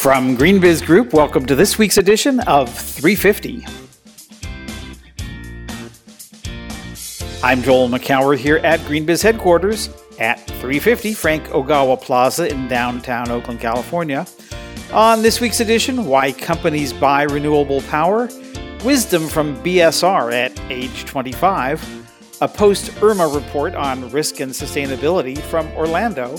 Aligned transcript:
From 0.00 0.34
GreenBiz 0.34 0.86
Group, 0.86 1.12
welcome 1.12 1.44
to 1.44 1.54
this 1.54 1.76
week's 1.76 1.98
edition 1.98 2.40
of 2.40 2.72
350. 2.72 3.66
I'm 7.42 7.60
Joel 7.60 7.90
Makower 7.90 8.34
here 8.34 8.56
at 8.64 8.80
GreenBiz 8.80 9.22
headquarters 9.22 9.90
at 10.18 10.40
350 10.46 11.12
Frank 11.12 11.44
Ogawa 11.48 12.00
Plaza 12.00 12.48
in 12.48 12.66
downtown 12.66 13.30
Oakland, 13.30 13.60
California. 13.60 14.26
On 14.90 15.20
this 15.20 15.38
week's 15.38 15.60
edition, 15.60 16.06
why 16.06 16.32
companies 16.32 16.94
buy 16.94 17.24
renewable 17.24 17.82
power, 17.82 18.30
wisdom 18.82 19.28
from 19.28 19.62
BSR 19.62 20.32
at 20.32 20.58
age 20.70 21.04
25, 21.04 22.38
a 22.40 22.48
post 22.48 23.02
Irma 23.02 23.28
report 23.28 23.74
on 23.74 24.10
risk 24.10 24.40
and 24.40 24.50
sustainability 24.50 25.36
from 25.36 25.70
Orlando, 25.72 26.38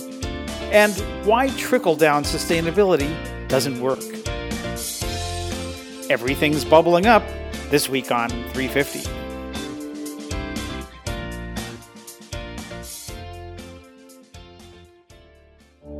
and 0.72 0.96
why 1.28 1.50
trickle 1.58 1.96
down 1.96 2.24
sustainability 2.24 3.16
doesn't 3.52 3.82
work. 3.82 4.00
Everything's 6.10 6.64
bubbling 6.64 7.06
up 7.06 7.24
this 7.70 7.90
week 7.90 8.12
on 8.12 8.30
350. 8.30 9.02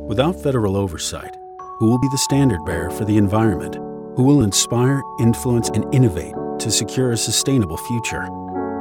Without 0.08 0.42
federal 0.42 0.76
oversight, 0.76 1.36
who 1.78 1.86
will 1.88 1.98
be 1.98 2.08
the 2.08 2.18
standard 2.18 2.64
bearer 2.64 2.90
for 2.90 3.04
the 3.04 3.16
environment? 3.18 3.76
Who 4.16 4.24
will 4.24 4.42
inspire, 4.42 5.02
influence, 5.20 5.68
and 5.70 5.84
innovate 5.94 6.34
to 6.58 6.70
secure 6.70 7.12
a 7.12 7.16
sustainable 7.16 7.78
future? 7.78 8.24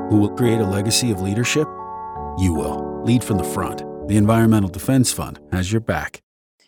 Who 0.10 0.18
will 0.18 0.36
create 0.36 0.60
a 0.60 0.66
legacy 0.66 1.12
of 1.12 1.22
leadership? 1.22 1.68
You 2.38 2.54
will. 2.54 3.02
Lead 3.04 3.24
from 3.24 3.38
the 3.38 3.44
front. 3.44 3.84
The 4.08 4.18
Environmental 4.18 4.70
Defense 4.70 5.14
Fund 5.14 5.40
has 5.52 5.72
your 5.72 5.82
back. 5.82 6.22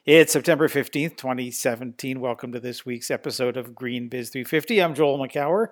It's 0.06 0.34
September 0.34 0.68
15th, 0.68 1.16
2017. 1.16 2.20
Welcome 2.20 2.52
to 2.52 2.60
this 2.60 2.86
week's 2.86 3.10
episode 3.10 3.56
of 3.56 3.74
Green 3.74 4.10
Biz 4.10 4.32
350. 4.32 4.82
I'm 4.82 4.96
Joel 4.96 5.18
Makower. 5.18 5.68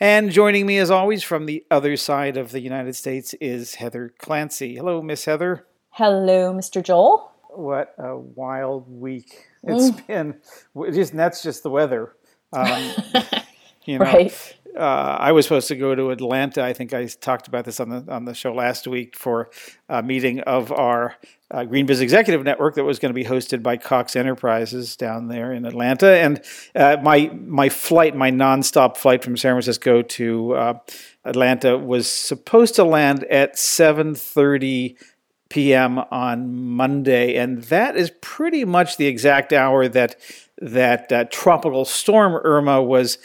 And 0.00 0.32
joining 0.32 0.66
me, 0.66 0.78
as 0.78 0.90
always, 0.90 1.22
from 1.22 1.46
the 1.46 1.64
other 1.70 1.96
side 1.96 2.36
of 2.36 2.50
the 2.50 2.58
United 2.58 2.96
States 2.96 3.34
is 3.34 3.76
Heather 3.76 4.12
Clancy. 4.18 4.74
Hello, 4.74 5.00
Miss 5.00 5.26
Heather. 5.26 5.64
Hello, 5.90 6.52
Mr. 6.52 6.82
Joel. 6.82 7.30
What 7.50 7.94
a 7.98 8.18
wild 8.18 8.90
week 8.90 9.46
it's 9.62 9.92
mm. 9.92 10.06
been. 10.08 10.92
Just 10.92 11.14
that's 11.14 11.44
just 11.44 11.62
the 11.62 11.70
weather. 11.70 12.16
Um, 12.52 12.90
you 13.84 14.00
know, 14.00 14.06
right 14.06 14.56
uh, 14.78 15.16
I 15.20 15.32
was 15.32 15.44
supposed 15.44 15.68
to 15.68 15.76
go 15.76 15.94
to 15.94 16.10
Atlanta. 16.10 16.64
I 16.64 16.72
think 16.72 16.94
I 16.94 17.06
talked 17.06 17.48
about 17.48 17.64
this 17.64 17.80
on 17.80 17.88
the 17.88 18.04
on 18.08 18.24
the 18.24 18.34
show 18.34 18.54
last 18.54 18.86
week 18.86 19.16
for 19.16 19.50
a 19.88 20.02
meeting 20.02 20.40
of 20.40 20.70
our 20.72 21.16
uh, 21.50 21.60
GreenBiz 21.60 22.00
Executive 22.00 22.44
Network 22.44 22.74
that 22.76 22.84
was 22.84 22.98
going 22.98 23.10
to 23.10 23.14
be 23.14 23.24
hosted 23.24 23.62
by 23.62 23.76
Cox 23.76 24.16
Enterprises 24.16 24.96
down 24.96 25.28
there 25.28 25.52
in 25.52 25.64
Atlanta. 25.64 26.08
And 26.08 26.42
uh, 26.74 26.96
my 27.02 27.30
my 27.34 27.68
flight, 27.68 28.14
my 28.14 28.30
nonstop 28.30 28.96
flight 28.96 29.24
from 29.24 29.36
San 29.36 29.54
Francisco 29.54 30.02
to 30.02 30.54
uh, 30.54 30.78
Atlanta, 31.24 31.76
was 31.76 32.10
supposed 32.10 32.74
to 32.76 32.84
land 32.84 33.24
at 33.24 33.58
seven 33.58 34.14
thirty 34.14 34.96
p.m. 35.48 35.98
on 36.10 36.54
Monday, 36.54 37.36
and 37.36 37.62
that 37.64 37.96
is 37.96 38.12
pretty 38.20 38.64
much 38.64 38.96
the 38.96 39.06
exact 39.06 39.52
hour 39.52 39.88
that 39.88 40.16
that 40.60 41.12
uh, 41.12 41.24
tropical 41.30 41.84
storm 41.84 42.34
Irma 42.44 42.82
was 42.82 43.18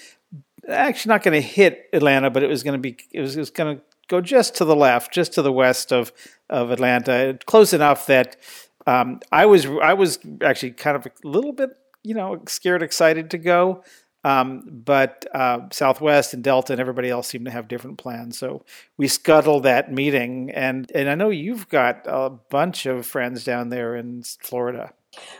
actually 0.68 1.10
not 1.10 1.24
going 1.24 1.42
to 1.42 1.48
hit 1.48 1.90
Atlanta, 1.94 2.30
but 2.30 2.44
it 2.44 2.48
was 2.48 2.64
going 2.64 2.74
to 2.74 2.80
be 2.80 2.98
it 3.12 3.22
was, 3.22 3.36
was 3.36 3.50
going 3.50 3.78
to 3.78 3.84
go 4.08 4.22
just 4.22 4.56
to 4.56 4.66
the 4.66 4.76
left, 4.76 5.14
just 5.14 5.34
to 5.34 5.42
the 5.42 5.52
west 5.52 5.92
of 5.92 6.12
of 6.50 6.72
Atlanta, 6.72 7.38
close 7.46 7.74
enough 7.74 8.06
that 8.08 8.38
um, 8.86 9.20
I 9.32 9.46
was 9.46 9.66
I 9.66 9.94
was 9.94 10.20
actually 10.42 10.72
kind 10.72 10.96
of 10.96 11.06
a 11.06 11.28
little 11.28 11.54
bit 11.54 11.72
you 12.04 12.14
know 12.14 12.42
scared, 12.48 12.84
excited 12.84 13.32
to 13.32 13.38
go. 13.38 13.84
Um, 14.26 14.64
but 14.86 15.26
uh, 15.34 15.68
Southwest 15.72 16.34
and 16.34 16.42
Delta 16.42 16.72
and 16.72 16.80
everybody 16.80 17.10
else 17.10 17.28
seemed 17.28 17.44
to 17.44 17.52
have 17.52 17.68
different 17.68 17.98
plans. 17.98 18.38
So 18.38 18.64
we 18.96 19.10
scuttled 19.10 19.64
that 19.64 19.92
meeting, 19.92 20.50
and 20.52 20.90
and 20.96 21.10
I 21.10 21.16
know 21.16 21.30
you've 21.30 21.68
got 21.68 22.06
a 22.06 22.30
bunch 22.30 22.86
of 22.86 23.06
friends 23.06 23.44
down 23.44 23.70
there 23.70 23.96
in 23.96 24.24
Florida. 24.40 24.94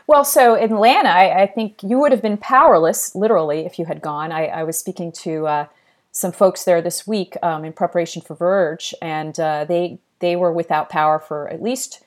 Well, 0.06 0.24
so 0.24 0.54
in 0.54 0.72
Atlanta, 0.72 1.08
I, 1.08 1.42
I, 1.42 1.46
think 1.46 1.82
you 1.82 1.98
would 1.98 2.12
have 2.12 2.22
been 2.22 2.36
powerless, 2.36 3.14
literally, 3.14 3.60
if 3.60 3.78
you 3.78 3.86
had 3.86 4.02
gone. 4.02 4.32
I, 4.32 4.46
I 4.46 4.62
was 4.62 4.78
speaking 4.78 5.12
to 5.12 5.46
uh, 5.46 5.66
some 6.12 6.32
folks 6.32 6.64
there 6.64 6.82
this 6.82 7.06
week 7.06 7.36
um, 7.42 7.64
in 7.64 7.72
preparation 7.72 8.22
for 8.22 8.34
Verge, 8.34 8.94
and 9.00 9.38
uh, 9.40 9.64
they 9.64 9.98
they 10.20 10.36
were 10.36 10.52
without 10.52 10.88
power 10.88 11.18
for 11.18 11.48
at 11.48 11.62
least 11.62 12.02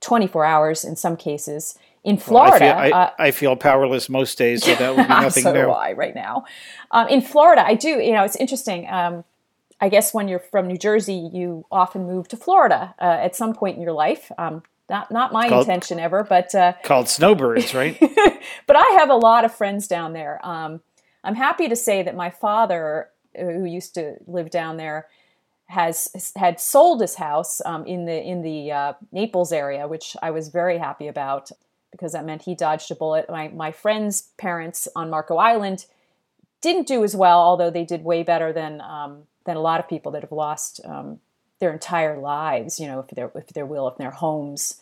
24 0.00 0.44
hours 0.44 0.84
in 0.84 0.96
some 0.96 1.16
cases. 1.16 1.78
In 2.04 2.16
Florida, 2.16 2.64
well, 2.64 2.78
I, 2.78 2.88
feel, 2.88 2.94
I, 2.96 3.02
uh, 3.02 3.10
I, 3.18 3.30
feel, 3.30 3.56
powerless 3.56 4.08
most 4.08 4.36
days, 4.36 4.64
so 4.64 4.74
that 4.74 4.96
would 4.96 5.06
be 5.06 5.08
nothing 5.08 5.44
so 5.44 5.52
new. 5.52 5.70
I 5.70 5.92
right 5.92 6.14
now. 6.14 6.44
Um, 6.90 7.06
in 7.08 7.20
Florida, 7.20 7.64
I 7.64 7.74
do. 7.74 8.00
You 8.00 8.12
know, 8.12 8.24
it's 8.24 8.36
interesting. 8.36 8.88
Um, 8.88 9.24
I 9.80 9.88
guess 9.88 10.12
when 10.12 10.26
you're 10.26 10.40
from 10.40 10.66
New 10.66 10.78
Jersey, 10.78 11.30
you 11.32 11.64
often 11.70 12.06
move 12.06 12.28
to 12.28 12.36
Florida 12.36 12.94
uh, 13.00 13.04
at 13.04 13.36
some 13.36 13.52
point 13.52 13.76
in 13.76 13.82
your 13.82 13.92
life. 13.92 14.32
Not 14.92 15.10
not 15.10 15.32
my 15.32 15.48
called, 15.48 15.66
intention 15.66 15.98
ever, 15.98 16.22
but 16.22 16.54
uh, 16.54 16.74
called 16.82 17.08
snowbirds, 17.08 17.72
right? 17.80 17.98
but 18.66 18.76
I 18.76 18.96
have 18.98 19.08
a 19.08 19.16
lot 19.16 19.46
of 19.46 19.54
friends 19.54 19.88
down 19.88 20.12
there. 20.12 20.38
Um, 20.46 20.82
I'm 21.24 21.34
happy 21.34 21.66
to 21.70 21.76
say 21.76 22.02
that 22.02 22.14
my 22.14 22.28
father, 22.28 23.08
uh, 23.36 23.42
who 23.42 23.64
used 23.64 23.94
to 23.94 24.16
live 24.26 24.50
down 24.50 24.76
there, 24.76 25.08
has 25.68 26.32
had 26.36 26.60
sold 26.60 27.00
his 27.00 27.14
house 27.14 27.62
um, 27.64 27.86
in 27.86 28.04
the 28.04 28.22
in 28.22 28.42
the 28.42 28.70
uh, 28.70 28.92
Naples 29.12 29.50
area, 29.50 29.88
which 29.88 30.14
I 30.20 30.30
was 30.30 30.48
very 30.48 30.76
happy 30.76 31.08
about 31.08 31.50
because 31.90 32.12
that 32.12 32.26
meant 32.26 32.42
he 32.42 32.54
dodged 32.54 32.90
a 32.90 32.94
bullet. 32.94 33.30
My 33.30 33.48
my 33.48 33.72
friend's 33.72 34.28
parents 34.36 34.88
on 34.94 35.08
Marco 35.08 35.36
Island 35.36 35.86
didn't 36.60 36.86
do 36.86 37.02
as 37.02 37.16
well, 37.16 37.38
although 37.38 37.70
they 37.70 37.86
did 37.86 38.04
way 38.04 38.24
better 38.24 38.52
than 38.52 38.82
um, 38.82 39.22
than 39.46 39.56
a 39.56 39.62
lot 39.62 39.80
of 39.80 39.88
people 39.88 40.12
that 40.12 40.20
have 40.20 40.32
lost 40.32 40.82
um, 40.84 41.18
their 41.60 41.72
entire 41.72 42.18
lives, 42.18 42.78
you 42.78 42.86
know, 42.86 43.00
if 43.00 43.08
their 43.08 43.32
if 43.34 43.46
their 43.48 43.64
will, 43.64 43.88
if 43.88 43.96
their 43.96 44.10
homes 44.10 44.81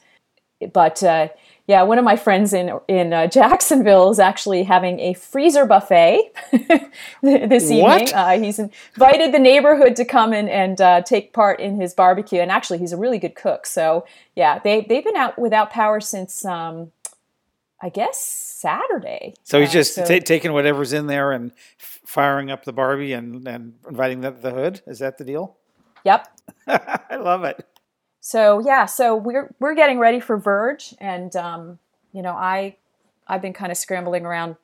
but 0.72 1.02
uh, 1.02 1.28
yeah, 1.66 1.82
one 1.82 1.98
of 1.98 2.04
my 2.04 2.16
friends 2.16 2.52
in 2.52 2.72
in 2.88 3.12
uh, 3.12 3.26
Jacksonville 3.28 4.10
is 4.10 4.18
actually 4.18 4.64
having 4.64 4.98
a 4.98 5.14
freezer 5.14 5.64
buffet 5.64 6.32
this 7.22 7.70
evening. 7.70 8.12
Uh, 8.12 8.38
he's 8.38 8.58
invited 8.58 9.32
the 9.32 9.38
neighborhood 9.38 9.96
to 9.96 10.04
come 10.04 10.32
in 10.32 10.48
and 10.48 10.80
uh, 10.80 11.02
take 11.02 11.32
part 11.32 11.60
in 11.60 11.80
his 11.80 11.94
barbecue, 11.94 12.40
and 12.40 12.50
actually, 12.50 12.78
he's 12.78 12.92
a 12.92 12.96
really 12.96 13.18
good 13.18 13.36
cook. 13.36 13.66
So 13.66 14.04
yeah, 14.34 14.58
they 14.58 14.80
they've 14.88 15.04
been 15.04 15.16
out 15.16 15.38
without 15.38 15.70
power 15.70 16.00
since 16.00 16.44
um, 16.44 16.90
I 17.80 17.88
guess 17.88 18.20
Saturday. 18.20 19.34
So 19.44 19.60
he's 19.60 19.72
just 19.72 19.94
so, 19.94 20.04
t- 20.04 20.20
taking 20.20 20.52
whatever's 20.52 20.92
in 20.92 21.06
there 21.06 21.30
and 21.30 21.52
f- 21.78 22.00
firing 22.04 22.50
up 22.50 22.64
the 22.64 22.72
Barbie 22.72 23.12
and 23.12 23.46
and 23.46 23.74
inviting 23.88 24.22
the, 24.22 24.32
the 24.32 24.50
hood. 24.50 24.82
Is 24.88 24.98
that 24.98 25.18
the 25.18 25.24
deal? 25.24 25.56
Yep. 26.04 26.28
I 26.66 27.16
love 27.16 27.44
it 27.44 27.64
so 28.20 28.60
yeah, 28.60 28.86
so 28.86 29.16
we're 29.16 29.54
we're 29.58 29.74
getting 29.74 29.98
ready 29.98 30.20
for 30.20 30.36
Verge, 30.36 30.94
and 30.98 31.34
um, 31.36 31.78
you 32.12 32.22
know 32.22 32.32
I 32.32 32.76
I've 33.26 33.42
been 33.42 33.54
kind 33.54 33.72
of 33.72 33.78
scrambling 33.78 34.26
around 34.26 34.56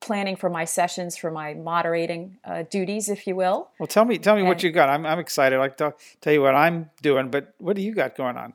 planning 0.00 0.36
for 0.36 0.50
my 0.50 0.64
sessions 0.64 1.16
for 1.16 1.30
my 1.30 1.54
moderating 1.54 2.36
uh, 2.44 2.64
duties, 2.68 3.08
if 3.08 3.26
you 3.26 3.36
will. 3.36 3.70
Well, 3.78 3.86
tell 3.86 4.04
me 4.04 4.18
tell 4.18 4.34
me 4.34 4.40
and, 4.40 4.48
what 4.48 4.62
you 4.62 4.70
got. 4.70 4.88
I'm 4.88 5.04
I'm 5.04 5.18
excited. 5.18 5.56
I 5.56 5.58
like 5.58 5.76
to 5.78 5.94
tell 6.20 6.32
you 6.32 6.42
what 6.42 6.54
I'm 6.54 6.90
doing, 7.00 7.30
but 7.30 7.54
what 7.58 7.76
do 7.76 7.82
you 7.82 7.94
got 7.94 8.16
going 8.16 8.36
on 8.36 8.54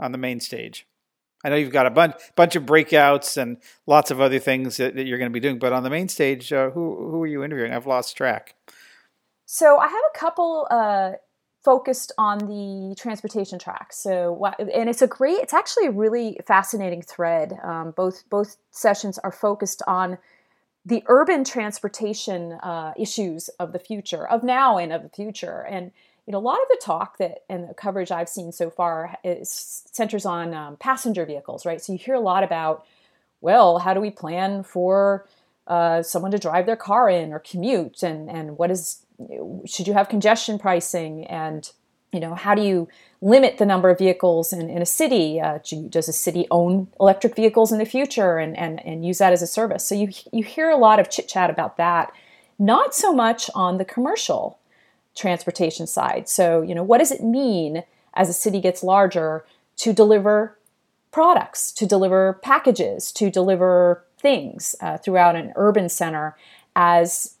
on 0.00 0.12
the 0.12 0.18
main 0.18 0.40
stage? 0.40 0.86
I 1.44 1.50
know 1.50 1.56
you've 1.56 1.72
got 1.72 1.86
a 1.86 1.90
bunch 1.90 2.14
bunch 2.36 2.56
of 2.56 2.64
breakouts 2.64 3.36
and 3.36 3.58
lots 3.86 4.10
of 4.10 4.20
other 4.22 4.38
things 4.38 4.78
that, 4.78 4.94
that 4.94 5.04
you're 5.04 5.18
going 5.18 5.30
to 5.30 5.34
be 5.34 5.40
doing, 5.40 5.58
but 5.58 5.74
on 5.74 5.82
the 5.82 5.90
main 5.90 6.08
stage, 6.08 6.52
uh, 6.52 6.70
who 6.70 7.10
who 7.10 7.22
are 7.22 7.26
you 7.26 7.44
interviewing? 7.44 7.72
I've 7.72 7.86
lost 7.86 8.16
track. 8.16 8.54
So 9.46 9.78
I 9.78 9.88
have 9.88 10.02
a 10.14 10.18
couple 10.18 10.66
uh, 10.70 11.12
focused 11.64 12.12
on 12.18 12.38
the 12.40 12.94
transportation 12.94 13.58
track. 13.58 13.92
So, 13.92 14.44
and 14.58 14.88
it's 14.88 15.02
a 15.02 15.06
great, 15.06 15.38
it's 15.38 15.54
actually 15.54 15.86
a 15.86 15.90
really 15.90 16.38
fascinating 16.46 17.02
thread. 17.02 17.58
Um, 17.62 17.92
both 17.92 18.28
both 18.28 18.56
sessions 18.70 19.18
are 19.18 19.32
focused 19.32 19.82
on 19.86 20.18
the 20.84 21.02
urban 21.06 21.44
transportation 21.44 22.52
uh, 22.62 22.92
issues 22.98 23.48
of 23.58 23.72
the 23.72 23.78
future, 23.78 24.28
of 24.28 24.42
now 24.42 24.76
and 24.76 24.92
of 24.92 25.02
the 25.02 25.08
future. 25.08 25.62
And 25.62 25.90
you 26.26 26.32
know, 26.32 26.38
a 26.38 26.40
lot 26.40 26.58
of 26.62 26.68
the 26.68 26.80
talk 26.82 27.18
that 27.18 27.44
and 27.48 27.68
the 27.68 27.74
coverage 27.74 28.10
I've 28.10 28.28
seen 28.28 28.52
so 28.52 28.70
far 28.70 29.16
is 29.24 29.82
centers 29.92 30.26
on 30.26 30.54
um, 30.54 30.76
passenger 30.76 31.26
vehicles, 31.26 31.66
right? 31.66 31.82
So 31.82 31.92
you 31.92 31.98
hear 31.98 32.14
a 32.14 32.20
lot 32.20 32.42
about, 32.42 32.86
well, 33.40 33.78
how 33.78 33.92
do 33.94 34.00
we 34.00 34.10
plan 34.10 34.62
for 34.62 35.26
uh, 35.66 36.02
someone 36.02 36.30
to 36.30 36.38
drive 36.38 36.66
their 36.66 36.76
car 36.76 37.08
in 37.08 37.32
or 37.32 37.38
commute, 37.38 38.02
and 38.02 38.30
and 38.30 38.58
what 38.58 38.70
is 38.70 39.03
should 39.66 39.86
you 39.86 39.94
have 39.94 40.08
congestion 40.08 40.58
pricing? 40.58 41.26
And 41.26 41.70
you 42.12 42.20
know 42.20 42.34
how 42.34 42.54
do 42.54 42.62
you 42.62 42.88
limit 43.20 43.58
the 43.58 43.66
number 43.66 43.90
of 43.90 43.98
vehicles 43.98 44.52
in, 44.52 44.68
in 44.68 44.82
a 44.82 44.86
city? 44.86 45.40
Uh, 45.40 45.58
does 45.88 46.08
a 46.08 46.12
city 46.12 46.46
own 46.50 46.88
electric 47.00 47.34
vehicles 47.34 47.72
in 47.72 47.78
the 47.78 47.84
future 47.84 48.38
and, 48.38 48.56
and, 48.56 48.84
and 48.86 49.04
use 49.04 49.18
that 49.18 49.32
as 49.32 49.42
a 49.42 49.46
service? 49.46 49.86
So 49.86 49.94
you, 49.94 50.10
you 50.32 50.44
hear 50.44 50.70
a 50.70 50.76
lot 50.76 51.00
of 51.00 51.10
chit 51.10 51.28
chat 51.28 51.50
about 51.50 51.76
that 51.76 52.12
not 52.58 52.94
so 52.94 53.12
much 53.12 53.50
on 53.54 53.78
the 53.78 53.84
commercial 53.84 54.58
transportation 55.14 55.86
side. 55.86 56.28
So 56.28 56.62
you 56.62 56.74
know 56.74 56.82
what 56.82 56.98
does 56.98 57.12
it 57.12 57.22
mean 57.22 57.84
as 58.14 58.28
a 58.28 58.32
city 58.32 58.60
gets 58.60 58.82
larger 58.82 59.44
to 59.76 59.92
deliver 59.92 60.58
products 61.10 61.70
to 61.70 61.86
deliver 61.86 62.40
packages 62.42 63.12
to 63.12 63.30
deliver 63.30 64.04
things 64.18 64.74
uh, 64.80 64.98
throughout 64.98 65.36
an 65.36 65.52
urban 65.54 65.88
center 65.88 66.36
as 66.74 67.33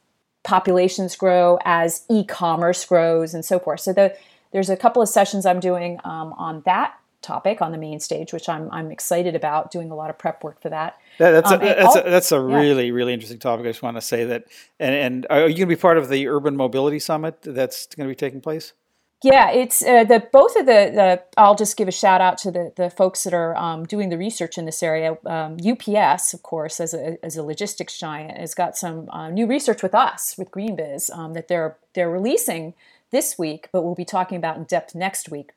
populations 0.44 1.16
grow, 1.16 1.58
as 1.64 2.04
e-commerce 2.08 2.84
grows, 2.84 3.34
and 3.34 3.44
so 3.44 3.58
forth. 3.58 3.80
So 3.80 3.92
the, 3.92 4.16
there's 4.52 4.70
a 4.70 4.76
couple 4.76 5.02
of 5.02 5.08
sessions 5.08 5.44
I'm 5.46 5.60
doing 5.60 5.98
um, 6.04 6.32
on 6.34 6.62
that 6.64 6.94
topic 7.22 7.62
on 7.62 7.72
the 7.72 7.78
main 7.78 7.98
stage, 7.98 8.32
which 8.32 8.48
I'm 8.48 8.70
I'm 8.70 8.92
excited 8.92 9.34
about. 9.34 9.72
Doing 9.72 9.90
a 9.90 9.96
lot 9.96 10.10
of 10.10 10.18
prep 10.18 10.44
work 10.44 10.60
for 10.60 10.68
that. 10.68 10.98
that 11.18 11.30
that's 11.32 11.50
um, 11.50 11.60
a, 11.60 11.64
that's, 11.64 11.96
all, 11.96 11.98
a, 11.98 12.10
that's 12.10 12.32
a 12.32 12.40
really 12.40 12.92
really 12.92 13.12
interesting 13.14 13.40
topic. 13.40 13.66
I 13.66 13.70
just 13.70 13.82
want 13.82 13.96
to 13.96 14.02
say 14.02 14.24
that. 14.24 14.44
And, 14.78 14.94
and 14.94 15.26
are 15.30 15.40
you 15.40 15.56
going 15.56 15.56
to 15.56 15.66
be 15.66 15.76
part 15.76 15.98
of 15.98 16.08
the 16.08 16.28
Urban 16.28 16.54
Mobility 16.54 16.98
Summit 16.98 17.40
that's 17.42 17.86
going 17.86 18.06
to 18.06 18.12
be 18.12 18.16
taking 18.16 18.40
place? 18.40 18.74
Yeah, 19.22 19.50
it's 19.50 19.82
uh, 19.82 20.04
the 20.04 20.22
both 20.32 20.54
of 20.54 20.66
the, 20.66 20.90
the. 20.92 21.22
I'll 21.38 21.54
just 21.54 21.78
give 21.78 21.88
a 21.88 21.92
shout 21.92 22.20
out 22.20 22.36
to 22.38 22.50
the, 22.50 22.72
the 22.76 22.90
folks 22.90 23.24
that 23.24 23.32
are 23.32 23.56
um, 23.56 23.86
doing 23.86 24.10
the 24.10 24.18
research 24.18 24.58
in 24.58 24.66
this 24.66 24.82
area. 24.82 25.16
Um, 25.24 25.56
UPS, 25.66 26.34
of 26.34 26.42
course, 26.42 26.78
as 26.78 26.92
a, 26.92 27.16
as 27.24 27.36
a 27.36 27.42
logistics 27.42 27.98
giant, 27.98 28.36
has 28.36 28.54
got 28.54 28.76
some 28.76 29.08
uh, 29.08 29.30
new 29.30 29.46
research 29.46 29.82
with 29.82 29.94
us 29.94 30.36
with 30.36 30.50
GreenBiz 30.50 31.10
um, 31.16 31.32
that 31.32 31.48
they're 31.48 31.78
they're 31.94 32.10
releasing 32.10 32.74
this 33.12 33.38
week, 33.38 33.68
but 33.72 33.82
we'll 33.82 33.94
be 33.94 34.04
talking 34.04 34.36
about 34.36 34.58
in 34.58 34.64
depth 34.64 34.94
next 34.94 35.30
week, 35.30 35.52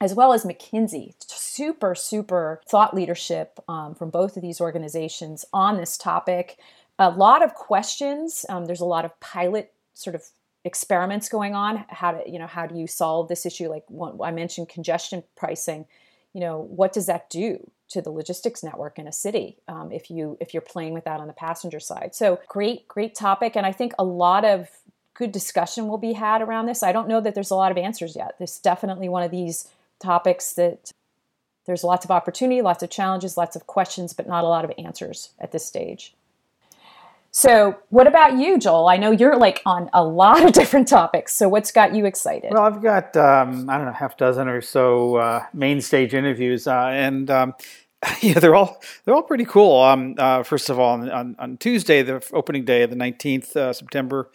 as 0.00 0.14
well 0.14 0.32
as 0.32 0.44
McKinsey. 0.44 1.14
Super 1.26 1.96
super 1.96 2.60
thought 2.68 2.94
leadership 2.94 3.58
um, 3.68 3.96
from 3.96 4.10
both 4.10 4.36
of 4.36 4.42
these 4.42 4.60
organizations 4.60 5.44
on 5.52 5.78
this 5.78 5.98
topic. 5.98 6.58
A 6.96 7.10
lot 7.10 7.42
of 7.42 7.54
questions. 7.54 8.46
Um, 8.48 8.66
there's 8.66 8.80
a 8.80 8.84
lot 8.84 9.04
of 9.04 9.18
pilot 9.18 9.72
sort 9.94 10.14
of 10.14 10.28
experiments 10.64 11.28
going 11.28 11.54
on 11.54 11.84
how 11.88 12.12
to 12.12 12.30
you 12.30 12.38
know 12.38 12.46
how 12.46 12.66
do 12.66 12.78
you 12.78 12.86
solve 12.86 13.28
this 13.28 13.46
issue? 13.46 13.68
Like 13.68 13.84
i 14.22 14.30
mentioned 14.30 14.68
congestion 14.68 15.22
pricing. 15.36 15.86
You 16.32 16.40
know 16.40 16.60
what 16.60 16.92
does 16.92 17.06
that 17.06 17.30
do 17.30 17.70
to 17.88 18.00
the 18.00 18.10
logistics 18.10 18.62
network 18.62 18.98
in 18.98 19.08
a 19.08 19.12
city 19.12 19.58
um, 19.66 19.90
if 19.90 20.10
you 20.10 20.36
if 20.40 20.54
you're 20.54 20.60
playing 20.60 20.94
with 20.94 21.04
that 21.04 21.20
on 21.20 21.26
the 21.26 21.32
passenger 21.32 21.80
side? 21.80 22.14
So 22.14 22.40
great 22.48 22.86
great 22.88 23.14
topic 23.14 23.56
and 23.56 23.66
i 23.66 23.72
think 23.72 23.92
a 23.98 24.04
lot 24.04 24.44
of 24.44 24.68
good 25.14 25.32
discussion 25.32 25.88
will 25.88 25.98
be 25.98 26.14
had 26.14 26.40
around 26.40 26.64
this. 26.64 26.82
I 26.82 26.92
don't 26.92 27.08
know 27.08 27.20
that 27.20 27.34
there's 27.34 27.50
a 27.50 27.56
lot 27.56 27.70
of 27.70 27.76
answers 27.76 28.16
yet. 28.16 28.36
There's 28.38 28.58
definitely 28.58 29.08
one 29.08 29.22
of 29.22 29.30
these 29.30 29.68
topics 29.98 30.54
that 30.54 30.92
there's 31.66 31.84
lots 31.84 32.04
of 32.04 32.10
opportunity 32.10 32.62
lots 32.62 32.82
of 32.82 32.90
challenges 32.90 33.36
lots 33.36 33.54
of 33.54 33.66
questions 33.66 34.12
but 34.12 34.26
not 34.26 34.44
a 34.44 34.48
lot 34.48 34.64
of 34.64 34.72
answers 34.78 35.30
at 35.38 35.52
this 35.52 35.64
stage 35.64 36.14
so, 37.32 37.78
what 37.90 38.06
about 38.08 38.38
you, 38.38 38.58
Joel? 38.58 38.88
I 38.88 38.96
know 38.96 39.12
you're 39.12 39.36
like 39.36 39.62
on 39.64 39.88
a 39.92 40.02
lot 40.02 40.44
of 40.44 40.52
different 40.60 40.88
topics. 40.88 41.34
So, 41.34 41.48
what's 41.48 41.70
got 41.70 41.94
you 41.94 42.04
excited? 42.04 42.52
Well, 42.52 42.64
I've 42.64 42.82
got 42.82 43.16
um, 43.16 43.70
I 43.70 43.76
don't 43.76 43.86
know 43.86 43.92
half 43.92 44.16
dozen 44.16 44.48
or 44.48 44.60
so 44.60 45.16
uh, 45.16 45.44
main 45.52 45.80
stage 45.80 46.12
interviews, 46.12 46.66
uh, 46.66 46.86
and 46.86 47.30
um, 47.30 47.54
yeah, 48.20 48.40
they're 48.40 48.56
all 48.56 48.82
they're 49.04 49.14
all 49.14 49.22
pretty 49.22 49.44
cool. 49.44 49.80
Um, 49.80 50.16
uh, 50.18 50.42
first 50.42 50.70
of 50.70 50.80
all, 50.80 51.08
on, 51.10 51.36
on, 51.38 51.56
Tuesday, 51.58 52.02
the 52.02 52.26
opening 52.32 52.64
day 52.64 52.82
of 52.82 52.90
the 52.90 52.96
nineteenth 52.96 53.56
uh, 53.56 53.72
September, 53.72 54.30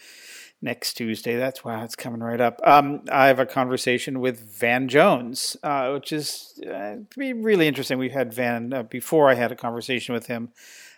next 0.61 0.93
Tuesday. 0.93 1.35
That's 1.35 1.65
why 1.65 1.83
it's 1.83 1.97
coming 1.97 2.21
right 2.21 2.39
up. 2.39 2.61
Um, 2.63 3.01
I 3.11 3.27
have 3.27 3.39
a 3.39 3.45
conversation 3.45 4.21
with 4.21 4.39
Van 4.57 4.87
Jones, 4.87 5.57
uh, 5.63 5.91
which 5.91 6.13
is 6.13 6.61
uh, 6.73 6.95
be 7.17 7.33
really 7.33 7.67
interesting. 7.67 7.97
We've 7.97 8.13
had 8.13 8.33
Van 8.33 8.87
before. 8.89 9.29
I 9.29 9.33
had 9.33 9.51
a 9.51 9.55
conversation 9.55 10.13
with 10.13 10.27
him 10.27 10.53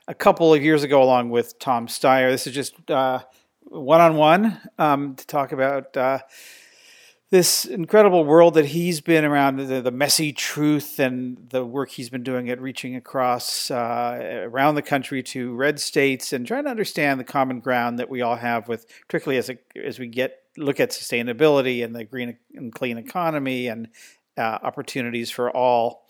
a 0.07 0.13
couple 0.13 0.53
of 0.53 0.63
years 0.63 0.83
ago 0.83 1.03
along 1.03 1.29
with 1.29 1.59
Tom 1.59 1.87
Steyer. 1.87 2.31
This 2.31 2.47
is 2.47 2.53
just 2.53 2.75
one 2.89 4.01
on 4.01 4.15
one 4.15 4.57
to 4.77 5.27
talk 5.27 5.51
about 5.51 5.95
uh, 5.97 6.19
this 7.29 7.65
incredible 7.65 8.23
world 8.23 8.53
that 8.53 8.67
he's 8.67 9.01
been 9.01 9.25
around, 9.25 9.57
the, 9.57 9.81
the, 9.81 9.91
messy 9.91 10.31
truth 10.31 10.97
and 10.97 11.49
the 11.49 11.65
work 11.65 11.89
he's 11.89 12.09
been 12.09 12.23
doing 12.23 12.49
at 12.49 12.61
reaching 12.61 12.95
across 12.95 13.69
uh, 13.69 14.45
around 14.45 14.75
the 14.75 14.81
country 14.81 15.21
to 15.21 15.53
red 15.53 15.77
states 15.77 16.31
and 16.31 16.47
trying 16.47 16.63
to 16.63 16.69
understand 16.69 17.19
the 17.19 17.25
common 17.25 17.59
ground 17.59 17.99
that 17.99 18.09
we 18.09 18.21
all 18.21 18.37
have 18.37 18.69
with, 18.69 18.85
particularly 19.07 19.37
as, 19.37 19.49
a, 19.49 19.57
as 19.75 19.99
we 19.99 20.07
get 20.07 20.39
look 20.55 20.79
at 20.79 20.91
sustainability 20.91 21.83
and 21.83 21.93
the 21.93 22.05
green 22.05 22.37
and 22.55 22.73
clean 22.73 22.97
economy 22.97 23.67
and 23.67 23.89
uh, 24.37 24.59
opportunities 24.63 25.29
for 25.29 25.51
all. 25.51 26.07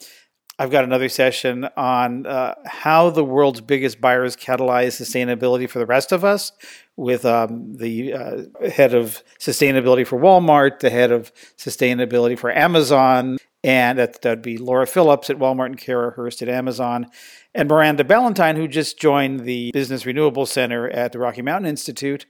I've 0.59 0.71
got 0.71 0.83
another 0.83 1.07
session 1.07 1.69
on 1.77 2.25
uh, 2.25 2.56
how 2.65 3.12
the 3.12 3.24
world's 3.24 3.62
biggest 3.62 4.01
buyers 4.01 4.36
catalyze 4.36 5.00
sustainability 5.00 5.69
for 5.69 5.77
the 5.77 5.86
rest 5.86 6.12
of 6.12 6.24
us 6.24 6.51
with 6.95 7.25
um, 7.25 7.75
the 7.75 8.13
uh, 8.13 8.42
head 8.68 8.95
of 8.95 9.21
sustainability 9.39 10.06
for 10.06 10.19
Walmart, 10.19 10.80
the 10.80 10.89
head 10.89 11.12
of 11.12 11.31
sustainability 11.57 12.38
for 12.38 12.51
Amazon, 12.51 13.38
and 13.63 14.00
that, 14.00 14.18
would 14.24 14.42
be 14.42 14.57
Laura 14.57 14.88
Phillips 14.88 15.30
at 15.30 15.38
Walmart 15.38 15.68
and 15.68 15.77
Kara 15.77 16.09
Hurst 16.09 16.42
at 16.42 16.50
Amazon, 16.50 17.06
and 17.54 17.69
Miranda 17.69 18.04
Ballentine, 18.04 18.56
who 18.56 18.68
just 18.68 19.00
joined 19.00 19.42
the 19.42 19.71
Business 19.74 20.07
Renewable 20.07 20.48
Center 20.48 20.89
at 20.89 21.12
the 21.12 21.19
Rocky 21.19 21.44
Mountain 21.44 21.69
Institute 21.69 22.25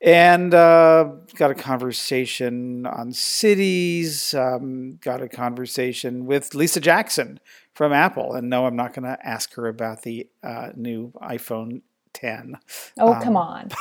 and 0.00 0.54
uh, 0.54 1.10
got 1.34 1.50
a 1.50 1.54
conversation 1.54 2.86
on 2.86 3.12
cities. 3.12 4.34
Um, 4.34 4.98
got 5.00 5.22
a 5.22 5.28
conversation 5.28 6.26
with 6.26 6.54
Lisa 6.54 6.80
Jackson 6.80 7.40
from 7.74 7.92
Apple, 7.92 8.34
and 8.34 8.48
no, 8.48 8.66
I'm 8.66 8.76
not 8.76 8.94
going 8.94 9.04
to 9.04 9.18
ask 9.26 9.54
her 9.54 9.66
about 9.66 10.02
the 10.02 10.28
uh, 10.42 10.70
new 10.74 11.12
iPhone 11.22 11.82
10. 12.12 12.58
Oh, 12.98 13.14
um, 13.14 13.22
come 13.22 13.36
on. 13.36 13.68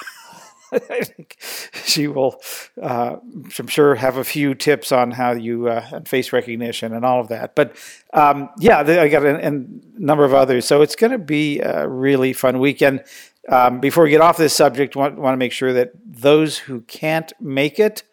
I 0.72 1.02
think 1.02 1.38
she 1.84 2.08
will, 2.08 2.40
uh, 2.82 3.18
I'm 3.58 3.68
sure, 3.68 3.96
have 3.96 4.18
a 4.18 4.24
few 4.24 4.54
tips 4.54 4.92
on 4.92 5.12
how 5.12 5.32
you 5.32 5.68
uh, 5.68 6.02
face 6.06 6.32
recognition 6.32 6.94
and 6.94 7.04
all 7.04 7.20
of 7.20 7.30
that. 7.30 7.56
But 7.56 7.76
um, 8.14 8.50
yeah, 8.60 8.80
I 8.80 9.08
got 9.08 9.24
a, 9.24 9.48
a, 9.48 9.66
number 9.98 10.24
of 10.24 10.34
others. 10.34 10.66
So 10.66 10.82
it's 10.82 10.96
going 10.96 11.12
to 11.12 11.18
be 11.18 11.60
a 11.60 11.88
really 11.88 12.34
fun 12.34 12.60
weekend. 12.60 13.04
Um, 13.50 13.80
before 13.80 14.04
we 14.04 14.12
get 14.12 14.22
off 14.22 14.38
this 14.38 14.54
subject, 14.54 14.96
want, 14.96 15.18
want 15.18 15.34
to 15.34 15.38
make 15.38 15.52
sure 15.52 15.74
that 15.74 15.92
those 16.06 16.60
who 16.60 16.82
can't 16.82 17.34
make 17.40 17.80
it 17.80 18.04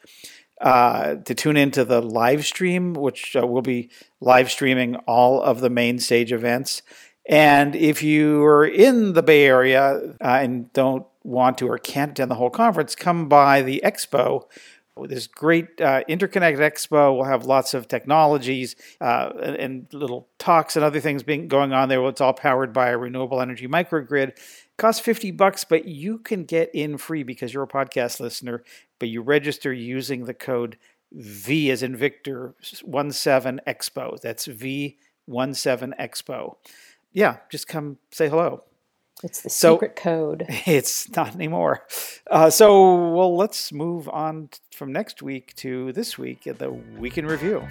uh, 0.62 1.16
to 1.16 1.34
tune 1.34 1.58
into 1.58 1.84
the 1.84 2.00
live 2.00 2.46
stream, 2.46 2.94
which 2.94 3.36
uh, 3.36 3.46
will 3.46 3.60
be 3.60 3.90
live 4.20 4.50
streaming 4.50 4.96
all 5.06 5.42
of 5.42 5.60
the 5.60 5.68
main 5.68 5.98
stage 5.98 6.32
events. 6.32 6.80
And 7.28 7.76
if 7.76 8.02
you 8.02 8.42
are 8.44 8.64
in 8.64 9.12
the 9.12 9.22
Bay 9.22 9.44
Area 9.44 10.14
uh, 10.22 10.24
and 10.24 10.72
don't 10.72 11.06
want 11.22 11.58
to 11.58 11.68
or 11.68 11.76
can't 11.76 12.12
attend 12.12 12.30
the 12.30 12.36
whole 12.36 12.50
conference, 12.50 12.94
come 12.94 13.28
by 13.28 13.60
the 13.60 13.82
expo. 13.84 14.44
This 14.98 15.26
great 15.26 15.78
uh, 15.78 16.04
interconnected 16.08 16.62
expo. 16.62 17.14
We'll 17.14 17.24
have 17.24 17.44
lots 17.44 17.74
of 17.74 17.86
technologies 17.86 18.76
uh, 18.98 19.30
and, 19.42 19.56
and, 19.56 19.86
little 19.92 20.26
talks 20.38 20.74
and 20.74 20.82
other 20.82 21.00
things 21.00 21.22
being 21.22 21.48
going 21.48 21.74
on 21.74 21.90
there. 21.90 22.02
It's 22.08 22.22
all 22.22 22.32
powered 22.32 22.72
by 22.72 22.88
a 22.88 22.96
renewable 22.96 23.42
energy 23.42 23.68
microgrid 23.68 24.38
costs 24.76 25.00
50 25.00 25.30
bucks, 25.32 25.64
but 25.64 25.86
you 25.86 26.18
can 26.18 26.44
get 26.44 26.70
in 26.74 26.98
free 26.98 27.22
because 27.22 27.52
you're 27.52 27.62
a 27.62 27.68
podcast 27.68 28.20
listener, 28.20 28.62
but 28.98 29.08
you 29.08 29.22
register 29.22 29.72
using 29.72 30.24
the 30.24 30.34
code 30.34 30.76
V 31.12 31.70
as 31.70 31.82
in 31.82 31.96
Victor 31.96 32.54
17 32.62 33.60
Expo. 33.66 34.20
That's 34.20 34.46
V 34.46 34.98
17 35.28 35.94
Expo. 35.98 36.56
Yeah, 37.12 37.38
just 37.50 37.68
come 37.68 37.98
say 38.10 38.28
hello. 38.28 38.64
It's 39.22 39.40
the 39.40 39.50
so, 39.50 39.76
secret 39.76 39.96
code. 39.96 40.46
It's 40.66 41.10
not 41.16 41.34
anymore. 41.34 41.86
Uh, 42.30 42.50
so, 42.50 43.12
well, 43.12 43.34
let's 43.34 43.72
move 43.72 44.08
on 44.10 44.50
from 44.74 44.92
next 44.92 45.22
week 45.22 45.54
to 45.56 45.92
this 45.92 46.18
week, 46.18 46.46
at 46.46 46.58
the 46.58 46.70
week 46.70 47.16
in 47.16 47.26
review. 47.26 47.66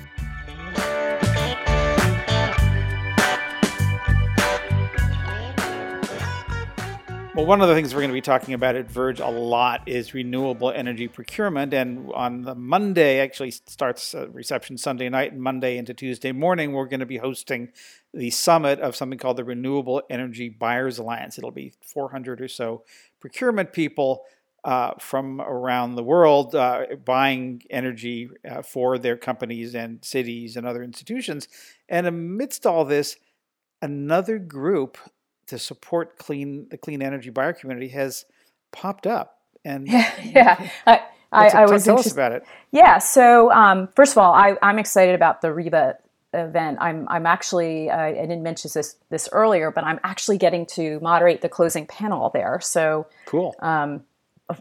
Well, 7.35 7.45
one 7.45 7.59
of 7.59 7.67
the 7.67 7.75
things 7.75 7.93
we're 7.93 7.99
going 7.99 8.11
to 8.11 8.13
be 8.13 8.21
talking 8.21 8.53
about 8.53 8.77
at 8.77 8.89
Verge 8.89 9.19
a 9.19 9.27
lot 9.27 9.89
is 9.89 10.13
renewable 10.13 10.71
energy 10.71 11.09
procurement. 11.09 11.73
And 11.73 12.09
on 12.13 12.43
the 12.43 12.55
Monday, 12.55 13.19
actually 13.19 13.51
starts 13.51 14.15
reception 14.31 14.77
Sunday 14.77 15.09
night 15.09 15.33
and 15.33 15.41
Monday 15.41 15.77
into 15.77 15.93
Tuesday 15.93 16.31
morning, 16.31 16.71
we're 16.71 16.85
going 16.85 17.01
to 17.01 17.05
be 17.05 17.17
hosting 17.17 17.73
the 18.13 18.29
summit 18.29 18.79
of 18.79 18.95
something 18.95 19.19
called 19.19 19.35
the 19.35 19.43
Renewable 19.43 20.01
Energy 20.09 20.47
Buyers 20.47 20.97
Alliance. 20.97 21.37
It'll 21.37 21.51
be 21.51 21.73
400 21.81 22.39
or 22.39 22.47
so 22.47 22.85
procurement 23.19 23.73
people 23.73 24.23
uh, 24.63 24.93
from 25.01 25.41
around 25.41 25.95
the 25.95 26.03
world 26.03 26.55
uh, 26.55 26.85
buying 27.03 27.63
energy 27.69 28.29
uh, 28.49 28.61
for 28.61 28.97
their 28.97 29.17
companies 29.17 29.75
and 29.75 30.05
cities 30.05 30.55
and 30.55 30.65
other 30.65 30.81
institutions. 30.81 31.49
And 31.89 32.07
amidst 32.07 32.65
all 32.65 32.85
this, 32.85 33.17
another 33.81 34.39
group 34.39 34.97
to 35.47 35.59
support 35.59 36.17
clean 36.17 36.67
the 36.69 36.77
clean 36.77 37.01
energy 37.01 37.29
buyer 37.29 37.53
community 37.53 37.89
has 37.89 38.25
popped 38.71 39.07
up. 39.07 39.39
And 39.63 39.87
yeah, 39.87 40.11
yeah. 40.23 40.69
I, 40.85 41.01
I, 41.31 41.47
I 41.47 41.65
was 41.65 41.83
tell 41.83 41.99
us 41.99 42.11
about 42.11 42.31
it. 42.31 42.43
Yeah. 42.71 42.99
So 42.99 43.51
um, 43.51 43.89
first 43.95 44.13
of 44.13 44.17
all, 44.19 44.33
I, 44.33 44.55
I'm 44.61 44.79
excited 44.79 45.15
about 45.15 45.41
the 45.41 45.49
REBA 45.49 45.95
event. 46.33 46.77
I'm 46.79 47.07
I'm 47.09 47.25
actually 47.25 47.89
uh, 47.89 47.97
I 47.97 48.13
didn't 48.13 48.43
mention 48.43 48.71
this 48.73 48.95
this 49.09 49.29
earlier, 49.31 49.71
but 49.71 49.83
I'm 49.83 49.99
actually 50.03 50.37
getting 50.37 50.65
to 50.67 50.99
moderate 50.99 51.41
the 51.41 51.49
closing 51.49 51.85
panel 51.85 52.29
there. 52.29 52.59
So 52.61 53.07
cool. 53.25 53.55
Um, 53.59 54.03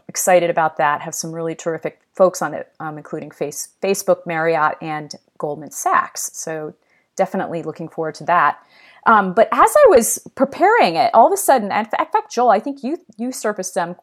excited 0.07 0.49
about 0.49 0.77
that. 0.77 1.01
Have 1.01 1.13
some 1.13 1.31
really 1.31 1.55
terrific 1.55 2.01
folks 2.13 2.41
on 2.41 2.53
it, 2.53 2.71
um, 2.79 2.97
including 2.97 3.31
face, 3.31 3.69
Facebook, 3.81 4.25
Marriott, 4.25 4.75
and 4.81 5.13
Goldman 5.37 5.71
Sachs. 5.71 6.31
So 6.33 6.73
definitely 7.15 7.61
looking 7.61 7.87
forward 7.87 8.15
to 8.15 8.23
that. 8.25 8.59
Um, 9.05 9.33
but 9.33 9.47
as 9.51 9.75
I 9.75 9.85
was 9.89 10.19
preparing 10.35 10.95
it, 10.95 11.11
all 11.13 11.27
of 11.27 11.33
a 11.33 11.37
sudden, 11.37 11.71
in 11.71 11.85
fact, 11.85 12.31
Joel, 12.31 12.49
I 12.49 12.59
think 12.59 12.83
you 12.83 12.97
you 13.17 13.31
surfaced 13.31 13.75
them 13.75 13.95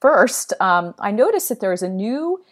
first. 0.00 0.52
Um, 0.60 0.94
I 0.98 1.10
noticed 1.10 1.48
that 1.48 1.60
there 1.60 1.72
is 1.72 1.82
a 1.82 1.88
new 1.88 2.42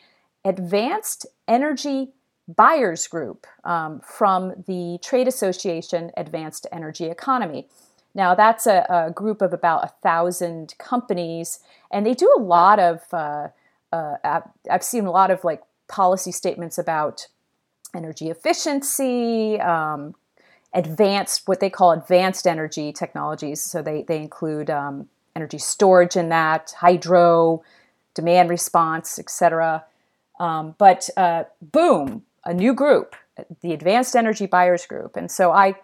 advanced 0.44 1.26
energy 1.48 2.12
buyers 2.46 3.06
group 3.06 3.46
um, 3.64 4.00
from 4.00 4.64
the 4.66 4.98
trade 5.02 5.26
association 5.28 6.10
Advanced 6.16 6.66
Energy 6.70 7.06
Economy. 7.06 7.68
Now, 8.14 8.34
that's 8.34 8.66
a, 8.66 8.86
a, 8.88 9.10
group 9.10 9.42
of 9.42 9.52
about 9.52 9.84
a 9.84 9.92
thousand 10.02 10.74
companies, 10.78 11.58
and 11.90 12.06
they 12.06 12.14
do 12.14 12.32
a 12.36 12.40
lot 12.40 12.78
of. 12.78 13.02
Uh, 13.12 13.48
uh, 13.92 14.40
I've 14.70 14.82
seen 14.82 15.06
a 15.06 15.10
lot 15.10 15.30
of 15.30 15.44
like 15.44 15.62
policy 15.88 16.32
statements 16.32 16.78
about 16.78 17.28
energy 17.94 18.28
efficiency, 18.28 19.60
um, 19.60 20.14
advanced 20.74 21.46
what 21.46 21.60
they 21.60 21.70
call 21.70 21.92
advanced 21.92 22.46
energy 22.46 22.92
technologies. 22.92 23.62
So 23.62 23.80
they 23.80 24.02
they 24.02 24.18
include 24.18 24.70
um, 24.70 25.08
energy 25.36 25.58
storage 25.58 26.16
in 26.16 26.28
that, 26.28 26.74
hydro, 26.78 27.62
demand 28.14 28.50
response, 28.50 29.18
etc. 29.18 29.84
Um, 30.40 30.74
but 30.78 31.08
uh, 31.16 31.44
boom, 31.62 32.24
a 32.44 32.52
new 32.52 32.74
group, 32.74 33.14
the 33.62 33.72
Advanced 33.72 34.16
Energy 34.16 34.46
Buyers 34.46 34.84
Group, 34.86 35.16
and 35.16 35.30
so 35.30 35.52
I 35.52 35.76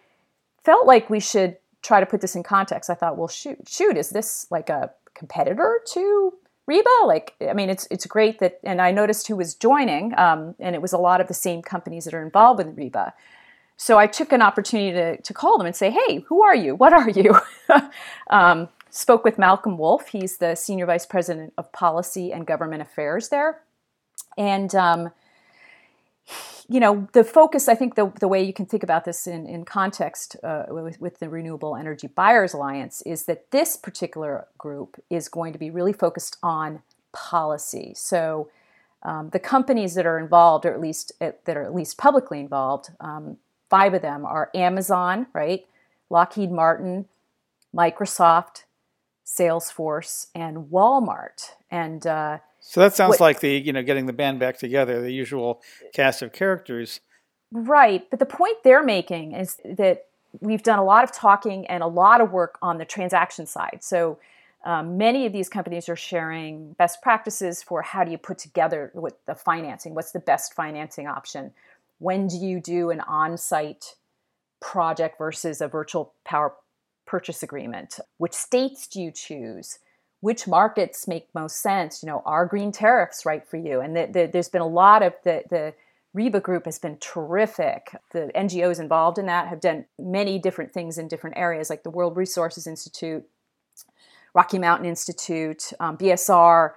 felt 0.65 0.87
like 0.87 1.09
we 1.09 1.21
should 1.21 1.57
try 1.83 2.01
to 2.01 2.07
put 2.07 2.21
this 2.21 2.37
in 2.37 2.43
context. 2.43 2.91
I 2.91 2.95
thought, 2.95 3.17
well, 3.17 3.29
shoot, 3.29 3.59
shoot, 3.67 3.97
is 3.97 4.11
this 4.11 4.47
like 4.51 4.69
a 4.69 4.91
competitor 5.15 5.81
to 5.93 6.35
REBA? 6.69 7.07
Like, 7.07 7.35
I 7.49 7.53
mean, 7.53 7.71
it's 7.71 7.87
it's 7.91 8.07
great 8.07 8.41
that, 8.41 8.59
and 8.65 8.81
I 8.81 8.91
noticed 8.91 9.29
who 9.29 9.37
was 9.37 9.55
joining, 9.55 10.19
um, 10.19 10.55
and 10.59 10.75
it 10.75 10.83
was 10.83 10.93
a 10.93 10.99
lot 10.99 11.21
of 11.21 11.29
the 11.29 11.35
same 11.35 11.63
companies 11.63 12.05
that 12.05 12.15
are 12.15 12.23
involved 12.23 12.59
with 12.59 12.77
REBA. 12.77 13.13
So 13.81 13.97
I 13.97 14.07
took 14.07 14.31
an 14.33 14.43
opportunity 14.43 14.93
to, 14.93 15.17
to 15.23 15.33
call 15.33 15.57
them 15.57 15.67
and 15.67 15.75
say, 15.75 15.91
hey, 15.91 16.21
who 16.29 16.43
are 16.43 16.55
you? 16.55 16.75
What 16.75 16.93
are 16.93 17.09
you? 17.09 17.35
um, 18.31 18.69
spoke 18.91 19.25
with 19.25 19.39
Malcolm 19.39 19.79
Woolf. 19.79 20.09
He's 20.09 20.37
the 20.37 20.55
Senior 20.55 20.85
Vice 20.85 21.07
President 21.07 21.55
of 21.57 21.73
Policy 21.73 22.31
and 22.31 22.47
Government 22.47 22.83
Affairs 22.83 23.31
there. 23.31 23.63
And, 24.37 24.75
um, 24.75 25.13
you 26.69 26.79
know, 26.79 27.09
the 27.15 27.25
focus, 27.25 27.69
I 27.69 27.75
think 27.75 27.95
the, 27.95 28.13
the 28.21 28.29
way 28.29 28.43
you 28.43 28.53
can 28.53 28.67
think 28.67 28.83
about 28.83 29.07
this 29.07 29.27
in, 29.27 29.47
in 29.47 29.65
context 29.65 30.37
uh, 30.45 30.65
with, 30.69 31.01
with 31.01 31.19
the 31.19 31.31
Renewable 31.31 31.75
Energy 31.75 32.07
Buyers 32.07 32.53
Alliance 32.53 33.01
is 33.07 33.25
that 33.25 33.51
this 33.51 33.79
particular 33.79 34.47
group 34.59 35.03
is 35.09 35.31
going 35.31 35.55
to 35.55 35.59
be 35.59 35.71
really 35.71 35.95
focused 35.95 36.37
on 36.43 36.83
policy. 37.13 37.95
So 37.97 38.51
um, 39.05 39.31
the 39.31 39.39
companies 39.39 39.95
that 39.95 40.05
are 40.05 40.19
involved, 40.19 40.67
or 40.67 40.75
at 40.75 40.81
least 40.83 41.13
that 41.19 41.41
are 41.49 41.63
at 41.63 41.75
least 41.75 41.97
publicly 41.97 42.41
involved, 42.41 42.91
um, 43.01 43.39
five 43.71 43.95
of 43.95 44.03
them 44.03 44.27
are 44.27 44.51
Amazon, 44.55 45.27
right? 45.33 45.65
Lockheed 46.11 46.51
Martin, 46.51 47.07
Microsoft, 47.75 48.65
Salesforce, 49.25 50.27
and 50.35 50.67
Walmart. 50.71 51.53
And 51.71 52.07
uh, 52.07 52.39
so 52.59 52.81
that 52.81 52.95
sounds 52.95 53.13
what, 53.13 53.21
like 53.21 53.41
the 53.41 53.57
you 53.57 53.73
know 53.73 53.83
getting 53.83 54.07
the 54.07 54.13
band 54.13 54.41
back 54.41 54.59
together, 54.59 55.01
the 55.01 55.13
usual 55.13 55.63
cast 55.95 56.21
of 56.21 56.33
characters. 56.33 57.01
Right, 57.53 58.09
but 58.11 58.19
the 58.19 58.27
point 58.27 58.59
they're 58.63 58.83
making 58.83 59.33
is 59.33 59.57
that 59.65 60.07
we've 60.41 60.63
done 60.63 60.79
a 60.79 60.85
lot 60.85 61.03
of 61.03 61.11
talking 61.11 61.67
and 61.67 61.83
a 61.83 61.87
lot 61.87 62.21
of 62.21 62.33
work 62.33 62.59
on 62.63 62.79
the 62.79 62.85
transaction 62.85 63.47
side. 63.47 63.79
So 63.81 64.19
um, 64.65 64.99
many 64.99 65.27
of 65.27 65.33
these 65.33 65.49
companies 65.49 65.89
are 65.89 65.97
sharing 65.97 66.75
best 66.75 67.03
practices 67.03 67.63
for 67.63 67.83
how 67.83 68.05
do 68.05 68.11
you 68.11 68.19
put 68.19 68.39
together 68.39 68.93
with 68.95 69.15
the 69.27 69.35
financing. 69.35 69.95
What's 69.95 70.13
the 70.13 70.21
best 70.21 70.55
financing 70.55 71.09
option? 71.09 71.53
When 72.01 72.27
do 72.27 72.37
you 72.39 72.61
do 72.61 72.91
an 72.91 73.01
on-site 73.01 73.95
project 74.61 75.19
versus 75.19 75.61
a 75.61 75.69
virtual 75.69 76.15
power 76.25 76.55
purchase 77.07 77.43
agreement? 77.43 78.01
Which 78.17 78.33
states 78.33 78.87
do 78.87 79.03
you 79.03 79.11
choose? 79.13 79.79
Which 80.21 80.49
markets 80.49 81.07
make 81.07 81.29
most 81.35 81.61
sense? 81.61 82.03
You 82.03 82.09
know, 82.09 82.23
are 82.25 82.47
green 82.47 82.73
tariffs 82.73 83.27
right 83.27 83.47
for 83.47 83.59
you? 83.59 83.81
And 83.81 83.95
the, 83.95 84.09
the, 84.11 84.31
there's 84.33 84.49
been 84.49 84.63
a 84.63 84.67
lot 84.67 85.03
of 85.03 85.13
the, 85.25 85.43
the 85.51 85.75
REBA 86.15 86.43
group 86.43 86.65
has 86.65 86.79
been 86.79 86.97
terrific. 87.01 87.95
The 88.13 88.31
NGOs 88.35 88.81
involved 88.81 89.19
in 89.19 89.27
that 89.27 89.49
have 89.49 89.61
done 89.61 89.85
many 89.99 90.39
different 90.39 90.73
things 90.73 90.97
in 90.97 91.07
different 91.07 91.37
areas, 91.37 91.69
like 91.69 91.83
the 91.83 91.91
World 91.91 92.17
Resources 92.17 92.67
Institute, 92.67 93.25
Rocky 94.35 94.59
Mountain 94.59 94.89
Institute, 94.89 95.73
um, 95.81 95.99
BSR, 95.99 96.73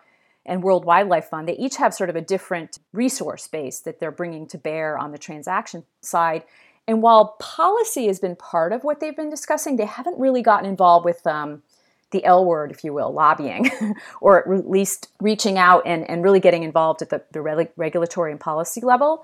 and 0.46 0.64
World 0.64 0.86
Wildlife 0.86 1.30
Fund. 1.30 1.48
They 1.48 1.58
each 1.58 1.78
have 1.78 1.94
sort 1.94 2.10
of 2.10 2.16
a 2.16 2.22
different 2.22 2.80
resource 2.92 3.48
base 3.48 3.80
that 3.82 4.00
they're 4.00 4.12
bringing 4.12 4.48
to 4.48 4.58
bear 4.58 4.98
on 4.98 5.12
the 5.12 5.18
transaction 5.18 5.84
side. 6.02 6.44
And 6.88 7.02
while 7.02 7.38
policy 7.40 8.08
has 8.08 8.20
been 8.20 8.36
part 8.36 8.74
of 8.74 8.84
what 8.84 9.00
they've 9.00 9.16
been 9.16 9.30
discussing, 9.30 9.78
they 9.78 9.86
haven't 9.86 10.20
really 10.20 10.42
gotten 10.42 10.70
involved 10.70 11.06
with 11.06 11.26
um, 11.26 11.64
the 12.12 12.24
L 12.26 12.46
word, 12.46 12.72
if 12.72 12.84
you 12.84 12.94
will, 12.94 13.12
lobbying, 13.12 13.70
or 14.22 14.54
at 14.54 14.70
least 14.70 15.10
reaching 15.20 15.58
out 15.58 15.84
and, 15.86 16.10
and 16.10 16.24
really 16.24 16.40
getting 16.40 16.64
involved 16.64 17.02
at 17.02 17.10
the, 17.10 17.22
the 17.32 17.42
regulatory 17.76 18.32
and 18.32 18.40
policy 18.40 18.82
level. 18.82 19.24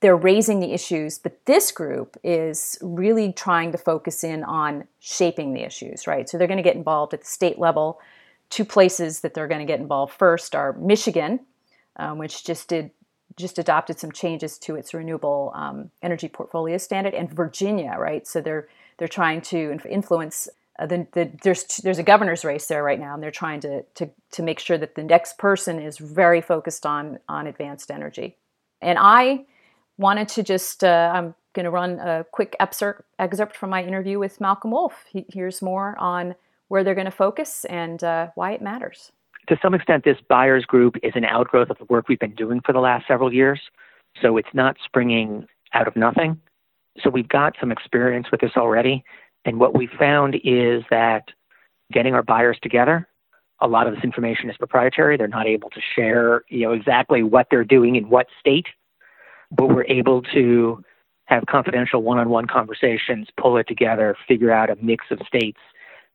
They're 0.00 0.16
raising 0.16 0.58
the 0.58 0.72
issues, 0.72 1.18
but 1.18 1.46
this 1.46 1.70
group 1.70 2.16
is 2.24 2.76
really 2.82 3.32
trying 3.32 3.70
to 3.70 3.78
focus 3.78 4.24
in 4.24 4.42
on 4.42 4.88
shaping 4.98 5.54
the 5.54 5.62
issues, 5.62 6.08
right? 6.08 6.28
So 6.28 6.38
they're 6.38 6.48
going 6.48 6.56
to 6.56 6.62
get 6.62 6.74
involved 6.74 7.14
at 7.14 7.20
the 7.20 7.26
state 7.26 7.58
level. 7.58 8.00
Two 8.52 8.66
places 8.66 9.20
that 9.20 9.32
they're 9.32 9.48
going 9.48 9.66
to 9.66 9.72
get 9.72 9.80
involved 9.80 10.12
first 10.12 10.54
are 10.54 10.74
Michigan, 10.74 11.40
um, 11.96 12.18
which 12.18 12.44
just 12.44 12.68
did 12.68 12.90
just 13.34 13.58
adopted 13.58 13.98
some 13.98 14.12
changes 14.12 14.58
to 14.58 14.76
its 14.76 14.92
renewable 14.92 15.52
um, 15.54 15.90
energy 16.02 16.28
portfolio 16.28 16.76
standard, 16.76 17.14
and 17.14 17.32
Virginia, 17.32 17.94
right? 17.98 18.26
So 18.26 18.42
they're 18.42 18.68
they're 18.98 19.08
trying 19.08 19.40
to 19.52 19.80
influence. 19.88 20.50
Uh, 20.78 20.84
the, 20.84 21.06
the, 21.12 21.30
there's 21.42 21.64
there's 21.78 21.98
a 21.98 22.02
governor's 22.02 22.44
race 22.44 22.66
there 22.66 22.82
right 22.82 23.00
now, 23.00 23.14
and 23.14 23.22
they're 23.22 23.30
trying 23.30 23.60
to 23.60 23.84
to 23.94 24.10
to 24.32 24.42
make 24.42 24.60
sure 24.60 24.76
that 24.76 24.96
the 24.96 25.02
next 25.02 25.38
person 25.38 25.80
is 25.80 25.96
very 25.96 26.42
focused 26.42 26.84
on 26.84 27.20
on 27.30 27.46
advanced 27.46 27.90
energy. 27.90 28.36
And 28.82 28.98
I 29.00 29.46
wanted 29.96 30.28
to 30.28 30.42
just 30.42 30.84
uh, 30.84 31.10
I'm 31.14 31.34
going 31.54 31.64
to 31.64 31.70
run 31.70 32.00
a 32.00 32.26
quick 32.30 32.54
excerpt 32.60 33.00
excerpt 33.18 33.56
from 33.56 33.70
my 33.70 33.82
interview 33.82 34.18
with 34.18 34.42
Malcolm 34.42 34.72
Woolf. 34.72 35.06
He, 35.08 35.24
here's 35.32 35.62
more 35.62 35.96
on 35.98 36.34
where 36.72 36.82
they're 36.82 36.94
going 36.94 37.04
to 37.04 37.10
focus 37.10 37.64
and 37.66 38.02
uh, 38.02 38.28
why 38.34 38.52
it 38.52 38.62
matters 38.62 39.12
to 39.48 39.58
some 39.60 39.74
extent, 39.74 40.04
this 40.04 40.18
buyers 40.28 40.64
group 40.64 40.96
is 41.02 41.12
an 41.14 41.24
outgrowth 41.24 41.70
of 41.70 41.78
the 41.78 41.84
work 41.86 42.08
we've 42.08 42.18
been 42.18 42.34
doing 42.34 42.60
for 42.64 42.72
the 42.72 42.80
last 42.80 43.06
several 43.06 43.32
years. 43.32 43.60
So 44.20 44.36
it's 44.36 44.54
not 44.54 44.76
springing 44.84 45.46
out 45.74 45.88
of 45.88 45.96
nothing. 45.96 46.40
So 47.02 47.10
we've 47.10 47.28
got 47.28 47.56
some 47.58 47.72
experience 47.72 48.28
with 48.30 48.40
this 48.40 48.52
already. 48.56 49.04
And 49.44 49.58
what 49.58 49.76
we 49.76 49.88
found 49.98 50.36
is 50.44 50.82
that 50.90 51.24
getting 51.92 52.14
our 52.14 52.22
buyers 52.22 52.58
together, 52.62 53.08
a 53.60 53.66
lot 53.66 53.86
of 53.86 53.94
this 53.94 54.04
information 54.04 54.50
is 54.50 54.56
proprietary. 54.56 55.16
They're 55.16 55.28
not 55.28 55.46
able 55.46 55.70
to 55.70 55.80
share, 55.96 56.44
you 56.48 56.66
know, 56.66 56.72
exactly 56.72 57.22
what 57.22 57.48
they're 57.50 57.64
doing 57.64 57.96
in 57.96 58.08
what 58.08 58.26
state, 58.38 58.66
but 59.50 59.68
we're 59.68 59.84
able 59.84 60.22
to 60.34 60.84
have 61.26 61.46
confidential 61.46 62.02
one-on-one 62.02 62.46
conversations, 62.46 63.28
pull 63.40 63.56
it 63.56 63.66
together, 63.66 64.16
figure 64.28 64.52
out 64.52 64.70
a 64.70 64.76
mix 64.76 65.06
of 65.10 65.20
states 65.26 65.60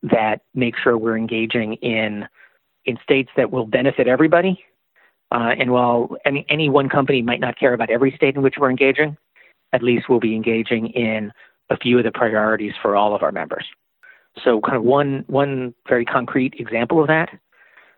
that 0.03 0.41
make 0.53 0.75
sure 0.77 0.97
we're 0.97 1.17
engaging 1.17 1.73
in 1.75 2.27
in 2.85 2.97
states 3.03 3.29
that 3.35 3.51
will 3.51 3.65
benefit 3.65 4.07
everybody. 4.07 4.63
Uh, 5.31 5.53
and 5.59 5.71
while 5.71 6.15
any, 6.25 6.45
any 6.49 6.69
one 6.69 6.87
company 6.87 7.21
might 7.21 7.41
not 7.41 7.59
care 7.59 7.73
about 7.73 7.89
every 7.89 8.11
state 8.15 8.35
in 8.35 8.41
which 8.41 8.55
we're 8.57 8.69
engaging, 8.69 9.17
at 9.73 9.83
least 9.83 10.05
we'll 10.07 10.21
be 10.21 10.35
engaging 10.35 10.87
in 10.91 11.31
a 11.69 11.77
few 11.77 11.97
of 11.97 12.05
the 12.05 12.11
priorities 12.11 12.71
for 12.81 12.95
all 12.95 13.13
of 13.13 13.23
our 13.23 13.31
members. 13.33 13.65
So, 14.43 14.61
kind 14.61 14.77
of 14.77 14.83
one, 14.83 15.25
one 15.27 15.73
very 15.87 16.05
concrete 16.05 16.53
example 16.57 17.01
of 17.01 17.07
that, 17.07 17.29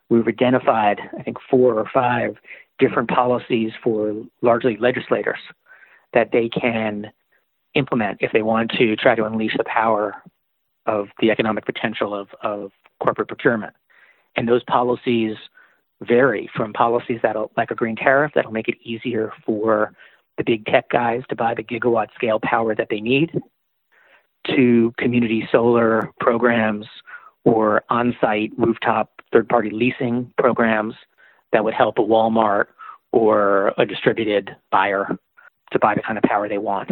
we've 0.10 0.28
identified, 0.28 1.00
I 1.18 1.22
think, 1.22 1.38
four 1.50 1.76
or 1.76 1.88
five 1.94 2.38
different 2.80 3.10
policies 3.10 3.72
for 3.84 4.16
largely 4.42 4.78
legislators 4.78 5.40
that 6.14 6.32
they 6.32 6.50
can 6.50 7.12
implement 7.76 8.18
if 8.22 8.32
they 8.32 8.42
want 8.42 8.72
to 8.72 8.96
try 8.96 9.14
to 9.16 9.26
unleash 9.26 9.56
the 9.58 9.66
power 9.66 10.16
of 10.86 11.08
the 11.20 11.32
economic 11.32 11.66
potential 11.66 12.14
of, 12.14 12.30
of 12.42 12.72
corporate 13.02 13.28
procurement. 13.28 13.74
And 14.36 14.48
those 14.48 14.64
policies 14.64 15.36
vary 16.02 16.50
from 16.56 16.74
policies 16.74 17.20
that 17.24 17.36
like 17.58 17.72
a 17.72 17.76
green 17.76 17.96
tariff 17.96 18.32
that'll 18.34 18.52
make 18.52 18.68
it 18.70 18.78
easier 18.84 19.34
for 19.46 19.94
the 20.38 20.44
big 20.44 20.66
tech 20.66 20.90
guys 20.90 21.24
to 21.30 21.36
buy 21.36 21.54
the 21.54 21.64
gigawatt 21.64 22.08
scale 22.16 22.40
power 22.42 22.74
that 22.74 22.88
they 22.90 23.02
need 23.02 23.42
to 24.48 24.94
community 24.98 25.48
solar 25.52 26.10
programs 26.22 26.86
or 27.44 27.84
on-site 27.90 28.52
rooftop 28.58 29.22
third-party 29.34 29.70
leasing 29.70 30.32
programs 30.38 30.94
that 31.52 31.64
would 31.64 31.74
help 31.74 31.98
a 31.98 32.02
Walmart 32.02 32.66
or 33.12 33.74
a 33.78 33.86
distributed 33.86 34.56
buyer 34.72 35.18
to 35.72 35.80
buy 35.80 35.96
the 35.96 36.02
kind 36.02 36.18
of 36.18 36.24
power 36.24 36.48
they 36.48 36.58
want. 36.58 36.92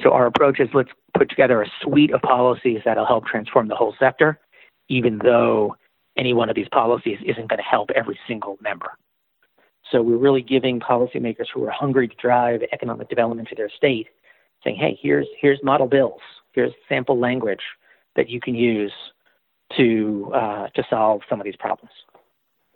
So 0.00 0.12
our 0.12 0.26
approach 0.26 0.60
is 0.60 0.68
let's 0.74 0.90
put 1.16 1.28
together 1.28 1.62
a 1.62 1.66
suite 1.82 2.12
of 2.12 2.22
policies 2.22 2.80
that'll 2.84 3.06
help 3.06 3.26
transform 3.26 3.68
the 3.68 3.74
whole 3.74 3.94
sector, 3.98 4.38
even 4.88 5.18
though 5.22 5.76
any 6.16 6.32
one 6.32 6.48
of 6.48 6.56
these 6.56 6.68
policies 6.72 7.18
isn't 7.24 7.48
going 7.48 7.58
to 7.58 7.62
help 7.62 7.90
every 7.94 8.18
single 8.26 8.56
member. 8.60 8.92
So 9.90 10.00
we're 10.02 10.16
really 10.16 10.42
giving 10.42 10.80
policymakers 10.80 11.46
who 11.52 11.64
are 11.64 11.70
hungry 11.70 12.08
to 12.08 12.14
drive 12.16 12.62
economic 12.72 13.08
development 13.08 13.48
to 13.48 13.54
their 13.54 13.70
state, 13.70 14.08
saying, 14.64 14.76
hey, 14.76 14.98
here's 15.00 15.26
here's 15.40 15.62
model 15.62 15.86
bills 15.86 16.20
Here's 16.52 16.72
sample 16.88 17.18
language 17.18 17.62
that 18.14 18.28
you 18.28 18.40
can 18.40 18.54
use 18.54 18.92
to 19.76 20.30
uh, 20.34 20.68
to 20.74 20.84
solve 20.88 21.22
some 21.28 21.40
of 21.40 21.44
these 21.44 21.56
problems. 21.56 21.92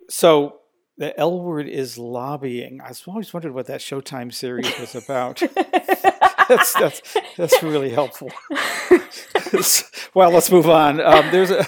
So 0.09 0.59
the 0.97 1.17
L 1.19 1.39
word 1.39 1.67
is 1.67 1.97
lobbying. 1.97 2.81
I've 2.81 3.01
always 3.07 3.33
wondered 3.33 3.53
what 3.53 3.67
that 3.67 3.81
Showtime 3.81 4.33
series 4.33 4.71
was 4.79 4.95
about. 4.95 5.41
that's, 6.47 6.73
that's, 6.73 7.17
that's 7.35 7.63
really 7.63 7.89
helpful. 7.89 8.31
well, 10.13 10.31
let's 10.31 10.51
move 10.51 10.69
on. 10.69 10.99
Um, 11.01 11.31
there's 11.31 11.51
a, 11.51 11.65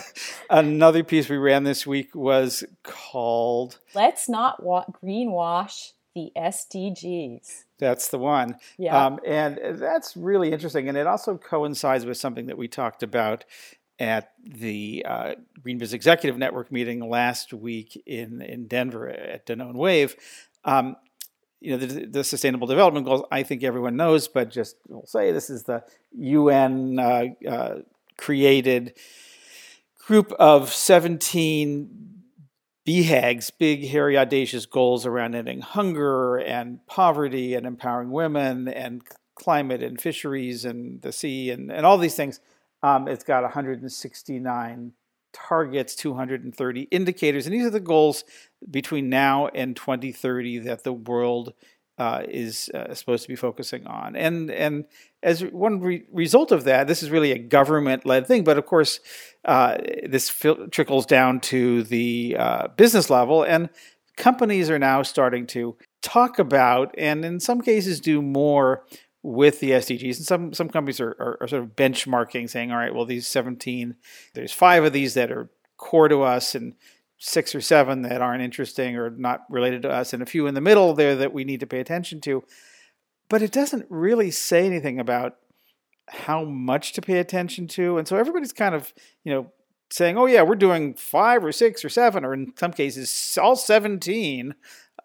another 0.50 1.04
piece 1.04 1.30
we 1.30 1.38
ran 1.38 1.64
this 1.64 1.86
week 1.86 2.16
was 2.16 2.64
called 2.84 3.80
"Let's 3.94 4.30
Not 4.30 4.64
wa- 4.64 4.86
Greenwash 5.04 5.94
the 6.16 6.32
SDGs." 6.36 7.64
That's 7.78 8.10
the 8.10 8.18
one. 8.20 8.58
Yeah. 8.78 9.06
Um, 9.06 9.20
and 9.26 9.80
that's 9.80 10.18
really 10.18 10.52
interesting. 10.52 10.90
And 10.90 10.98
it 10.98 11.08
also 11.08 11.38
coincides 11.38 12.06
with 12.06 12.18
something 12.18 12.48
that 12.48 12.58
we 12.58 12.68
talked 12.68 13.04
about 13.04 13.46
at 14.00 14.32
the 14.44 15.06
uh, 15.08 15.36
GreenBiz 15.62 15.94
Executive 15.94 16.38
Network 16.38 16.72
meeting 16.72 17.10
last 17.10 17.54
week 17.54 18.02
in, 18.06 18.42
in 18.42 18.68
Denver 18.68 19.10
at 19.10 19.46
Danone 19.46 19.76
Wave. 19.76 20.16
Um, 20.64 20.96
you 21.62 21.72
know, 21.72 21.86
the, 21.86 22.06
the, 22.06 22.24
Sustainable 22.24 22.68
Development 22.68 23.06
Goals, 23.06 23.26
I 23.32 23.44
think 23.44 23.64
everyone 23.64 23.96
knows, 23.96 24.28
but 24.28 24.50
just 24.50 24.78
we'll 24.88 25.06
say 25.06 25.32
this 25.32 25.50
is 25.50 25.64
the 25.64 25.84
UN 26.18 27.00
uh, 27.00 27.26
uh, 27.48 27.76
created 28.18 28.94
group 30.06 30.32
of 30.34 30.74
17 30.74 32.20
BHAGs, 32.88 33.52
big, 33.58 33.88
hairy, 33.88 34.18
audacious 34.18 34.66
goals 34.66 35.06
around 35.06 35.36
ending 35.36 35.62
hunger 35.62 36.38
and 36.38 36.86
poverty 36.88 37.54
and 37.54 37.68
empowering 37.68 38.10
women 38.10 38.68
and 38.68 39.04
climate 39.36 39.84
and 39.84 40.02
fisheries 40.02 40.66
and 40.66 41.02
the 41.02 41.12
sea 41.12 41.52
and, 41.52 41.72
and 41.72 41.86
all 41.86 41.98
these 41.98 42.16
things. 42.16 42.40
Um, 42.82 43.08
it's 43.08 43.24
got 43.24 43.44
169 43.44 44.94
targets, 45.34 45.96
230 45.96 46.82
indicators, 46.84 47.46
and 47.46 47.54
these 47.54 47.66
are 47.66 47.70
the 47.70 47.80
goals 47.80 48.24
between 48.70 49.10
now 49.10 49.48
and 49.48 49.76
2030 49.76 50.60
that 50.60 50.84
the 50.84 50.94
world 50.94 51.54
uh, 52.00 52.24
is 52.30 52.70
uh, 52.74 52.94
supposed 52.94 53.24
to 53.24 53.28
be 53.28 53.36
focusing 53.36 53.86
on. 53.86 54.16
And 54.16 54.50
and 54.50 54.86
as 55.22 55.44
one 55.44 55.82
re- 55.82 56.06
result 56.12 56.54
of 56.54 56.64
that, 56.64 56.88
this 56.88 57.04
is 57.04 57.12
really 57.12 57.34
a 57.34 57.38
government-led 57.38 58.26
thing. 58.26 58.46
But 58.46 58.58
of 58.58 58.66
course, 58.66 59.02
uh, 59.44 59.78
this 60.08 60.30
fil- 60.30 60.70
trickles 60.70 61.06
down 61.06 61.42
to 61.42 61.84
the 61.84 62.38
uh, 62.40 62.68
business 62.70 63.10
level, 63.10 63.44
and 63.44 63.70
companies 64.16 64.70
are 64.70 64.80
now 64.80 65.04
starting 65.04 65.46
to 65.48 65.76
talk 66.02 66.40
about, 66.40 66.96
and 66.98 67.26
in 67.26 67.42
some 67.42 67.62
cases, 67.62 68.00
do 68.00 68.22
more 68.22 68.86
with 69.22 69.60
the 69.60 69.72
SDGs. 69.72 70.18
And 70.18 70.26
some 70.26 70.54
some 70.54 70.70
companies 70.70 71.00
are, 71.00 71.16
are, 71.20 71.38
are, 71.42 71.48
sort 71.48 71.64
of 71.64 71.76
benchmarking, 71.76 72.50
saying, 72.50 72.72
all 72.72 72.78
right, 72.78 72.94
well, 72.94 73.06
these 73.06 73.28
17, 73.28 73.96
there's 74.34 74.54
five 74.54 74.84
of 74.84 74.94
these 74.94 75.14
that 75.16 75.32
are 75.32 75.50
core 75.78 76.08
to 76.08 76.22
us, 76.22 76.56
and 76.56 76.76
six 77.18 77.54
or 77.54 77.62
seven 77.62 78.02
that 78.04 78.22
aren't 78.22 78.42
interesting 78.42 78.96
or 78.96 79.10
not 79.10 79.42
related 79.50 79.82
to 79.84 79.90
us, 79.90 80.14
and 80.14 80.24
a 80.24 80.26
few 80.26 80.48
in 80.48 80.56
the 80.56 80.62
middle 80.62 80.94
there 80.94 81.16
that 81.16 81.34
we 81.34 81.44
need 81.44 81.60
to 81.60 81.68
pay 81.68 81.80
attention 81.80 82.22
to. 82.22 82.44
But 83.30 83.42
it 83.42 83.52
doesn't 83.52 83.86
really 83.90 84.32
say 84.32 84.66
anything 84.66 85.00
about 85.00 85.36
how 86.08 86.44
much 86.44 86.94
to 86.94 87.02
pay 87.02 87.20
attention 87.20 87.68
to. 87.68 87.98
And 87.98 88.08
so 88.08 88.18
everybody's 88.18 88.54
kind 88.54 88.74
of, 88.74 88.94
you 89.24 89.32
know, 89.32 89.52
saying, 89.92 90.18
oh, 90.18 90.26
yeah, 90.26 90.42
we're 90.42 90.56
doing 90.56 90.94
five 90.96 91.44
or 91.44 91.52
six 91.52 91.84
or 91.84 91.90
seven, 91.90 92.24
or 92.24 92.34
in 92.34 92.54
some 92.58 92.74
cases, 92.74 93.38
all 93.42 93.56
17 93.56 94.56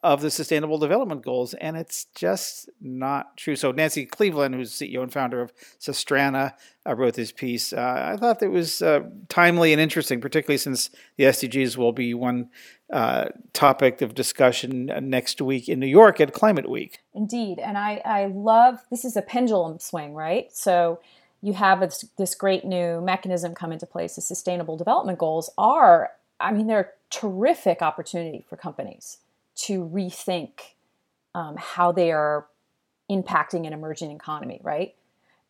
of 0.04 0.20
the 0.20 0.30
Sustainable 0.30 0.76
Development 0.76 1.22
Goals, 1.22 1.54
and 1.54 1.78
it's 1.78 2.04
just 2.14 2.68
not 2.78 3.38
true. 3.38 3.56
So 3.56 3.72
Nancy 3.72 4.04
Cleveland, 4.04 4.54
who's 4.54 4.70
CEO 4.70 5.02
and 5.02 5.10
founder 5.10 5.40
of 5.40 5.50
Sustrana, 5.80 6.52
uh, 6.86 6.94
wrote 6.94 7.14
this 7.14 7.32
piece. 7.32 7.72
Uh, 7.72 8.10
I 8.12 8.18
thought 8.18 8.38
that 8.40 8.50
was 8.50 8.82
uh, 8.82 9.00
timely 9.30 9.72
and 9.72 9.80
interesting, 9.80 10.20
particularly 10.20 10.58
since 10.58 10.90
the 11.16 11.24
SDGs 11.24 11.78
will 11.78 11.92
be 11.92 12.12
one 12.12 12.50
uh, 12.92 13.30
topic 13.54 14.02
of 14.02 14.14
discussion 14.14 14.92
next 15.00 15.40
week 15.40 15.70
in 15.70 15.80
New 15.80 15.86
York 15.86 16.20
at 16.20 16.34
Climate 16.34 16.68
Week. 16.68 16.98
Indeed, 17.14 17.58
and 17.58 17.78
I, 17.78 18.02
I 18.04 18.26
love 18.26 18.80
this 18.90 19.06
is 19.06 19.16
a 19.16 19.22
pendulum 19.22 19.78
swing, 19.78 20.12
right? 20.12 20.54
So 20.54 21.00
you 21.40 21.54
have 21.54 21.80
this, 21.80 22.04
this 22.18 22.34
great 22.34 22.66
new 22.66 23.00
mechanism 23.00 23.54
come 23.54 23.72
into 23.72 23.86
place. 23.86 24.16
The 24.16 24.20
Sustainable 24.20 24.76
Development 24.76 25.18
Goals 25.18 25.48
are, 25.56 26.10
I 26.38 26.52
mean, 26.52 26.66
they're 26.66 26.80
a 26.80 26.88
terrific 27.08 27.80
opportunity 27.80 28.44
for 28.46 28.58
companies 28.58 29.16
to 29.56 29.84
rethink 29.84 30.60
um, 31.34 31.56
how 31.58 31.92
they 31.92 32.12
are 32.12 32.46
impacting 33.10 33.66
an 33.66 33.72
emerging 33.72 34.10
economy, 34.10 34.60
right? 34.62 34.94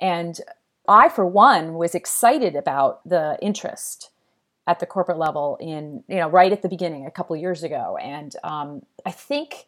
And 0.01 0.41
I, 0.89 1.09
for 1.09 1.25
one, 1.27 1.75
was 1.75 1.95
excited 1.95 2.57
about 2.57 3.07
the 3.09 3.39
interest 3.41 4.11
at 4.67 4.81
the 4.81 4.87
corporate 4.87 5.19
level 5.19 5.57
in, 5.61 6.03
you 6.09 6.17
know, 6.17 6.29
right 6.29 6.53
at 6.53 6.63
the 6.63 6.69
beginning 6.69 7.07
a 7.07 7.11
couple 7.11 7.37
years 7.37 7.63
ago. 7.63 7.99
And 8.01 8.35
um, 8.43 8.83
I 9.05 9.11
think 9.11 9.67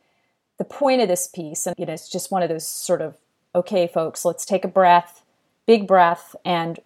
the 0.58 0.64
point 0.64 1.02
of 1.02 1.08
this 1.08 1.26
piece, 1.26 1.66
and 1.66 1.74
you 1.78 1.86
know, 1.86 1.92
it's 1.92 2.08
just 2.08 2.30
one 2.30 2.42
of 2.42 2.48
those 2.48 2.66
sort 2.66 3.02
of, 3.02 3.16
okay, 3.54 3.86
folks, 3.86 4.24
let's 4.24 4.44
take 4.44 4.64
a 4.64 4.68
breath, 4.68 5.22
big 5.66 5.86
breath, 5.86 6.34
and 6.44 6.80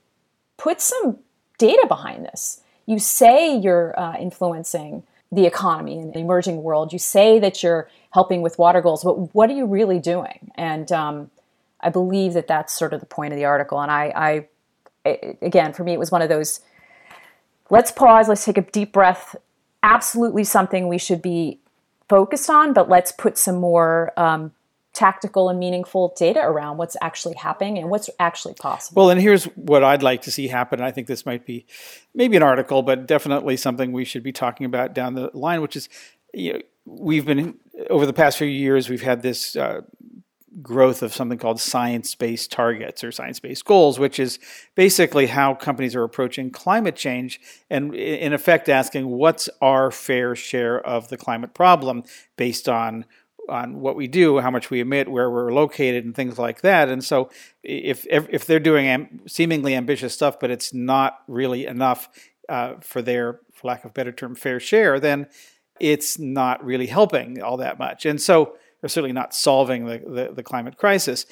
put 0.56 0.80
some 0.80 1.18
data 1.58 1.86
behind 1.88 2.24
this. 2.24 2.60
You 2.86 2.98
say 2.98 3.56
you're 3.56 3.98
uh, 3.98 4.16
influencing 4.18 5.04
the 5.32 5.46
economy 5.46 5.98
and 5.98 6.12
the 6.12 6.18
emerging 6.18 6.62
world. 6.62 6.92
You 6.92 6.98
say 6.98 7.38
that 7.38 7.62
you're 7.62 7.88
helping 8.12 8.42
with 8.42 8.58
water 8.58 8.80
goals, 8.80 9.04
but 9.04 9.34
what 9.34 9.48
are 9.50 9.54
you 9.54 9.66
really 9.66 9.98
doing? 9.98 10.50
And 10.56 10.90
um, 10.90 11.30
I 11.80 11.90
believe 11.90 12.32
that 12.34 12.46
that's 12.46 12.72
sort 12.72 12.92
of 12.92 13.00
the 13.00 13.06
point 13.06 13.32
of 13.32 13.38
the 13.38 13.44
article. 13.44 13.80
And 13.80 13.90
I, 13.90 14.46
I, 15.04 15.34
again, 15.40 15.72
for 15.72 15.84
me, 15.84 15.92
it 15.92 15.98
was 15.98 16.10
one 16.10 16.22
of 16.22 16.28
those. 16.28 16.60
Let's 17.70 17.92
pause. 17.92 18.28
Let's 18.28 18.44
take 18.44 18.58
a 18.58 18.62
deep 18.62 18.92
breath. 18.92 19.36
Absolutely, 19.82 20.44
something 20.44 20.88
we 20.88 20.98
should 20.98 21.22
be 21.22 21.60
focused 22.08 22.50
on, 22.50 22.72
but 22.72 22.88
let's 22.88 23.12
put 23.12 23.38
some 23.38 23.56
more 23.56 24.12
um, 24.16 24.52
tactical 24.92 25.48
and 25.48 25.58
meaningful 25.58 26.14
data 26.16 26.40
around 26.40 26.76
what's 26.76 26.96
actually 27.00 27.34
happening 27.34 27.78
and 27.78 27.90
what's 27.90 28.10
actually 28.18 28.54
possible. 28.54 29.02
Well, 29.02 29.10
and 29.10 29.20
here's 29.20 29.44
what 29.44 29.84
I'd 29.84 30.02
like 30.02 30.22
to 30.22 30.30
see 30.30 30.48
happen. 30.48 30.80
I 30.80 30.90
think 30.90 31.06
this 31.06 31.24
might 31.24 31.46
be 31.46 31.66
maybe 32.14 32.36
an 32.36 32.42
article, 32.42 32.82
but 32.82 33.06
definitely 33.06 33.56
something 33.56 33.92
we 33.92 34.04
should 34.04 34.22
be 34.22 34.32
talking 34.32 34.66
about 34.66 34.94
down 34.94 35.14
the 35.14 35.30
line, 35.32 35.62
which 35.62 35.76
is 35.76 35.88
you 36.34 36.54
know, 36.54 36.60
we've 36.84 37.26
been 37.26 37.56
over 37.88 38.06
the 38.06 38.12
past 38.12 38.38
few 38.38 38.46
years 38.46 38.88
we've 38.88 39.02
had 39.02 39.22
this 39.22 39.56
uh, 39.56 39.80
growth 40.60 41.02
of 41.02 41.14
something 41.14 41.38
called 41.38 41.60
science-based 41.60 42.50
targets 42.50 43.04
or 43.04 43.12
science-based 43.12 43.64
goals, 43.64 43.98
which 43.98 44.18
is 44.18 44.38
basically 44.74 45.26
how 45.26 45.54
companies 45.54 45.94
are 45.94 46.02
approaching 46.02 46.50
climate 46.50 46.96
change 46.96 47.40
and 47.70 47.94
in 47.94 48.32
effect 48.32 48.68
asking 48.68 49.06
what's 49.06 49.48
our 49.62 49.90
fair 49.90 50.34
share 50.34 50.80
of 50.80 51.08
the 51.08 51.16
climate 51.16 51.54
problem 51.54 52.02
based 52.36 52.68
on 52.68 53.04
on 53.48 53.80
what 53.80 53.96
we 53.96 54.06
do, 54.06 54.38
how 54.38 54.50
much 54.50 54.70
we 54.70 54.80
emit, 54.80 55.10
where 55.10 55.30
we're 55.30 55.52
located, 55.52 56.04
and 56.04 56.14
things 56.14 56.38
like 56.38 56.60
that. 56.60 56.88
And 56.88 57.02
so, 57.04 57.30
if 57.62 58.06
if 58.10 58.46
they're 58.46 58.60
doing 58.60 58.86
am- 58.86 59.20
seemingly 59.26 59.74
ambitious 59.74 60.14
stuff, 60.14 60.38
but 60.38 60.50
it's 60.50 60.72
not 60.72 61.18
really 61.26 61.66
enough 61.66 62.08
uh, 62.48 62.74
for 62.80 63.02
their, 63.02 63.40
for 63.52 63.68
lack 63.68 63.84
of 63.84 63.94
better 63.94 64.12
term, 64.12 64.34
fair 64.34 64.60
share, 64.60 65.00
then 65.00 65.26
it's 65.78 66.18
not 66.18 66.64
really 66.64 66.86
helping 66.86 67.42
all 67.42 67.56
that 67.56 67.78
much. 67.78 68.06
And 68.06 68.20
so, 68.20 68.56
they're 68.80 68.88
certainly 68.88 69.12
not 69.12 69.34
solving 69.34 69.86
the, 69.86 69.98
the, 69.98 70.32
the 70.36 70.42
climate 70.42 70.76
crisis. 70.76 71.26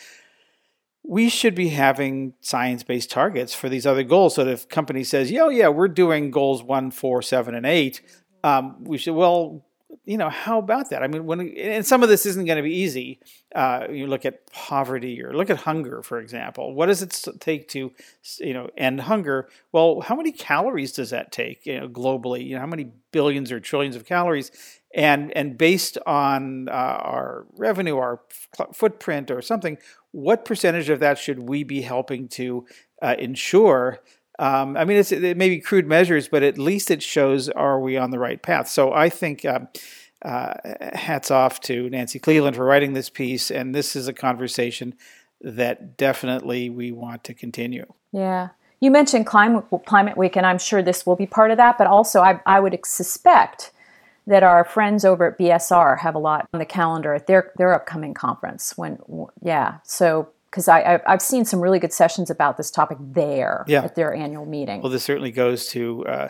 We 1.04 1.28
should 1.28 1.54
be 1.54 1.68
having 1.68 2.34
science-based 2.40 3.10
targets 3.10 3.54
for 3.54 3.68
these 3.68 3.86
other 3.86 4.02
goals. 4.02 4.34
So 4.34 4.44
that 4.44 4.50
if 4.50 4.68
company 4.68 5.04
says, 5.04 5.30
"Yo, 5.30 5.48
yeah, 5.48 5.68
we're 5.68 5.88
doing 5.88 6.30
goals 6.30 6.62
one, 6.62 6.90
four, 6.90 7.22
seven, 7.22 7.54
and 7.54 7.64
eight, 7.64 8.02
um, 8.44 8.84
we 8.84 8.98
should 8.98 9.14
well 9.14 9.64
you 10.04 10.18
know, 10.18 10.28
how 10.28 10.58
about 10.58 10.90
that? 10.90 11.02
I 11.02 11.06
mean, 11.06 11.24
when 11.24 11.40
and 11.40 11.86
some 11.86 12.02
of 12.02 12.08
this 12.08 12.26
isn't 12.26 12.44
going 12.44 12.56
to 12.56 12.62
be 12.62 12.74
easy. 12.74 13.20
Uh, 13.54 13.86
you 13.90 14.06
look 14.06 14.26
at 14.26 14.50
poverty 14.52 15.22
or 15.22 15.32
look 15.32 15.50
at 15.50 15.58
hunger, 15.58 16.02
for 16.02 16.18
example. 16.18 16.74
What 16.74 16.86
does 16.86 17.02
it 17.02 17.40
take 17.40 17.68
to, 17.68 17.92
you 18.38 18.54
know, 18.54 18.68
end 18.76 19.02
hunger? 19.02 19.48
Well, 19.72 20.00
how 20.00 20.14
many 20.14 20.32
calories 20.32 20.92
does 20.92 21.10
that 21.10 21.32
take, 21.32 21.64
you 21.64 21.80
know, 21.80 21.88
globally? 21.88 22.46
You 22.46 22.54
know, 22.54 22.60
how 22.60 22.66
many 22.66 22.90
billions 23.12 23.50
or 23.50 23.60
trillions 23.60 23.96
of 23.96 24.04
calories? 24.04 24.50
And 24.94 25.34
and 25.36 25.56
based 25.56 25.98
on 26.06 26.68
uh, 26.68 26.72
our 26.72 27.46
revenue, 27.56 27.96
our 27.96 28.20
f- 28.58 28.74
footprint, 28.74 29.30
or 29.30 29.42
something, 29.42 29.78
what 30.12 30.44
percentage 30.44 30.88
of 30.88 31.00
that 31.00 31.18
should 31.18 31.38
we 31.38 31.64
be 31.64 31.82
helping 31.82 32.28
to 32.28 32.66
uh, 33.02 33.14
ensure 33.18 34.00
um, 34.38 34.76
I 34.76 34.84
mean, 34.84 34.98
it 34.98 35.36
may 35.36 35.48
be 35.48 35.60
crude 35.60 35.86
measures, 35.86 36.28
but 36.28 36.42
at 36.42 36.58
least 36.58 36.90
it 36.90 37.02
shows 37.02 37.48
are 37.48 37.80
we 37.80 37.96
on 37.96 38.10
the 38.10 38.18
right 38.18 38.40
path. 38.40 38.68
So 38.68 38.92
I 38.92 39.08
think 39.08 39.44
uh, 39.44 39.60
uh, 40.22 40.54
hats 40.94 41.30
off 41.30 41.60
to 41.62 41.90
Nancy 41.90 42.18
Cleveland 42.18 42.56
for 42.56 42.64
writing 42.64 42.92
this 42.92 43.10
piece, 43.10 43.50
and 43.50 43.74
this 43.74 43.96
is 43.96 44.06
a 44.06 44.12
conversation 44.12 44.94
that 45.40 45.96
definitely 45.96 46.70
we 46.70 46.92
want 46.92 47.24
to 47.24 47.34
continue. 47.34 47.92
Yeah. 48.12 48.50
You 48.80 48.92
mentioned 48.92 49.26
climate, 49.26 49.64
climate 49.86 50.16
week, 50.16 50.36
and 50.36 50.46
I'm 50.46 50.58
sure 50.58 50.82
this 50.82 51.04
will 51.04 51.16
be 51.16 51.26
part 51.26 51.50
of 51.50 51.56
that, 51.56 51.78
but 51.78 51.88
also 51.88 52.20
I, 52.20 52.40
I 52.46 52.60
would 52.60 52.78
suspect 52.84 53.72
that 54.28 54.42
our 54.42 54.62
friends 54.62 55.04
over 55.04 55.26
at 55.26 55.38
BSR 55.38 55.98
have 56.00 56.14
a 56.14 56.18
lot 56.18 56.48
on 56.52 56.60
the 56.60 56.66
calendar 56.66 57.14
at 57.14 57.26
their, 57.26 57.50
their 57.56 57.74
upcoming 57.74 58.14
conference. 58.14 58.76
When, 58.76 58.98
yeah, 59.42 59.78
so 59.82 60.28
because 60.50 60.68
I 60.68 61.00
I've 61.06 61.22
seen 61.22 61.44
some 61.44 61.60
really 61.60 61.78
good 61.78 61.92
sessions 61.92 62.30
about 62.30 62.56
this 62.56 62.70
topic 62.70 62.98
there 63.00 63.64
yeah. 63.66 63.84
at 63.84 63.94
their 63.94 64.14
annual 64.14 64.46
meeting. 64.46 64.82
Well, 64.82 64.90
this 64.90 65.04
certainly 65.04 65.30
goes 65.30 65.68
to 65.68 66.04
uh, 66.06 66.28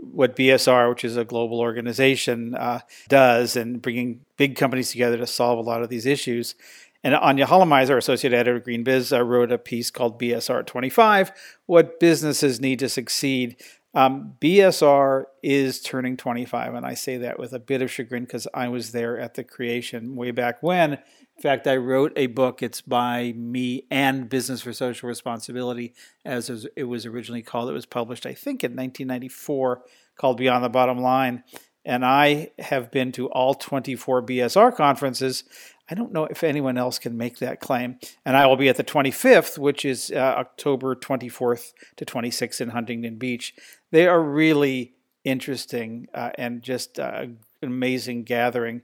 what 0.00 0.36
BSR, 0.36 0.88
which 0.88 1.04
is 1.04 1.16
a 1.16 1.24
global 1.24 1.60
organization, 1.60 2.54
uh, 2.54 2.80
does 3.08 3.56
and 3.56 3.82
bringing 3.82 4.20
big 4.36 4.56
companies 4.56 4.90
together 4.90 5.16
to 5.18 5.26
solve 5.26 5.58
a 5.58 5.62
lot 5.62 5.82
of 5.82 5.88
these 5.88 6.06
issues. 6.06 6.54
And 7.02 7.14
Anya 7.14 7.46
Khalamayzer, 7.46 7.98
associate 7.98 8.32
editor 8.32 8.56
of 8.56 8.64
GreenBiz, 8.64 9.14
uh, 9.14 9.22
wrote 9.22 9.52
a 9.52 9.58
piece 9.58 9.90
called 9.90 10.18
BSR 10.18 10.64
25 10.64 11.32
What 11.66 12.00
Businesses 12.00 12.60
Need 12.60 12.78
to 12.78 12.88
Succeed. 12.88 13.56
Um, 13.92 14.34
BSR 14.40 15.24
is 15.42 15.80
turning 15.80 16.16
25, 16.16 16.74
and 16.74 16.84
I 16.86 16.94
say 16.94 17.18
that 17.18 17.38
with 17.38 17.52
a 17.52 17.60
bit 17.60 17.82
of 17.82 17.92
chagrin 17.92 18.24
because 18.24 18.48
I 18.52 18.68
was 18.68 18.92
there 18.92 19.18
at 19.18 19.34
the 19.34 19.44
creation 19.44 20.16
way 20.16 20.30
back 20.30 20.62
when. 20.62 20.98
In 21.36 21.42
fact, 21.42 21.66
I 21.66 21.76
wrote 21.76 22.12
a 22.16 22.26
book. 22.26 22.62
It's 22.62 22.80
by 22.80 23.34
me 23.36 23.86
and 23.90 24.28
Business 24.28 24.62
for 24.62 24.72
Social 24.72 25.08
Responsibility, 25.08 25.92
as 26.24 26.66
it 26.76 26.84
was 26.84 27.06
originally 27.06 27.42
called. 27.42 27.68
It 27.68 27.74
was 27.74 27.86
published, 27.86 28.24
I 28.24 28.34
think, 28.34 28.62
in 28.62 28.72
1994, 28.72 29.82
called 30.16 30.36
Beyond 30.36 30.64
the 30.64 30.68
Bottom 30.68 30.98
Line. 30.98 31.42
And 31.84 32.04
I 32.04 32.52
have 32.58 32.90
been 32.90 33.12
to 33.12 33.28
all 33.28 33.54
24 33.54 34.22
BSR 34.22 34.74
conferences. 34.74 35.44
I 35.90 35.94
don't 35.94 36.12
know 36.12 36.24
if 36.24 36.42
anyone 36.42 36.78
else 36.78 36.98
can 36.98 37.16
make 37.16 37.38
that 37.38 37.60
claim. 37.60 37.98
And 38.24 38.36
I 38.36 38.46
will 38.46 38.56
be 38.56 38.68
at 38.68 38.76
the 38.76 38.84
25th, 38.84 39.58
which 39.58 39.84
is 39.84 40.10
uh, 40.14 40.18
October 40.18 40.94
24th 40.94 41.72
to 41.96 42.06
26th 42.06 42.60
in 42.60 42.70
Huntington 42.70 43.16
Beach. 43.16 43.54
They 43.90 44.06
are 44.06 44.22
really 44.22 44.94
interesting 45.24 46.06
uh, 46.14 46.30
and 46.36 46.62
just 46.62 46.98
uh, 46.98 47.22
an 47.22 47.38
amazing 47.62 48.24
gathering 48.24 48.82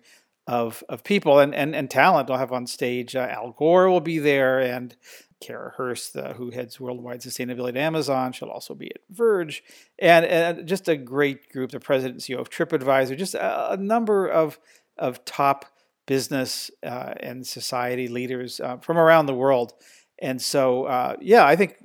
of 0.51 0.83
of 0.89 1.05
people 1.05 1.39
and 1.39 1.55
and, 1.55 1.77
and 1.77 1.89
talent. 1.89 2.29
I'll 2.29 2.37
have 2.37 2.53
on 2.53 2.67
stage 2.67 3.15
uh, 3.15 3.29
Al 3.31 3.53
Gore 3.53 3.89
will 3.89 4.01
be 4.01 4.19
there 4.19 4.59
and 4.59 4.97
Kara 5.41 5.73
Hurst, 5.77 6.17
who 6.37 6.51
heads 6.51 6.79
worldwide 6.79 7.21
sustainability 7.21 7.71
at 7.71 7.77
Amazon, 7.79 8.33
she'll 8.33 8.51
also 8.51 8.75
be 8.75 8.91
at 8.91 9.01
Verge, 9.09 9.65
and, 9.99 10.27
and 10.27 10.69
just 10.69 10.87
a 10.89 10.97
great 10.97 11.51
group. 11.51 11.71
The 11.71 11.81
president 11.81 12.21
CEO 12.21 12.39
of 12.39 12.51
TripAdvisor, 12.51 13.17
just 13.17 13.35
a, 13.35 13.73
a 13.73 13.77
number 13.77 14.27
of 14.27 14.59
of 14.99 15.25
top 15.25 15.65
business 16.07 16.71
uh, 16.83 17.15
and 17.21 17.47
society 17.47 18.09
leaders 18.09 18.61
uh, 18.61 18.77
from 18.79 18.99
around 18.99 19.27
the 19.27 19.35
world. 19.35 19.73
And 20.19 20.43
so, 20.43 20.85
uh, 20.85 21.17
yeah, 21.21 21.47
I 21.47 21.57
think 21.57 21.77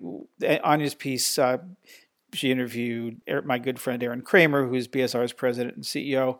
Anya's 0.63 0.95
piece. 0.95 1.37
Uh, 1.39 1.59
she 2.33 2.51
interviewed 2.51 3.21
my 3.45 3.59
good 3.59 3.79
friend 3.79 4.03
Aaron 4.03 4.21
Kramer, 4.21 4.67
who's 4.67 4.89
BSR's 4.89 5.31
president 5.31 5.75
and 5.75 5.85
CEO, 5.85 6.39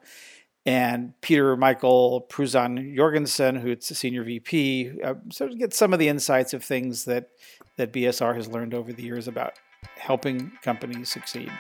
and 0.66 1.14
Peter 1.22 1.56
Michael 1.56 2.26
Pruzan 2.30 2.96
Jorgensen, 2.96 3.56
who's 3.56 3.90
a 3.92 3.96
senior 3.96 4.24
VP, 4.24 5.02
uh, 5.04 5.14
so 5.32 5.48
to 5.48 5.56
get 5.56 5.74
some 5.74 5.94
of 5.94 6.00
the 6.00 6.08
insights 6.08 6.54
of 6.54 6.64
things 6.64 7.06
that, 7.06 7.30
that 7.78 7.94
BSR 7.94 8.36
has 8.36 8.48
learned 8.48 8.74
over 8.74 8.92
the 8.92 9.04
years 9.04 9.28
about 9.28 9.54
helping 9.98 10.52
companies 10.64 11.10
succeed. 11.10 11.52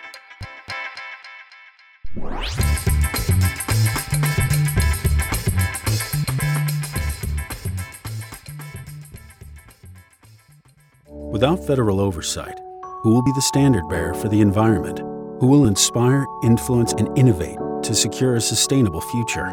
Without 11.31 11.67
federal 11.67 11.99
oversight, 11.99 12.57
who 13.03 13.13
will 13.13 13.21
be 13.21 13.31
the 13.33 13.41
standard 13.41 13.87
bearer 13.89 14.13
for 14.13 14.29
the 14.29 14.41
environment? 14.41 14.99
Who 15.41 15.47
will 15.47 15.67
inspire, 15.67 16.25
influence, 16.43 16.93
and 16.93 17.15
innovate 17.17 17.57
to 17.85 17.95
secure 17.95 18.35
a 18.35 18.41
sustainable 18.41 19.01
future? 19.01 19.47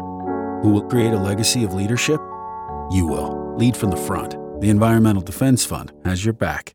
Who 0.61 0.69
will 0.69 0.83
create 0.83 1.13
a 1.13 1.17
legacy 1.17 1.63
of 1.63 1.73
leadership? 1.73 2.19
You 2.91 3.05
will. 3.07 3.55
Lead 3.57 3.77
from 3.77 3.89
the 3.89 3.97
front. 3.97 4.35
The 4.61 4.69
Environmental 4.69 5.21
Defense 5.21 5.65
Fund 5.65 5.91
has 6.05 6.23
your 6.23 6.33
back. 6.33 6.73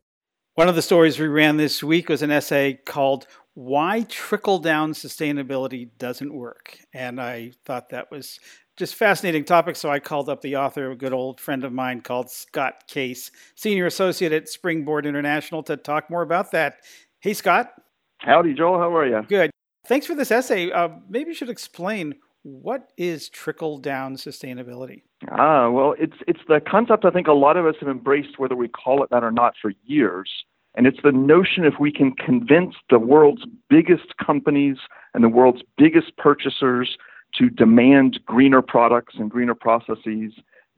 One 0.55 0.67
of 0.67 0.75
the 0.75 0.81
stories 0.81 1.19
we 1.19 1.27
ran 1.27 1.57
this 1.57 1.81
week 1.81 2.09
was 2.09 2.21
an 2.21 2.31
essay 2.31 2.79
called 2.85 3.27
Why 3.53 4.03
Trickle 4.09 4.59
Down 4.59 4.93
Sustainability 4.93 5.89
Doesn't 5.97 6.33
Work. 6.33 6.77
And 6.93 7.19
I 7.21 7.51
thought 7.65 7.89
that 7.89 8.11
was 8.11 8.39
just 8.77 8.95
fascinating 8.95 9.43
topic. 9.43 9.75
So 9.75 9.89
I 9.89 9.99
called 9.99 10.29
up 10.29 10.41
the 10.41 10.55
author, 10.55 10.91
a 10.91 10.95
good 10.95 11.13
old 11.13 11.39
friend 11.39 11.63
of 11.63 11.73
mine 11.73 12.01
called 12.01 12.29
Scott 12.29 12.87
Case, 12.87 13.31
Senior 13.55 13.85
Associate 13.85 14.31
at 14.31 14.49
Springboard 14.49 15.05
International, 15.05 15.63
to 15.63 15.77
talk 15.77 16.09
more 16.09 16.21
about 16.21 16.51
that. 16.51 16.77
Hey, 17.19 17.33
Scott. 17.33 17.73
Howdy, 18.19 18.53
Joel. 18.53 18.79
How 18.79 18.95
are 18.95 19.07
you? 19.07 19.25
Good. 19.27 19.51
Thanks 19.89 20.05
for 20.05 20.13
this 20.13 20.29
essay. 20.29 20.71
Uh, 20.71 20.89
maybe 21.09 21.29
you 21.29 21.33
should 21.33 21.49
explain 21.49 22.13
what 22.43 22.91
is 22.95 23.27
trickle 23.27 23.79
down 23.79 24.17
sustainability. 24.17 25.01
Ah, 25.31 25.67
well, 25.71 25.95
it's 25.97 26.17
it's 26.27 26.41
the 26.47 26.61
concept 26.61 27.05
I 27.05 27.09
think 27.09 27.25
a 27.25 27.33
lot 27.33 27.57
of 27.57 27.65
us 27.65 27.73
have 27.79 27.89
embraced, 27.89 28.37
whether 28.37 28.55
we 28.55 28.67
call 28.67 29.03
it 29.03 29.09
that 29.09 29.23
or 29.23 29.31
not, 29.31 29.55
for 29.59 29.73
years. 29.85 30.29
And 30.75 30.85
it's 30.85 30.99
the 31.03 31.11
notion 31.11 31.65
if 31.65 31.73
we 31.79 31.91
can 31.91 32.11
convince 32.11 32.75
the 32.91 32.99
world's 32.99 33.41
biggest 33.67 34.15
companies 34.23 34.77
and 35.15 35.23
the 35.23 35.29
world's 35.29 35.63
biggest 35.75 36.15
purchasers 36.17 36.95
to 37.39 37.49
demand 37.49 38.19
greener 38.27 38.61
products 38.61 39.15
and 39.17 39.31
greener 39.31 39.55
processes, 39.55 40.33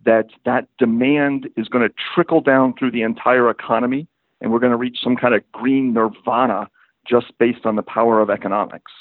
that 0.05 0.27
that 0.45 0.69
demand 0.79 1.49
is 1.57 1.67
going 1.67 1.85
to 1.85 1.93
trickle 2.15 2.39
down 2.39 2.73
through 2.79 2.91
the 2.91 3.01
entire 3.01 3.49
economy, 3.49 4.07
and 4.39 4.53
we're 4.53 4.59
going 4.59 4.71
to 4.71 4.77
reach 4.77 4.99
some 5.03 5.17
kind 5.17 5.35
of 5.35 5.43
green 5.51 5.91
nirvana 5.93 6.69
just 7.07 7.37
based 7.39 7.65
on 7.65 7.75
the 7.75 7.83
power 7.83 8.21
of 8.21 8.29
economics. 8.29 8.91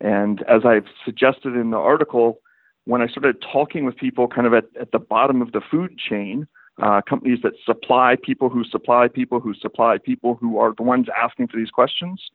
And 0.00 0.42
as 0.42 0.64
I've 0.64 0.86
suggested 1.04 1.54
in 1.54 1.70
the 1.70 1.78
article, 1.78 2.40
when 2.84 3.02
I 3.02 3.06
started 3.08 3.42
talking 3.42 3.84
with 3.84 3.96
people 3.96 4.28
kind 4.28 4.46
of 4.46 4.54
at, 4.54 4.64
at 4.80 4.92
the 4.92 4.98
bottom 4.98 5.42
of 5.42 5.52
the 5.52 5.60
food 5.60 5.98
chain, 5.98 6.46
uh, 6.82 7.00
companies 7.08 7.38
that 7.42 7.52
supply 7.64 8.16
people 8.22 8.48
who 8.48 8.62
supply 8.64 9.08
people 9.08 9.40
who 9.40 9.54
supply 9.54 9.96
people 9.98 10.34
who 10.34 10.58
are 10.58 10.74
the 10.76 10.82
ones 10.82 11.06
asking 11.16 11.48
for 11.48 11.56
these 11.56 11.70
questions, 11.70 12.30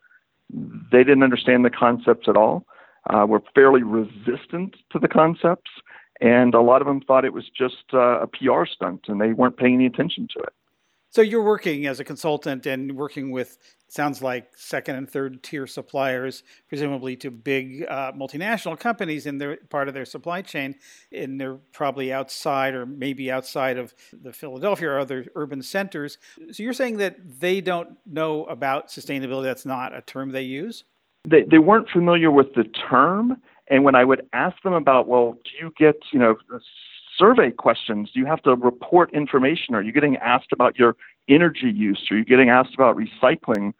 they 0.91 1.03
didn't 1.03 1.23
understand 1.23 1.63
the 1.63 1.69
concepts 1.69 2.27
at 2.27 2.35
all. 2.35 2.65
Uh, 3.09 3.25
were 3.25 3.41
fairly 3.55 3.81
resistant 3.81 4.75
to 4.91 4.99
the 4.99 5.07
concepts, 5.07 5.71
and 6.19 6.53
a 6.53 6.61
lot 6.61 6.81
of 6.81 6.87
them 6.87 7.01
thought 7.01 7.25
it 7.25 7.33
was 7.33 7.49
just 7.49 7.83
uh, 7.93 8.19
a 8.21 8.27
PR 8.27 8.63
stunt, 8.63 9.05
and 9.07 9.19
they 9.19 9.33
weren't 9.33 9.57
paying 9.57 9.73
any 9.73 9.87
attention 9.87 10.27
to 10.31 10.39
it. 10.39 10.53
So 11.11 11.21
you're 11.21 11.43
working 11.43 11.87
as 11.87 11.99
a 11.99 12.05
consultant 12.05 12.65
and 12.65 12.95
working 12.95 13.31
with 13.31 13.57
sounds 13.89 14.21
like 14.21 14.55
second 14.55 14.95
and 14.95 15.09
third 15.09 15.43
tier 15.43 15.67
suppliers, 15.67 16.43
presumably 16.69 17.17
to 17.17 17.29
big 17.29 17.85
uh, 17.89 18.13
multinational 18.13 18.79
companies 18.79 19.25
in 19.25 19.37
their 19.37 19.57
part 19.69 19.89
of 19.89 19.93
their 19.93 20.05
supply 20.05 20.41
chain, 20.41 20.75
and 21.11 21.39
they're 21.39 21.57
probably 21.73 22.13
outside 22.13 22.73
or 22.73 22.85
maybe 22.85 23.29
outside 23.29 23.77
of 23.77 23.93
the 24.13 24.31
Philadelphia 24.31 24.89
or 24.89 24.99
other 24.99 25.25
urban 25.35 25.61
centers. 25.61 26.17
So 26.51 26.63
you're 26.63 26.71
saying 26.71 26.95
that 26.97 27.17
they 27.41 27.59
don't 27.59 27.97
know 28.05 28.45
about 28.45 28.87
sustainability? 28.87 29.43
That's 29.43 29.65
not 29.65 29.93
a 29.93 30.01
term 30.01 30.31
they 30.31 30.43
use. 30.43 30.85
They 31.27 31.43
they 31.43 31.59
weren't 31.59 31.89
familiar 31.89 32.31
with 32.31 32.53
the 32.55 32.63
term, 32.89 33.35
and 33.67 33.83
when 33.83 33.95
I 33.95 34.05
would 34.05 34.25
ask 34.31 34.55
them 34.63 34.73
about, 34.73 35.09
well, 35.09 35.33
do 35.43 35.65
you 35.65 35.73
get 35.77 35.95
you 36.13 36.19
know 36.19 36.37
survey 37.21 37.51
questions? 37.51 38.09
Do 38.11 38.19
you 38.19 38.25
have 38.25 38.41
to 38.43 38.55
report 38.55 39.13
information? 39.13 39.75
Are 39.75 39.81
you 39.83 39.91
getting 39.91 40.17
asked 40.17 40.51
about 40.51 40.79
your 40.79 40.95
energy 41.29 41.71
use? 41.71 42.07
Are 42.09 42.17
you 42.17 42.25
getting 42.25 42.49
asked 42.49 42.73
about 42.73 42.97
recycling? 42.97 43.73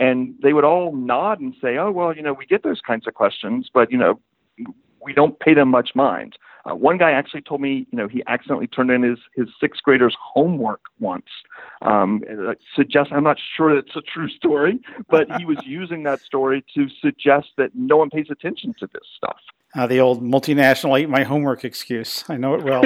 And 0.00 0.34
they 0.42 0.52
would 0.52 0.64
all 0.64 0.94
nod 0.94 1.40
and 1.40 1.54
say, 1.62 1.76
oh, 1.78 1.90
well, 1.92 2.14
you 2.14 2.22
know, 2.22 2.32
we 2.32 2.44
get 2.44 2.64
those 2.64 2.80
kinds 2.84 3.06
of 3.06 3.14
questions, 3.14 3.68
but, 3.72 3.90
you 3.92 3.98
know, 3.98 4.20
we 5.00 5.12
don't 5.12 5.38
pay 5.38 5.54
them 5.54 5.68
much 5.68 5.90
mind. 5.94 6.36
Uh, 6.64 6.74
one 6.74 6.98
guy 6.98 7.12
actually 7.12 7.40
told 7.40 7.60
me, 7.60 7.86
you 7.90 7.96
know, 7.96 8.08
he 8.08 8.22
accidentally 8.26 8.66
turned 8.66 8.90
in 8.90 9.02
his, 9.02 9.18
his 9.34 9.48
sixth 9.60 9.82
grader's 9.82 10.16
homework 10.20 10.80
once. 10.98 11.26
Um, 11.82 12.22
suggest 12.74 13.10
I'm 13.12 13.24
not 13.24 13.38
sure 13.56 13.76
it's 13.76 13.94
a 13.96 14.02
true 14.02 14.28
story, 14.28 14.80
but 15.08 15.28
he 15.38 15.44
was 15.44 15.58
using 15.64 16.02
that 16.02 16.20
story 16.20 16.64
to 16.74 16.88
suggest 17.00 17.48
that 17.58 17.70
no 17.74 17.96
one 17.96 18.10
pays 18.10 18.26
attention 18.28 18.74
to 18.80 18.88
this 18.92 19.04
stuff. 19.16 19.38
Uh, 19.74 19.86
the 19.86 20.00
old 20.00 20.22
multinational 20.22 20.98
ate 20.98 21.10
my 21.10 21.24
homework 21.24 21.62
excuse. 21.62 22.24
I 22.30 22.38
know 22.38 22.54
it 22.54 22.64
well. 22.64 22.84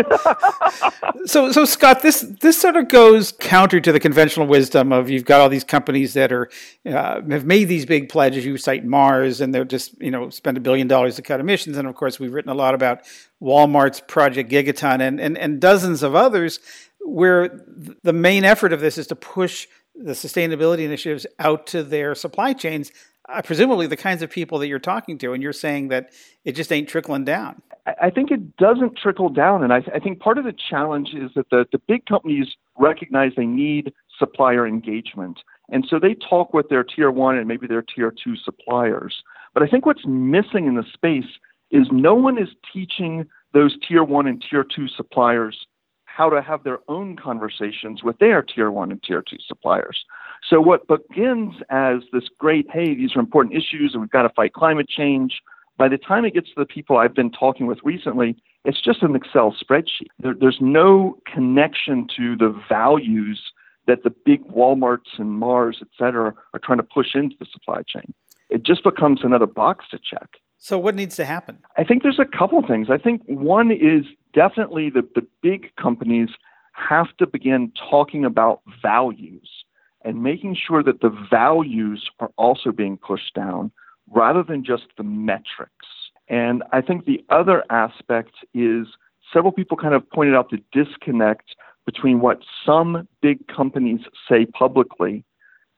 so, 1.26 1.52
so 1.52 1.64
Scott, 1.64 2.02
this 2.02 2.22
this 2.40 2.60
sort 2.60 2.74
of 2.74 2.88
goes 2.88 3.30
counter 3.30 3.80
to 3.80 3.92
the 3.92 4.00
conventional 4.00 4.48
wisdom 4.48 4.92
of 4.92 5.08
you've 5.08 5.24
got 5.24 5.40
all 5.40 5.48
these 5.48 5.62
companies 5.62 6.14
that 6.14 6.32
are 6.32 6.50
uh, 6.84 7.20
have 7.30 7.44
made 7.44 7.66
these 7.66 7.86
big 7.86 8.08
pledges. 8.08 8.44
You 8.44 8.56
cite 8.56 8.84
Mars, 8.84 9.40
and 9.40 9.54
they're 9.54 9.64
just 9.64 9.94
you 10.02 10.10
know 10.10 10.28
spend 10.30 10.56
a 10.56 10.60
billion 10.60 10.88
dollars 10.88 11.14
to 11.16 11.22
cut 11.22 11.38
emissions. 11.38 11.76
And 11.76 11.86
of 11.86 11.94
course, 11.94 12.18
we've 12.18 12.32
written 12.32 12.50
a 12.50 12.54
lot 12.54 12.74
about 12.74 13.02
Walmart's 13.40 14.00
Project 14.00 14.50
Gigaton 14.50 15.00
and 15.00 15.20
and, 15.20 15.38
and 15.38 15.60
dozens 15.60 16.02
of 16.02 16.16
others, 16.16 16.58
where 17.00 17.64
the 18.02 18.12
main 18.12 18.44
effort 18.44 18.72
of 18.72 18.80
this 18.80 18.98
is 18.98 19.06
to 19.06 19.14
push 19.14 19.68
the 19.94 20.14
sustainability 20.14 20.80
initiatives 20.80 21.26
out 21.38 21.68
to 21.68 21.84
their 21.84 22.16
supply 22.16 22.54
chains 22.54 22.90
uh, 23.28 23.42
presumably 23.42 23.86
the 23.86 23.96
kinds 23.96 24.22
of 24.22 24.30
people 24.30 24.58
that 24.58 24.68
you're 24.68 24.78
talking 24.78 25.18
to, 25.18 25.32
and 25.32 25.42
you're 25.42 25.52
saying 25.52 25.88
that 25.88 26.10
it 26.44 26.52
just 26.52 26.72
ain't 26.72 26.88
trickling 26.88 27.24
down. 27.24 27.62
I 28.00 28.10
think 28.10 28.30
it 28.30 28.56
doesn't 28.56 28.96
trickle 28.96 29.28
down, 29.28 29.64
and 29.64 29.72
I, 29.72 29.82
I 29.94 29.98
think 29.98 30.20
part 30.20 30.38
of 30.38 30.44
the 30.44 30.54
challenge 30.70 31.10
is 31.14 31.30
that 31.34 31.50
the, 31.50 31.66
the 31.72 31.78
big 31.88 32.06
companies 32.06 32.46
recognize 32.78 33.32
they 33.36 33.46
need 33.46 33.92
supplier 34.18 34.66
engagement, 34.66 35.38
and 35.68 35.84
so 35.88 35.98
they 35.98 36.14
talk 36.14 36.54
with 36.54 36.68
their 36.68 36.84
tier 36.84 37.10
one 37.10 37.36
and 37.36 37.48
maybe 37.48 37.66
their 37.66 37.82
tier 37.82 38.12
two 38.12 38.36
suppliers. 38.36 39.22
But 39.52 39.62
I 39.62 39.66
think 39.66 39.84
what's 39.84 40.06
missing 40.06 40.66
in 40.66 40.76
the 40.76 40.84
space 40.92 41.30
is 41.70 41.88
no 41.90 42.14
one 42.14 42.38
is 42.38 42.48
teaching 42.72 43.26
those 43.52 43.76
tier 43.86 44.04
one 44.04 44.26
and 44.26 44.44
tier 44.48 44.64
two 44.64 44.86
suppliers 44.88 45.66
how 46.04 46.28
to 46.28 46.42
have 46.42 46.62
their 46.62 46.78
own 46.88 47.16
conversations 47.16 48.02
with 48.02 48.18
their 48.18 48.42
tier 48.42 48.70
one 48.70 48.92
and 48.92 49.02
tier 49.02 49.22
two 49.28 49.38
suppliers. 49.46 50.04
So, 50.48 50.60
what 50.60 50.86
begins 50.88 51.54
as 51.70 52.02
this 52.12 52.24
great, 52.38 52.66
hey, 52.72 52.94
these 52.94 53.14
are 53.14 53.20
important 53.20 53.54
issues 53.54 53.92
and 53.92 54.00
we've 54.00 54.10
got 54.10 54.22
to 54.22 54.30
fight 54.30 54.52
climate 54.52 54.88
change, 54.88 55.40
by 55.78 55.88
the 55.88 55.98
time 55.98 56.24
it 56.24 56.34
gets 56.34 56.48
to 56.48 56.54
the 56.56 56.66
people 56.66 56.98
I've 56.98 57.14
been 57.14 57.30
talking 57.30 57.66
with 57.66 57.78
recently, 57.84 58.36
it's 58.64 58.80
just 58.80 59.02
an 59.02 59.16
Excel 59.16 59.54
spreadsheet. 59.54 60.08
There, 60.18 60.34
there's 60.38 60.58
no 60.60 61.18
connection 61.32 62.06
to 62.16 62.36
the 62.36 62.60
values 62.68 63.40
that 63.86 64.02
the 64.04 64.10
big 64.10 64.44
Walmarts 64.46 65.18
and 65.18 65.30
Mars, 65.30 65.78
et 65.80 65.88
cetera, 65.98 66.34
are 66.52 66.60
trying 66.60 66.78
to 66.78 66.84
push 66.84 67.14
into 67.14 67.36
the 67.38 67.46
supply 67.52 67.82
chain. 67.82 68.12
It 68.50 68.64
just 68.64 68.84
becomes 68.84 69.20
another 69.24 69.46
box 69.46 69.86
to 69.90 69.98
check. 69.98 70.28
So, 70.58 70.78
what 70.78 70.94
needs 70.94 71.16
to 71.16 71.24
happen? 71.24 71.58
I 71.76 71.84
think 71.84 72.02
there's 72.02 72.20
a 72.20 72.24
couple 72.24 72.62
things. 72.66 72.88
I 72.90 72.98
think 72.98 73.22
one 73.26 73.72
is 73.72 74.04
definitely 74.32 74.90
the, 74.90 75.02
the 75.14 75.26
big 75.42 75.74
companies 75.76 76.28
have 76.74 77.08
to 77.18 77.26
begin 77.26 77.72
talking 77.90 78.24
about 78.24 78.60
values 78.80 79.61
and 80.04 80.22
making 80.22 80.56
sure 80.56 80.82
that 80.82 81.00
the 81.00 81.10
values 81.30 82.10
are 82.20 82.30
also 82.36 82.72
being 82.72 82.96
pushed 82.96 83.34
down 83.34 83.70
rather 84.10 84.42
than 84.42 84.64
just 84.64 84.84
the 84.96 85.04
metrics. 85.04 85.86
And 86.28 86.62
I 86.72 86.80
think 86.80 87.04
the 87.04 87.24
other 87.30 87.64
aspect 87.70 88.32
is 88.54 88.86
several 89.32 89.52
people 89.52 89.76
kind 89.76 89.94
of 89.94 90.08
pointed 90.10 90.34
out 90.34 90.50
the 90.50 90.62
disconnect 90.72 91.54
between 91.84 92.20
what 92.20 92.40
some 92.64 93.08
big 93.20 93.46
companies 93.48 94.00
say 94.28 94.46
publicly 94.46 95.24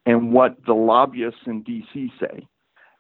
and 0.07 0.33
what 0.33 0.57
the 0.67 0.75
lobbyists 0.75 1.41
in 1.47 1.65
DC 1.65 2.11
say. 2.21 2.47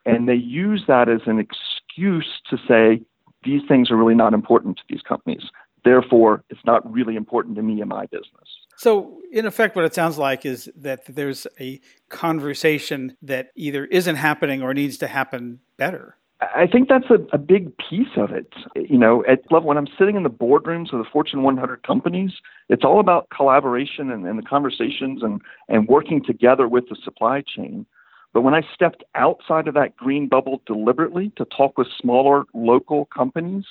And 0.06 0.28
they 0.28 0.34
use 0.34 0.84
that 0.88 1.08
as 1.08 1.20
an 1.26 1.38
excuse 1.38 2.40
to 2.50 2.58
say, 2.68 3.02
these 3.42 3.62
things 3.68 3.90
are 3.90 3.96
really 3.96 4.14
not 4.14 4.34
important 4.34 4.76
to 4.78 4.82
these 4.88 5.02
companies. 5.02 5.42
Therefore, 5.84 6.44
it's 6.48 6.64
not 6.64 6.90
really 6.90 7.16
important 7.16 7.56
to 7.56 7.62
me 7.62 7.80
and 7.80 7.90
my 7.90 8.06
business. 8.06 8.48
So, 8.76 9.20
in 9.32 9.46
effect, 9.46 9.76
what 9.76 9.84
it 9.84 9.94
sounds 9.94 10.18
like 10.18 10.44
is 10.44 10.70
that 10.76 11.04
there's 11.06 11.46
a 11.60 11.80
conversation 12.08 13.16
that 13.22 13.50
either 13.54 13.84
isn't 13.86 14.16
happening 14.16 14.62
or 14.62 14.74
needs 14.74 14.98
to 14.98 15.06
happen 15.06 15.60
better. 15.76 16.16
I 16.40 16.66
think 16.66 16.88
that's 16.88 17.08
a, 17.10 17.18
a 17.34 17.38
big 17.38 17.72
piece 17.78 18.16
of 18.16 18.30
it. 18.32 18.52
You 18.74 18.98
know, 18.98 19.24
at 19.26 19.40
level 19.50 19.68
when 19.68 19.78
I'm 19.78 19.86
sitting 19.98 20.16
in 20.16 20.24
the 20.24 20.30
boardrooms 20.30 20.92
of 20.92 20.98
the 20.98 21.08
Fortune 21.10 21.42
100 21.42 21.82
companies, 21.84 22.32
it's 22.68 22.84
all 22.84 23.00
about 23.00 23.28
collaboration 23.30 24.10
and, 24.10 24.26
and 24.26 24.38
the 24.38 24.42
conversations 24.42 25.22
and, 25.22 25.40
and 25.68 25.88
working 25.88 26.22
together 26.22 26.68
with 26.68 26.88
the 26.88 26.96
supply 27.04 27.42
chain. 27.42 27.86
But 28.32 28.42
when 28.42 28.54
I 28.54 28.62
stepped 28.74 29.04
outside 29.14 29.68
of 29.68 29.74
that 29.74 29.96
green 29.96 30.28
bubble 30.28 30.60
deliberately 30.66 31.32
to 31.36 31.44
talk 31.44 31.78
with 31.78 31.86
smaller 32.00 32.44
local 32.52 33.06
companies, 33.06 33.64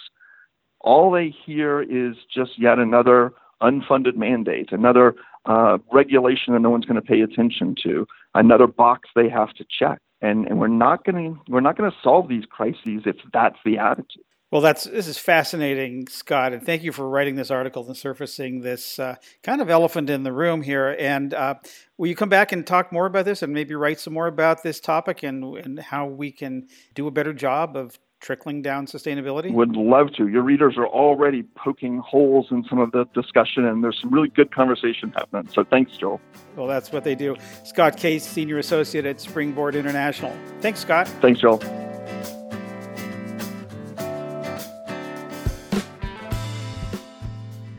all 0.80 1.12
they 1.12 1.34
hear 1.46 1.82
is 1.82 2.16
just 2.34 2.58
yet 2.58 2.80
another 2.80 3.34
unfunded 3.64 4.16
mandate, 4.16 4.72
another 4.72 5.16
uh, 5.46 5.78
regulation 5.92 6.54
that 6.54 6.60
no 6.60 6.70
one's 6.70 6.86
going 6.86 7.02
to 7.02 7.08
pay 7.08 7.22
attention 7.22 7.76
to, 7.84 8.06
another 8.34 8.68
box 8.68 9.10
they 9.16 9.30
have 9.30 9.54
to 9.54 9.66
check. 9.80 10.00
And, 10.22 10.48
and 10.48 10.60
we're 10.60 10.68
not 10.68 11.04
going 11.04 11.34
to 11.34 11.52
we're 11.52 11.60
not 11.62 11.78
going 11.78 11.92
to 11.92 11.98
solve 12.02 12.30
these 12.30 12.46
crises 12.50 13.02
if 13.06 13.18
that's 13.34 13.58
the 13.66 13.78
attitude. 13.78 14.24
Well, 14.54 14.62
that's 14.62 14.84
this 14.84 15.08
is 15.08 15.18
fascinating, 15.18 16.08
Scott, 16.08 16.54
and 16.54 16.64
thank 16.64 16.84
you 16.84 16.92
for 16.92 17.10
writing 17.10 17.36
this 17.36 17.50
article 17.50 17.88
and 17.88 17.98
surfacing 17.98 18.62
this 18.62 19.00
uh, 19.00 19.16
kind 19.42 19.62
of 19.62 19.70
elephant 19.72 20.12
in 20.12 20.22
the 20.22 20.32
room 20.32 20.62
here. 20.62 20.96
And 21.00 21.34
uh, 21.34 21.56
will 21.98 22.08
you 22.08 22.16
come 22.16 22.30
back 22.30 22.52
and 22.52 22.66
talk 22.66 22.92
more 22.94 23.08
about 23.08 23.26
this, 23.26 23.42
and 23.42 23.52
maybe 23.52 23.74
write 23.74 24.00
some 24.00 24.14
more 24.14 24.28
about 24.28 24.62
this 24.62 24.80
topic 24.80 25.24
and 25.24 25.44
and 25.58 25.80
how 25.80 26.06
we 26.06 26.32
can 26.32 26.68
do 26.94 27.08
a 27.08 27.12
better 27.12 27.34
job 27.34 27.76
of 27.76 27.98
trickling 28.24 28.62
down 28.62 28.88
sustainability? 28.88 29.54
Would 29.54 29.76
love 29.76 30.12
to. 30.14 30.28
Your 30.28 30.42
readers 30.42 30.78
are 30.78 30.88
already 30.88 31.44
poking 31.56 32.00
holes 32.00 32.48
in 32.50 32.64
some 32.70 32.80
of 32.80 32.92
the 32.92 33.06
discussion, 33.14 33.66
and 33.66 33.84
there's 33.84 34.00
some 34.02 34.12
really 34.12 34.30
good 34.30 34.52
conversation 34.52 35.12
happening. 35.12 35.48
So 35.54 35.64
thanks, 35.64 35.96
Joel. 35.98 36.20
Well, 36.56 36.68
that's 36.68 36.92
what 36.92 37.04
they 37.04 37.14
do. 37.14 37.36
Scott 37.64 37.98
Case, 37.98 38.26
Senior 38.26 38.58
Associate 38.58 39.06
at 39.06 39.20
Springboard 39.20 39.76
International. 39.76 40.36
Thanks, 40.62 40.80
Scott. 40.80 41.08
Thanks, 41.22 41.42
Joel. 41.42 41.62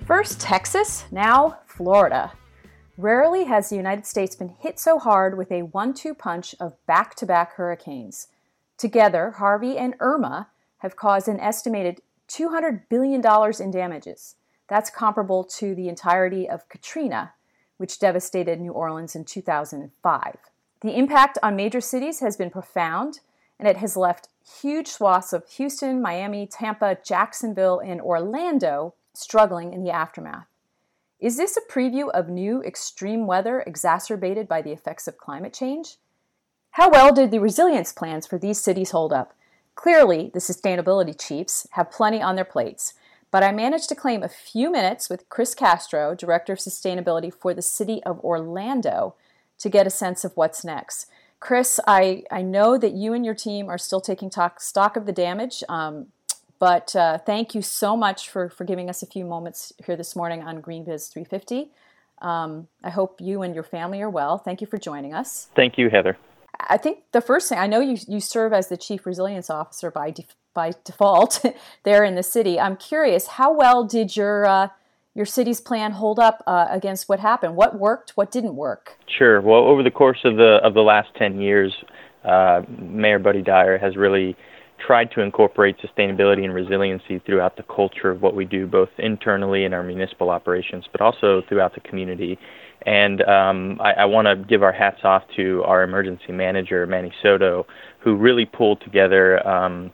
First 0.06 0.40
Texas, 0.40 1.06
now 1.10 1.58
Florida. 1.66 2.32
Rarely 2.96 3.44
has 3.44 3.70
the 3.70 3.76
United 3.76 4.06
States 4.06 4.36
been 4.36 4.54
hit 4.60 4.78
so 4.78 4.98
hard 4.98 5.36
with 5.36 5.50
a 5.50 5.62
one 5.62 5.94
two 5.94 6.14
punch 6.14 6.54
of 6.60 6.74
back 6.86 7.16
to 7.16 7.26
back 7.26 7.54
hurricanes. 7.54 8.28
Together, 8.76 9.32
Harvey 9.32 9.78
and 9.78 9.94
Irma 10.00 10.48
have 10.78 10.96
caused 10.96 11.28
an 11.28 11.40
estimated 11.40 12.00
$200 12.28 12.82
billion 12.88 13.22
in 13.60 13.70
damages. 13.70 14.36
That's 14.68 14.90
comparable 14.90 15.44
to 15.44 15.74
the 15.74 15.88
entirety 15.88 16.48
of 16.48 16.68
Katrina, 16.68 17.34
which 17.76 17.98
devastated 17.98 18.60
New 18.60 18.72
Orleans 18.72 19.14
in 19.14 19.24
2005. 19.24 20.36
The 20.80 20.98
impact 20.98 21.38
on 21.42 21.56
major 21.56 21.80
cities 21.80 22.20
has 22.20 22.36
been 22.36 22.50
profound, 22.50 23.20
and 23.58 23.68
it 23.68 23.76
has 23.78 23.96
left 23.96 24.28
huge 24.60 24.88
swaths 24.88 25.32
of 25.32 25.48
Houston, 25.50 26.02
Miami, 26.02 26.46
Tampa, 26.46 26.98
Jacksonville, 27.04 27.80
and 27.80 28.00
Orlando 28.00 28.94
struggling 29.14 29.72
in 29.72 29.84
the 29.84 29.90
aftermath. 29.90 30.46
Is 31.20 31.36
this 31.36 31.56
a 31.56 31.72
preview 31.72 32.10
of 32.10 32.28
new 32.28 32.62
extreme 32.62 33.26
weather 33.26 33.62
exacerbated 33.66 34.46
by 34.48 34.60
the 34.60 34.72
effects 34.72 35.08
of 35.08 35.16
climate 35.16 35.54
change? 35.54 35.96
How 36.74 36.90
well 36.90 37.14
did 37.14 37.30
the 37.30 37.38
resilience 37.38 37.92
plans 37.92 38.26
for 38.26 38.36
these 38.36 38.60
cities 38.60 38.90
hold 38.90 39.12
up? 39.12 39.32
Clearly, 39.76 40.32
the 40.34 40.40
sustainability 40.40 41.16
chiefs 41.16 41.68
have 41.70 41.92
plenty 41.92 42.20
on 42.20 42.34
their 42.34 42.44
plates, 42.44 42.94
but 43.30 43.44
I 43.44 43.52
managed 43.52 43.88
to 43.90 43.94
claim 43.94 44.24
a 44.24 44.28
few 44.28 44.72
minutes 44.72 45.08
with 45.08 45.28
Chris 45.28 45.54
Castro, 45.54 46.16
Director 46.16 46.54
of 46.54 46.58
Sustainability 46.58 47.32
for 47.32 47.54
the 47.54 47.62
City 47.62 48.02
of 48.02 48.18
Orlando, 48.24 49.14
to 49.58 49.68
get 49.68 49.86
a 49.86 49.90
sense 49.90 50.24
of 50.24 50.36
what's 50.36 50.64
next. 50.64 51.06
Chris, 51.38 51.78
I, 51.86 52.24
I 52.28 52.42
know 52.42 52.76
that 52.76 52.92
you 52.92 53.12
and 53.12 53.24
your 53.24 53.36
team 53.36 53.68
are 53.68 53.78
still 53.78 54.00
taking 54.00 54.28
talk, 54.28 54.60
stock 54.60 54.96
of 54.96 55.06
the 55.06 55.12
damage. 55.12 55.62
Um, 55.68 56.08
but 56.58 56.96
uh, 56.96 57.18
thank 57.18 57.54
you 57.54 57.62
so 57.62 57.96
much 57.96 58.28
for, 58.28 58.48
for 58.48 58.64
giving 58.64 58.90
us 58.90 59.00
a 59.00 59.06
few 59.06 59.24
moments 59.24 59.72
here 59.86 59.94
this 59.94 60.16
morning 60.16 60.42
on 60.42 60.60
GreenBiz 60.60 61.12
350. 61.12 61.70
Um, 62.20 62.66
I 62.82 62.90
hope 62.90 63.20
you 63.20 63.42
and 63.42 63.54
your 63.54 63.62
family 63.62 64.02
are 64.02 64.10
well. 64.10 64.38
Thank 64.38 64.60
you 64.60 64.66
for 64.66 64.78
joining 64.78 65.14
us. 65.14 65.50
Thank 65.54 65.78
you, 65.78 65.88
Heather. 65.88 66.18
I 66.68 66.76
think 66.76 67.00
the 67.12 67.20
first 67.20 67.48
thing 67.48 67.58
I 67.58 67.66
know 67.66 67.80
you, 67.80 67.96
you 68.08 68.20
serve 68.20 68.52
as 68.52 68.68
the 68.68 68.76
chief 68.76 69.06
resilience 69.06 69.50
officer 69.50 69.90
by 69.90 70.14
by 70.54 70.72
default 70.84 71.44
there 71.84 72.04
in 72.04 72.14
the 72.14 72.22
city. 72.22 72.58
I'm 72.58 72.76
curious, 72.76 73.26
how 73.26 73.52
well 73.52 73.84
did 73.84 74.16
your 74.16 74.46
uh, 74.46 74.68
your 75.14 75.26
city's 75.26 75.60
plan 75.60 75.92
hold 75.92 76.18
up 76.18 76.42
uh, 76.46 76.66
against 76.70 77.08
what 77.08 77.20
happened? 77.20 77.56
What 77.56 77.78
worked? 77.78 78.12
What 78.16 78.30
didn't 78.30 78.56
work? 78.56 78.96
Sure. 79.06 79.40
Well, 79.40 79.64
over 79.64 79.82
the 79.82 79.90
course 79.90 80.20
of 80.24 80.36
the 80.36 80.58
of 80.62 80.74
the 80.74 80.82
last 80.82 81.08
ten 81.16 81.40
years, 81.40 81.72
uh, 82.24 82.62
Mayor 82.78 83.18
Buddy 83.18 83.42
Dyer 83.42 83.78
has 83.78 83.96
really 83.96 84.36
tried 84.84 85.10
to 85.12 85.20
incorporate 85.20 85.76
sustainability 85.78 86.44
and 86.44 86.52
resiliency 86.52 87.20
throughout 87.20 87.56
the 87.56 87.62
culture 87.62 88.10
of 88.10 88.22
what 88.22 88.34
we 88.34 88.44
do, 88.44 88.66
both 88.66 88.88
internally 88.98 89.64
in 89.64 89.72
our 89.72 89.82
municipal 89.82 90.30
operations, 90.30 90.84
but 90.92 91.00
also 91.00 91.42
throughout 91.48 91.74
the 91.74 91.80
community. 91.80 92.38
And 92.86 93.22
um, 93.22 93.80
I, 93.80 93.92
I 93.92 94.04
want 94.04 94.26
to 94.26 94.36
give 94.36 94.62
our 94.62 94.72
hats 94.72 95.00
off 95.04 95.22
to 95.36 95.62
our 95.64 95.82
emergency 95.82 96.32
manager, 96.32 96.86
Manny 96.86 97.12
Soto, 97.22 97.66
who 98.00 98.16
really 98.16 98.44
pulled 98.44 98.80
together 98.82 99.46
um, 99.46 99.90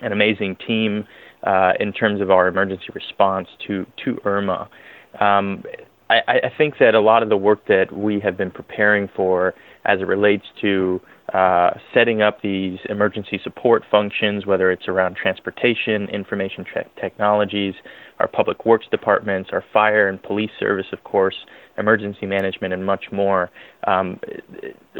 an 0.00 0.12
amazing 0.12 0.56
team 0.66 1.06
uh, 1.42 1.72
in 1.80 1.92
terms 1.92 2.20
of 2.20 2.30
our 2.30 2.48
emergency 2.48 2.86
response 2.94 3.48
to, 3.66 3.86
to 4.04 4.18
Irma. 4.24 4.68
Um, 5.20 5.64
I, 6.10 6.20
I 6.44 6.52
think 6.56 6.74
that 6.80 6.94
a 6.94 7.00
lot 7.00 7.22
of 7.22 7.28
the 7.28 7.36
work 7.36 7.66
that 7.66 7.92
we 7.92 8.20
have 8.20 8.36
been 8.36 8.50
preparing 8.50 9.08
for 9.16 9.54
as 9.84 10.00
it 10.00 10.06
relates 10.06 10.44
to 10.60 11.00
uh, 11.32 11.70
setting 11.92 12.20
up 12.20 12.42
these 12.42 12.78
emergency 12.88 13.40
support 13.42 13.82
functions, 13.90 14.44
whether 14.44 14.70
it's 14.70 14.86
around 14.88 15.16
transportation, 15.16 16.08
information 16.10 16.64
te- 16.64 17.00
technologies, 17.00 17.74
our 18.20 18.28
public 18.28 18.66
works 18.66 18.86
departments, 18.90 19.50
our 19.52 19.64
fire 19.72 20.08
and 20.08 20.22
police 20.22 20.50
service, 20.60 20.86
of 20.92 21.02
course, 21.04 21.34
emergency 21.78 22.26
management, 22.26 22.72
and 22.72 22.84
much 22.84 23.06
more. 23.12 23.50
Um, 23.86 24.20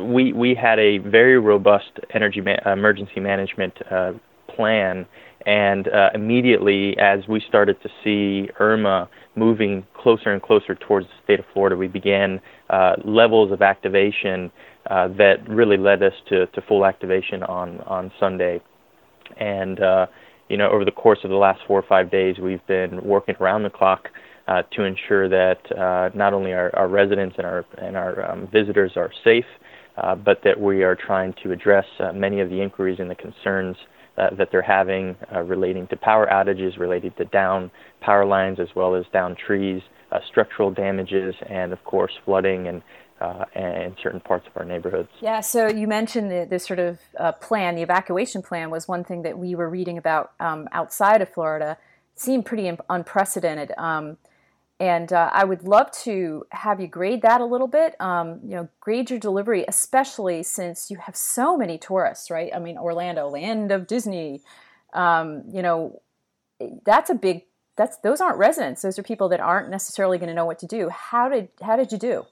we 0.01 0.33
we 0.33 0.55
had 0.55 0.79
a 0.79 0.99
very 0.99 1.39
robust 1.39 1.91
energy 2.15 2.41
ma- 2.41 2.73
emergency 2.73 3.21
management 3.21 3.75
uh, 3.91 4.13
plan, 4.49 5.07
and 5.47 5.89
uh, 5.89 6.11
immediately 6.15 6.97
as 6.99 7.27
we 7.29 7.41
started 7.41 7.77
to 7.83 7.89
see 8.03 8.51
Irma 8.59 9.09
moving 9.37 9.85
closer 9.95 10.33
and 10.33 10.43
closer 10.43 10.75
towards 10.75 11.07
the 11.07 11.13
state 11.25 11.41
of 11.41 11.47
Florida, 11.53 11.77
we 11.77 11.89
began 11.89 12.41
uh, 12.71 12.95
levels 13.05 13.53
of 13.53 13.63
activation 13.63 14.51
uh, 14.91 15.09
that 15.09 15.37
really 15.49 15.77
led 15.77 16.03
us 16.03 16.13
to, 16.29 16.47
to 16.49 16.61
full 16.63 16.85
activation 16.85 17.43
on, 17.43 17.81
on 17.81 18.13
Sunday. 18.21 18.61
And, 19.39 19.81
uh, 19.81 20.07
you 20.49 20.57
know, 20.57 20.71
over 20.71 20.85
the 20.85 20.93
course 20.93 21.21
of 21.25 21.31
the 21.31 21.37
last 21.37 21.61
four 21.67 21.79
or 21.79 21.87
five 21.89 22.11
days, 22.11 22.39
we've 22.39 22.65
been 22.67 23.03
working 23.03 23.35
around 23.41 23.63
the 23.63 23.71
clock 23.71 24.09
uh, 24.47 24.63
to 24.73 24.85
ensure 24.85 25.29
that 25.29 25.61
uh, 25.73 26.11
not 26.15 26.35
only 26.35 26.53
our, 26.53 26.75
our 26.77 26.89
residents 26.89 27.37
and 27.39 27.47
our, 27.47 27.65
and 27.79 27.97
our 27.97 28.31
um, 28.31 28.49
visitors 28.53 28.93
are 28.97 29.11
safe, 29.25 29.47
uh, 29.97 30.15
but 30.15 30.41
that 30.45 30.61
we 30.61 30.83
are 30.83 30.95
trying 30.95 31.35
to 31.43 31.53
address 31.53 31.87
uh, 32.01 32.13
many 32.13 32.41
of 32.41 32.51
the 32.51 32.61
inquiries 32.61 32.99
and 32.99 33.11
the 33.11 33.15
concerns 33.15 33.77
uh, 34.19 34.29
that 34.37 34.49
they're 34.53 34.63
having 34.63 35.17
uh, 35.35 35.41
relating 35.41 35.87
to 35.87 35.97
power 35.97 36.29
outages, 36.31 36.79
related 36.79 37.17
to 37.17 37.25
down 37.27 37.71
power 38.01 38.25
lines, 38.25 38.61
as 38.61 38.69
well 38.77 38.95
as 38.95 39.05
down 39.13 39.35
trees, 39.35 39.83
structural 40.29 40.71
damages, 40.71 41.35
and 41.49 41.73
of 41.73 41.83
course 41.83 42.13
flooding 42.25 42.69
and 42.69 42.83
in 43.57 43.97
certain 44.01 44.21
parts 44.21 44.47
of 44.47 44.53
our 44.57 44.65
neighborhoods. 44.65 45.09
Yeah, 45.21 45.41
so 45.41 45.67
you 45.67 45.89
mentioned 45.89 46.31
the, 46.31 46.47
this 46.49 46.65
sort 46.67 46.79
of 46.79 47.01
plan, 47.41 47.75
the 47.75 47.83
evacuation 47.83 48.43
plan 48.43 48.71
was 48.71 48.87
one 48.87 49.03
thing 49.03 49.23
that 49.23 49.39
we 49.39 49.57
were 49.57 49.69
reading 49.69 49.99
about 49.99 50.33
um, 50.39 50.69
outside 50.71 51.21
of 51.21 51.29
Florida. 51.31 51.79
It 52.13 52.21
seemed 52.21 52.45
pretty 52.47 52.71
unprecedented. 52.89 53.73
Um, 53.79 54.19
and 54.81 55.13
uh, 55.13 55.31
I 55.33 55.45
would 55.45 55.63
love 55.63 55.91
to 56.03 56.47
have 56.51 56.81
you 56.81 56.89
grade 56.89 57.23
that 57.23 57.41
a 57.41 57.45
little 57.45 57.69
bit. 57.69 57.95
Um, 58.01 58.41
you 58.43 58.57
know, 58.57 58.69
grade 58.81 59.09
your 59.11 59.21
delivery, 59.21 59.65
especially 59.69 60.43
since 60.43 60.91
you 60.91 60.97
have 60.99 61.17
so 61.17 61.57
many 61.57 61.79
tourists, 61.79 62.31
right? 62.31 62.51
I 62.55 62.59
mean, 62.59 62.77
Orlando, 62.77 63.29
land 63.29 63.71
of 63.71 63.87
Disney. 63.87 64.43
Um, 64.93 65.45
you 65.53 65.63
know, 65.63 66.01
that's 66.85 67.11
a 67.11 67.15
big. 67.15 67.43
That's 67.77 67.99
those 67.99 68.21
aren't 68.21 68.39
residents. 68.39 68.83
Those 68.83 68.99
are 68.99 69.03
people 69.03 69.29
that 69.31 69.41
aren't 69.41 69.71
necessarily 69.71 70.19
going 70.19 70.29
to 70.29 70.35
know 70.35 70.45
what 70.45 70.59
to 70.61 70.67
do. 70.67 70.89
How 70.89 71.29
did 71.29 71.49
how 71.63 71.77
did 71.77 71.93
you 71.93 71.99
do? 71.99 72.25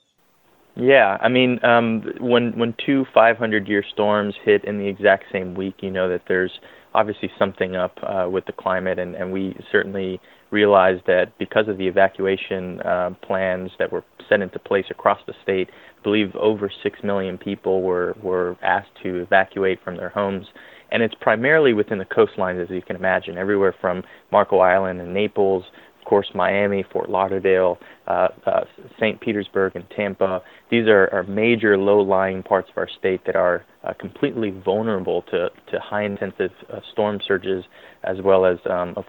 Yeah, 0.75 1.19
I 1.21 1.29
mean, 1.29 1.63
um, 1.65 2.03
when 2.19 2.59
when 2.59 2.75
two 2.85 3.05
500-year 3.15 3.85
storms 3.93 4.35
hit 4.43 4.65
in 4.65 4.79
the 4.79 4.89
exact 4.89 5.25
same 5.31 5.55
week, 5.55 5.77
you 5.81 5.91
know 5.91 6.09
that 6.09 6.23
there's 6.29 6.53
obviously 6.95 7.31
something 7.39 7.77
up 7.77 7.97
uh, 8.03 8.29
with 8.31 8.47
the 8.47 8.53
climate, 8.53 8.99
and, 8.99 9.15
and 9.15 9.33
we 9.33 9.57
certainly 9.71 10.21
realized 10.51 11.03
that 11.07 11.33
because 11.39 11.67
of 11.69 11.79
the 11.79 11.87
evacuation 11.87 12.81
uh, 12.81 13.11
plans 13.23 13.71
that 13.79 13.91
were 13.91 14.05
set 14.29 14.41
into 14.43 14.59
place 14.59 14.85
across 14.91 15.19
the 15.27 15.35
state, 15.43 15.69
I 15.71 16.03
believe 16.03 16.35
over 16.37 16.71
six 16.83 17.01
million 17.03 17.39
people 17.39 17.83
were 17.83 18.15
were 18.23 18.57
asked 18.63 18.91
to 19.03 19.23
evacuate 19.23 19.83
from 19.83 19.97
their 19.97 20.11
homes, 20.11 20.47
and 20.91 21.03
it's 21.03 21.15
primarily 21.21 21.73
within 21.73 21.99
the 21.99 22.05
coastlines, 22.05 22.63
as 22.63 22.71
you 22.71 22.83
can 22.83 22.97
imagine, 22.97 23.39
everywhere 23.39 23.75
from 23.81 24.03
Marco 24.31 24.59
Island 24.59 25.01
and 25.01 25.15
Naples 25.15 25.65
of 26.03 26.09
course, 26.09 26.29
Miami, 26.35 26.85
Fort 26.93 27.09
Lauderdale, 27.09 27.79
uh, 28.09 28.29
uh, 28.45 28.65
St. 28.99 29.21
Petersburg, 29.21 29.77
and 29.77 29.85
Tampa. 29.95 30.43
These 30.69 30.89
are, 30.89 31.09
are 31.13 31.23
major 31.23 31.79
low-lying 31.79 32.43
parts 32.43 32.69
of 32.71 32.77
our 32.77 32.89
state 32.99 33.25
that 33.27 33.37
are 33.37 33.65
uh, 33.85 33.93
completely 34.01 34.51
vulnerable 34.51 35.23
to, 35.31 35.49
to 35.71 35.79
high-intensive 35.79 36.51
uh, 36.73 36.81
storm 36.91 37.21
surges, 37.27 37.65
as 38.03 38.17
well 38.21 38.45
as, 38.45 38.59
um, 38.69 38.95
of, 38.97 39.05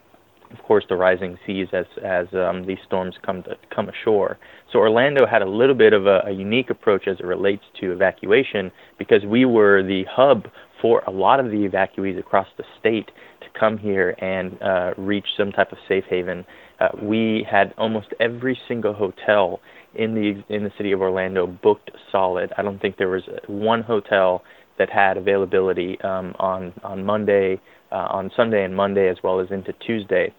of 0.51 0.59
course, 0.67 0.85
the 0.87 0.95
rising 0.95 1.39
seas 1.47 1.67
as 1.73 1.85
as 2.03 2.27
um, 2.33 2.67
these 2.67 2.77
storms 2.85 3.15
come 3.25 3.41
to 3.41 3.57
come 3.73 3.89
ashore. 3.89 4.37
So 4.71 4.77
Orlando 4.77 5.25
had 5.25 5.41
a 5.41 5.49
little 5.49 5.73
bit 5.73 5.93
of 5.93 6.05
a, 6.05 6.21
a 6.27 6.31
unique 6.31 6.69
approach 6.69 7.07
as 7.07 7.17
it 7.19 7.25
relates 7.25 7.63
to 7.81 7.91
evacuation 7.91 8.71
because 8.99 9.25
we 9.25 9.45
were 9.45 9.81
the 9.81 10.03
hub 10.11 10.45
for 10.79 11.01
a 11.07 11.11
lot 11.11 11.39
of 11.39 11.47
the 11.47 11.67
evacuees 11.67 12.19
across 12.19 12.47
the 12.57 12.63
state 12.79 13.09
to 13.41 13.59
come 13.59 13.77
here 13.79 14.15
and 14.19 14.61
uh, 14.61 14.93
reach 14.97 15.25
some 15.37 15.51
type 15.51 15.71
of 15.71 15.77
safe 15.87 16.03
haven 16.09 16.45
uh, 16.79 16.89
we 17.01 17.45
had 17.49 17.73
almost 17.77 18.07
every 18.19 18.59
single 18.67 18.93
hotel 18.93 19.59
in 19.95 20.15
the 20.15 20.43
in 20.53 20.63
the 20.63 20.71
city 20.77 20.91
of 20.91 21.01
Orlando 21.01 21.45
booked 21.47 21.91
solid. 22.11 22.51
I 22.57 22.61
don't 22.61 22.81
think 22.81 22.97
there 22.97 23.09
was 23.09 23.23
one 23.47 23.83
hotel 23.83 24.43
that 24.77 24.89
had 24.89 25.17
availability 25.17 25.99
um, 26.01 26.35
on 26.39 26.73
on 26.83 27.03
Monday, 27.05 27.61
uh, 27.91 28.07
on 28.09 28.31
Sunday 28.35 28.63
and 28.63 28.75
Monday, 28.75 29.09
as 29.09 29.17
well 29.23 29.39
as 29.39 29.51
into 29.51 29.73
Tuesday. 29.85 30.33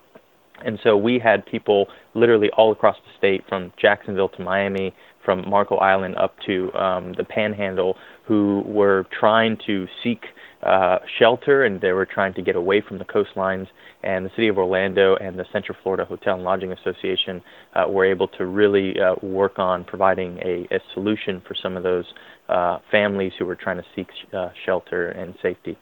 And 0.65 0.79
so 0.83 0.97
we 0.97 1.19
had 1.19 1.45
people 1.47 1.89
literally 2.15 2.49
all 2.57 2.73
across 2.73 2.97
the 2.97 3.11
state, 3.19 3.45
from 3.49 3.73
Jacksonville 3.81 4.29
to 4.31 4.43
Miami, 4.43 4.95
from 5.25 5.49
Marco 5.49 5.77
Island 5.77 6.17
up 6.17 6.35
to 6.47 6.73
um, 6.75 7.13
the 7.17 7.25
Panhandle, 7.25 7.97
who 8.25 8.63
were 8.67 9.05
trying 9.19 9.59
to 9.67 9.87
seek 10.03 10.21
uh, 10.65 10.99
shelter 11.19 11.65
and 11.65 11.81
they 11.81 11.93
were 11.93 12.07
trying 12.07 12.35
to 12.35 12.43
get 12.43 12.57
away 12.57 12.81
from 12.81 12.99
the 12.99 13.05
coastlines. 13.05 13.67
And 14.03 14.27
the 14.27 14.31
city 14.31 14.49
of 14.49 14.59
Orlando 14.59 15.17
and 15.17 15.39
the 15.39 15.45
Central 15.53 15.77
Florida 15.83 16.05
Hotel 16.05 16.35
and 16.35 16.45
Lodging 16.45 16.73
Association 16.73 17.43
uh, 17.75 17.87
were 17.89 18.05
able 18.05 18.29
to 18.29 18.47
really 18.47 19.01
uh, 19.01 19.15
work 19.23 19.59
on 19.59 19.85
providing 19.85 20.39
a, 20.39 20.67
a, 20.75 20.81
solution 20.93 21.43
for 21.47 21.55
some 21.55 21.77
of 21.77 21.83
those 21.83 22.05
uh, 22.49 22.79
families 22.91 23.33
who 23.39 23.47
were 23.47 23.55
trying 23.57 23.77
to 23.77 23.85
seek 23.95 24.09
uh, 24.33 24.51
shelter 24.65 25.09
and 25.09 25.35
safety. 25.41 25.79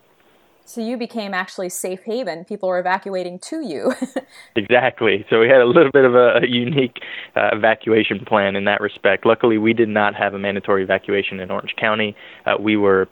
So 0.64 0.80
you 0.80 0.96
became 0.96 1.34
actually 1.34 1.68
safe 1.68 2.00
haven. 2.04 2.44
People 2.44 2.68
were 2.68 2.78
evacuating 2.78 3.40
to 3.40 3.66
you. 3.66 3.92
exactly. 4.56 5.26
So 5.28 5.40
we 5.40 5.48
had 5.48 5.60
a 5.60 5.66
little 5.66 5.90
bit 5.90 6.04
of 6.04 6.14
a, 6.14 6.38
a 6.42 6.46
unique 6.46 6.98
uh, 7.34 7.50
evacuation 7.52 8.24
plan 8.24 8.54
in 8.54 8.64
that 8.66 8.80
respect. 8.80 9.26
Luckily, 9.26 9.58
we 9.58 9.72
did 9.72 9.88
not 9.88 10.14
have 10.14 10.34
a 10.34 10.38
mandatory 10.38 10.84
evacuation 10.84 11.40
in 11.40 11.50
Orange 11.50 11.74
County. 11.76 12.16
Uh, 12.46 12.54
we 12.60 12.76
were 12.76 13.08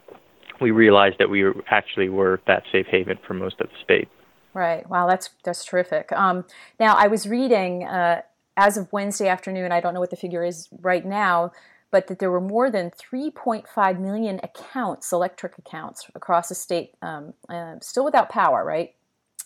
we 0.61 0.71
realized 0.71 1.17
that 1.19 1.31
we 1.31 1.45
actually 1.69 2.09
were 2.09 2.41
that 2.47 2.63
safe 2.71 2.87
haven 2.87 3.19
for 3.27 3.35
most 3.35 3.61
of 3.61 3.69
the 3.69 3.77
state. 3.83 4.09
Right. 4.53 4.89
Wow, 4.89 5.07
that's 5.07 5.31
that's 5.45 5.65
terrific. 5.65 6.11
Um, 6.13 6.45
now, 6.79 6.95
I 6.97 7.07
was 7.07 7.29
reading 7.29 7.85
uh, 7.85 8.23
as 8.57 8.77
of 8.77 8.93
Wednesday 8.93 9.29
afternoon. 9.29 9.71
I 9.71 9.81
don't 9.81 9.95
know 9.95 10.01
what 10.01 10.11
the 10.11 10.17
figure 10.17 10.45
is 10.45 10.69
right 10.81 11.05
now, 11.05 11.53
but 11.91 12.09
that 12.09 12.19
there 12.19 12.31
were 12.31 12.41
more 12.41 12.71
than 12.71 12.91
3.5 12.91 14.01
million 14.01 14.41
accounts, 14.43 15.13
electric 15.13 15.57
accounts, 15.57 16.07
across 16.15 16.49
the 16.49 16.57
state, 16.57 16.95
um, 17.01 17.35
uh, 17.49 17.77
still 17.81 18.05
without 18.05 18.29
power. 18.29 18.65
Right, 18.65 18.95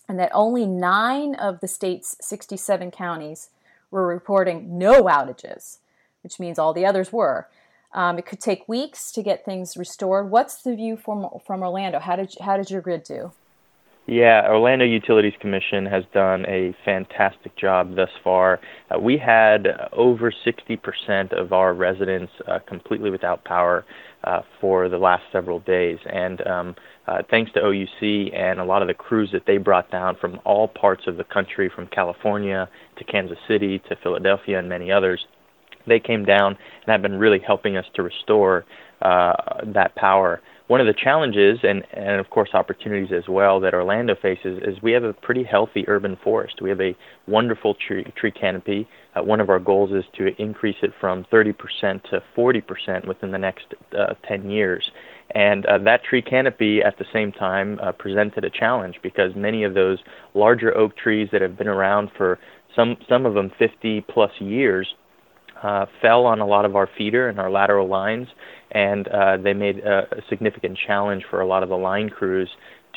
and 0.08 0.18
that 0.18 0.30
only 0.32 0.66
nine 0.66 1.34
of 1.34 1.60
the 1.60 1.68
state's 1.68 2.16
67 2.20 2.90
counties 2.90 3.50
were 3.90 4.06
reporting 4.06 4.78
no 4.78 5.04
outages, 5.04 5.78
which 6.22 6.40
means 6.40 6.58
all 6.58 6.72
the 6.72 6.86
others 6.86 7.12
were. 7.12 7.48
Um, 7.94 8.18
it 8.18 8.26
could 8.26 8.40
take 8.40 8.68
weeks 8.68 9.12
to 9.12 9.22
get 9.22 9.44
things 9.44 9.76
restored. 9.76 10.30
What's 10.30 10.62
the 10.62 10.74
view 10.74 10.96
from 10.96 11.28
from 11.46 11.62
Orlando? 11.62 12.00
How 12.00 12.16
did 12.16 12.34
how 12.40 12.56
did 12.56 12.70
your 12.70 12.80
grid 12.80 13.04
do? 13.04 13.32
Yeah, 14.06 14.46
Orlando 14.50 14.84
Utilities 14.84 15.32
Commission 15.40 15.86
has 15.86 16.04
done 16.12 16.44
a 16.46 16.76
fantastic 16.84 17.56
job 17.56 17.96
thus 17.96 18.10
far. 18.22 18.60
Uh, 18.90 18.98
we 18.98 19.16
had 19.16 19.66
over 19.94 20.30
60% 20.30 21.32
of 21.32 21.54
our 21.54 21.72
residents 21.72 22.30
uh, 22.46 22.58
completely 22.66 23.08
without 23.08 23.44
power 23.44 23.86
uh, 24.24 24.42
for 24.60 24.90
the 24.90 24.98
last 24.98 25.22
several 25.32 25.60
days, 25.60 25.98
and 26.04 26.46
um, 26.46 26.76
uh, 27.06 27.22
thanks 27.30 27.50
to 27.52 27.60
OUC 27.60 28.34
and 28.34 28.60
a 28.60 28.64
lot 28.64 28.82
of 28.82 28.88
the 28.88 28.94
crews 28.94 29.30
that 29.32 29.46
they 29.46 29.56
brought 29.56 29.90
down 29.90 30.16
from 30.16 30.38
all 30.44 30.68
parts 30.68 31.06
of 31.06 31.16
the 31.16 31.24
country, 31.24 31.70
from 31.74 31.86
California 31.86 32.68
to 32.98 33.04
Kansas 33.04 33.38
City 33.48 33.78
to 33.88 33.96
Philadelphia 33.96 34.58
and 34.58 34.68
many 34.68 34.92
others, 34.92 35.24
they 35.86 36.00
came 36.00 36.24
down 36.24 36.52
and 36.52 36.92
have 36.92 37.02
been 37.02 37.18
really 37.18 37.38
helping 37.38 37.76
us 37.76 37.86
to 37.94 38.02
restore 38.02 38.64
uh, 39.02 39.34
that 39.64 39.94
power. 39.96 40.40
One 40.66 40.80
of 40.80 40.86
the 40.86 40.94
challenges, 40.94 41.58
and, 41.62 41.84
and 41.92 42.18
of 42.18 42.30
course 42.30 42.50
opportunities 42.54 43.12
as 43.12 43.28
well, 43.28 43.60
that 43.60 43.74
Orlando 43.74 44.14
faces 44.14 44.62
is 44.62 44.80
we 44.82 44.92
have 44.92 45.04
a 45.04 45.12
pretty 45.12 45.44
healthy 45.44 45.84
urban 45.88 46.16
forest. 46.24 46.62
We 46.62 46.70
have 46.70 46.80
a 46.80 46.96
wonderful 47.28 47.74
tree, 47.74 48.04
tree 48.16 48.30
canopy. 48.30 48.88
Uh, 49.14 49.22
one 49.22 49.40
of 49.40 49.50
our 49.50 49.58
goals 49.58 49.92
is 49.92 50.04
to 50.16 50.34
increase 50.40 50.78
it 50.80 50.92
from 50.98 51.26
30% 51.30 51.54
to 52.04 52.22
40% 52.34 53.06
within 53.06 53.30
the 53.30 53.38
next 53.38 53.66
uh, 53.96 54.14
10 54.26 54.48
years. 54.50 54.90
And 55.34 55.66
uh, 55.66 55.78
that 55.78 56.02
tree 56.02 56.22
canopy 56.22 56.82
at 56.82 56.96
the 56.96 57.04
same 57.12 57.30
time 57.30 57.78
uh, 57.82 57.92
presented 57.92 58.44
a 58.44 58.50
challenge 58.50 59.00
because 59.02 59.34
many 59.36 59.64
of 59.64 59.74
those 59.74 59.98
larger 60.32 60.74
oak 60.74 60.96
trees 60.96 61.28
that 61.32 61.42
have 61.42 61.58
been 61.58 61.68
around 61.68 62.10
for 62.16 62.38
some, 62.74 62.96
some 63.06 63.26
of 63.26 63.34
them 63.34 63.52
50 63.58 64.00
plus 64.02 64.32
years 64.40 64.94
uh, 65.64 65.86
fell 66.02 66.26
on 66.26 66.40
a 66.40 66.46
lot 66.46 66.66
of 66.66 66.76
our 66.76 66.88
feeder 66.96 67.28
and 67.28 67.40
our 67.40 67.50
lateral 67.50 67.88
lines, 67.88 68.28
and 68.72 69.08
uh, 69.08 69.38
they 69.38 69.54
made 69.54 69.78
a, 69.78 70.00
a, 70.12 70.22
significant 70.28 70.78
challenge 70.86 71.24
for 71.30 71.40
a 71.40 71.46
lot 71.46 71.62
of 71.62 71.70
the 71.70 71.76
line 71.76 72.10
crews 72.10 72.50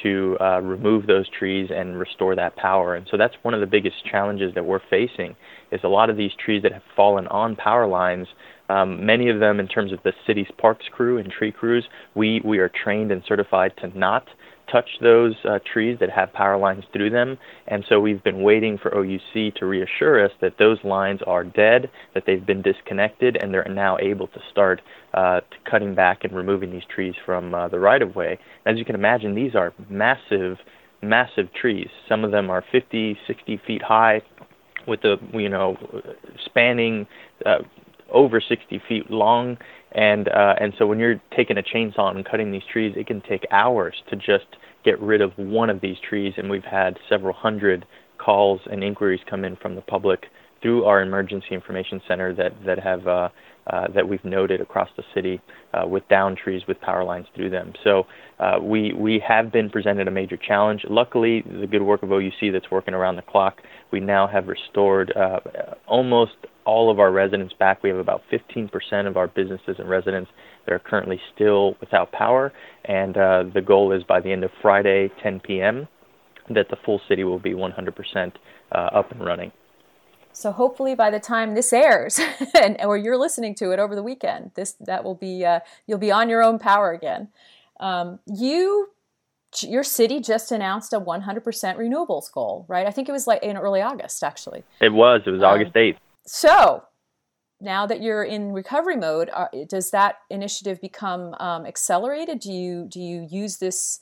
to 0.04 0.38
uh, 0.42 0.60
remove 0.62 1.08
those 1.08 1.28
trees 1.30 1.70
and 1.74 1.98
restore 1.98 2.36
that 2.36 2.56
power. 2.58 2.96
And 2.96 3.08
so 3.10 3.16
that's 3.16 3.34
one 3.42 3.54
of 3.54 3.62
the 3.62 3.66
biggest 3.66 3.96
challenges 4.06 4.54
that 4.54 4.66
we're 4.66 4.82
facing 4.90 5.36
is 5.72 5.80
a 5.84 5.88
lot 5.88 6.10
of 6.10 6.18
these 6.18 6.32
trees 6.44 6.62
that 6.64 6.74
have 6.74 6.84
fallen 6.96 7.26
on 7.28 7.56
power 7.56 7.88
lines. 7.88 8.28
Um, 8.70 9.06
many 9.06 9.30
of 9.30 9.40
them, 9.40 9.62
in 9.62 9.68
terms 9.68 9.94
of 9.94 10.00
the 10.04 10.12
city's 10.28 10.48
parks 10.58 10.86
crew 10.92 11.20
and 11.20 11.32
tree 11.32 11.54
crews, 11.54 11.86
we 12.16 12.42
we 12.44 12.60
are 12.60 12.70
trained 12.84 13.12
and 13.12 13.24
certified 13.26 13.72
to 13.78 13.98
not 13.98 14.28
touch 14.72 14.90
those 15.02 15.36
uh, 15.46 15.60
trees 15.72 15.98
that 16.00 16.10
have 16.10 16.32
power 16.34 16.58
lines 16.58 16.84
through 16.94 17.10
them. 17.10 17.38
And 17.68 17.86
so 17.88 18.00
we've 18.00 18.24
been 18.24 18.42
waiting 18.42 18.78
for 18.78 18.92
OUC 18.92 19.56
to 19.56 19.66
reassure 19.66 20.24
us 20.24 20.32
that 20.42 20.58
those 20.60 20.78
lines 20.84 21.22
are 21.26 21.44
dead, 21.44 21.90
that 22.14 22.24
they've 22.26 22.46
been 22.46 22.62
disconnected, 22.62 23.38
and 23.38 23.54
they're 23.54 23.68
now 23.70 23.98
able 24.00 24.28
to 24.28 24.40
start 24.52 24.82
uh, 25.14 25.42
cutting 25.70 25.96
back 25.96 26.24
and 26.24 26.36
removing 26.36 26.72
these 26.72 26.86
trees 26.94 27.16
from 27.26 27.54
uh, 27.54 27.68
the 27.68 27.80
right 27.80 28.02
of 28.02 28.16
way. 28.16 28.40
As 28.66 28.78
you 28.78 28.86
can 28.86 28.96
imagine, 28.96 29.36
these 29.36 29.56
are 29.56 29.74
massive, 29.90 30.58
massive 31.02 31.54
trees. 31.54 31.90
Some 32.08 32.24
of 32.24 32.32
them 32.32 32.50
are 32.50 32.64
50, 32.72 33.18
60 33.28 33.62
feet 33.66 33.82
high, 33.82 34.22
with 34.88 35.02
the 35.02 35.18
you 35.34 35.50
know 35.50 35.76
spanning 36.46 37.06
uh, 37.46 37.58
over 38.12 38.42
60 38.42 38.82
feet 38.88 39.12
long 39.12 39.58
and 39.94 40.28
uh, 40.28 40.56
and 40.60 40.74
so 40.78 40.86
when 40.86 41.00
you're 41.00 41.22
taking 41.36 41.58
a 41.58 41.64
chainsaw 41.64 42.14
and 42.16 42.26
cutting 42.26 42.52
these 42.52 42.64
trees, 42.72 42.94
it 42.98 43.08
can 43.08 43.22
take 43.22 43.46
hours 43.52 43.96
to 44.10 44.16
just 44.16 44.46
get 44.84 45.00
rid 45.00 45.22
of 45.22 45.32
one 45.38 45.70
of 45.70 45.82
these 45.82 45.98
trees. 46.08 46.34
And 46.38 46.50
we've 46.50 46.64
had 46.64 46.98
several 47.10 47.34
hundred 47.34 47.86
calls 48.18 48.60
and 48.70 48.84
inquiries 48.84 49.22
come 49.30 49.46
in 49.46 49.56
from 49.56 49.76
the 49.76 49.82
public 49.82 50.26
through 50.62 50.86
our 50.86 51.02
emergency 51.02 51.50
information 51.52 52.02
center 52.08 52.34
that 52.34 52.54
that 52.66 52.80
have 52.80 53.08
uh, 53.08 53.30
uh, 53.70 53.88
that 53.94 54.08
we've 54.08 54.24
noted 54.24 54.62
across 54.62 54.90
the 54.98 55.04
city 55.14 55.42
uh, 55.74 55.86
with 55.88 56.08
down 56.08 56.36
trees 56.36 56.62
with 56.68 56.80
power 56.82 57.04
lines 57.04 57.28
through 57.36 57.50
them. 57.50 57.74
So 57.84 58.06
uh, 58.40 58.60
we 58.62 58.94
we 58.94 59.22
have 59.28 59.52
been 59.52 59.70
presented 59.70 60.08
a 60.08 60.12
major 60.12 60.38
challenge. 60.38 60.86
Luckily, 60.90 61.42
the 61.42 61.68
good 61.68 61.82
work 61.82 62.04
of 62.04 62.10
OUC 62.10 62.52
that's 62.52 62.72
working 62.72 62.94
around 62.94 63.18
the 63.18 63.24
clock, 63.24 63.62
we 63.92 64.00
now 64.00 64.28
have 64.28 64.48
restored 64.48 65.12
uh, 65.16 65.40
almost 65.86 66.36
all 66.66 66.92
of 66.92 67.00
our 67.00 67.12
residents 67.12 67.54
back. 67.58 67.82
We 67.84 67.90
have 67.90 68.00
about 68.00 68.22
15% 68.32 69.08
of 69.08 69.18
our 69.18 69.28
businesses 69.28 69.78
and 69.80 69.90
residents 69.90 70.30
that 70.66 70.74
are 70.74 70.80
currently 70.80 71.20
still 71.34 71.76
without 71.80 72.12
power, 72.12 72.54
and 72.86 73.18
uh, 73.18 73.44
the 73.54 73.62
goal 73.62 73.92
is 73.94 74.04
by 74.04 74.20
the 74.20 74.32
end 74.32 74.44
of 74.44 74.52
Friday, 74.62 75.10
10 75.24 75.40
p.m., 75.40 75.88
that 76.50 76.70
the 76.70 76.78
full 76.86 77.02
city 77.08 77.24
will 77.24 77.40
be 77.40 77.52
100% 77.52 78.32
uh, 78.72 78.78
up 78.78 79.12
and 79.12 79.26
running. 79.26 79.52
So 80.38 80.52
hopefully 80.52 80.94
by 80.94 81.10
the 81.10 81.20
time 81.20 81.56
this 81.56 81.74
airs, 81.74 82.20
and 82.56 82.78
or 82.84 82.96
you're 82.96 83.18
listening 83.18 83.56
to 83.56 83.72
it 83.72 83.80
over 83.80 83.96
the 83.96 84.04
weekend, 84.04 84.52
this 84.54 84.74
that 84.82 85.04
will 85.04 85.16
be 85.16 85.44
uh, 85.44 85.62
you'll 85.88 85.98
be 85.98 86.12
on 86.12 86.30
your 86.30 86.44
own 86.44 86.60
power 86.60 86.92
again. 86.92 87.30
Um, 87.80 88.20
you 88.28 88.90
your 89.64 89.84
city 89.84 90.20
just 90.20 90.52
announced 90.52 90.94
a 90.94 91.00
100% 91.00 91.24
renewables 91.44 92.32
goal, 92.32 92.66
right? 92.68 92.86
I 92.86 92.92
think 92.92 93.10
it 93.10 93.14
was 93.14 93.26
like 93.26 93.42
in 93.42 93.58
early 93.58 93.82
August, 93.82 94.24
actually. 94.24 94.64
It 94.80 94.94
was. 94.94 95.22
It 95.26 95.32
was 95.32 95.42
um, 95.42 95.50
August 95.50 95.74
8th. 95.74 95.98
So 96.26 96.84
now 97.60 97.88
that 97.88 98.02
you're 98.04 98.24
in 98.24 98.52
recovery 98.52 98.98
mode, 98.98 99.32
are, 99.34 99.50
does 99.68 99.90
that 99.90 100.18
initiative 100.30 100.80
become 100.82 101.34
um, 101.40 101.66
accelerated? 101.66 102.42
Do 102.42 102.52
you 102.52 102.86
do 102.88 103.00
you 103.00 103.28
use 103.28 103.58
this 103.58 104.02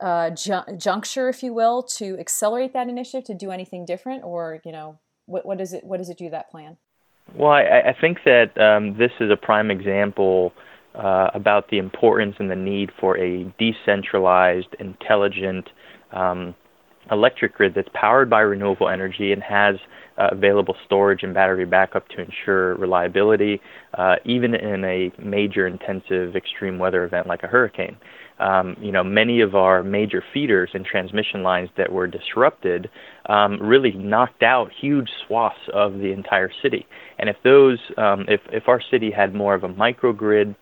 uh, 0.00 0.30
ju- 0.30 0.76
juncture, 0.76 1.28
if 1.28 1.42
you 1.42 1.52
will, 1.52 1.82
to 1.82 2.16
accelerate 2.20 2.72
that 2.74 2.88
initiative 2.88 3.24
to 3.24 3.34
do 3.34 3.50
anything 3.50 3.84
different, 3.84 4.22
or 4.22 4.60
you 4.64 4.70
know, 4.70 5.00
what, 5.32 5.46
what 5.46 5.58
does 5.58 5.72
it 5.72 5.82
what 5.82 5.96
does 5.96 6.10
it 6.10 6.18
do 6.18 6.30
that 6.30 6.50
plan? 6.50 6.76
Well, 7.34 7.50
I, 7.50 7.62
I 7.62 7.96
think 7.98 8.18
that 8.24 8.58
um, 8.60 8.98
this 8.98 9.12
is 9.20 9.30
a 9.30 9.36
prime 9.36 9.70
example 9.70 10.52
uh, 10.94 11.28
about 11.32 11.70
the 11.70 11.78
importance 11.78 12.36
and 12.38 12.50
the 12.50 12.56
need 12.56 12.90
for 13.00 13.16
a 13.16 13.44
decentralized, 13.58 14.68
intelligent 14.78 15.70
um, 16.12 16.54
electric 17.10 17.54
grid 17.54 17.72
that's 17.74 17.88
powered 17.94 18.28
by 18.28 18.40
renewable 18.40 18.88
energy 18.88 19.32
and 19.32 19.42
has 19.42 19.76
uh, 20.18 20.28
available 20.30 20.76
storage 20.84 21.22
and 21.22 21.32
battery 21.32 21.64
backup 21.64 22.06
to 22.08 22.20
ensure 22.20 22.76
reliability, 22.76 23.60
uh, 23.94 24.16
even 24.24 24.54
in 24.54 24.84
a 24.84 25.10
major 25.18 25.66
intensive 25.66 26.36
extreme 26.36 26.78
weather 26.78 27.04
event 27.04 27.26
like 27.26 27.42
a 27.42 27.46
hurricane. 27.46 27.96
Um, 28.42 28.76
you 28.80 28.92
know, 28.92 29.04
many 29.04 29.40
of 29.40 29.54
our 29.54 29.82
major 29.84 30.22
feeders 30.32 30.70
and 30.74 30.84
transmission 30.84 31.42
lines 31.42 31.70
that 31.76 31.92
were 31.92 32.08
disrupted 32.08 32.90
um, 33.26 33.52
really 33.60 33.92
knocked 33.92 34.42
out 34.42 34.70
huge 34.84 35.10
swaths 35.26 35.64
of 35.72 35.98
the 36.02 36.10
entire 36.12 36.50
city. 36.62 36.86
And 37.18 37.28
if 37.28 37.36
those, 37.44 37.78
um, 37.96 38.20
if 38.28 38.40
if 38.58 38.64
our 38.66 38.82
city 38.90 39.10
had 39.10 39.34
more 39.34 39.54
of 39.54 39.62
a 39.64 39.68
microgrid 39.68 40.56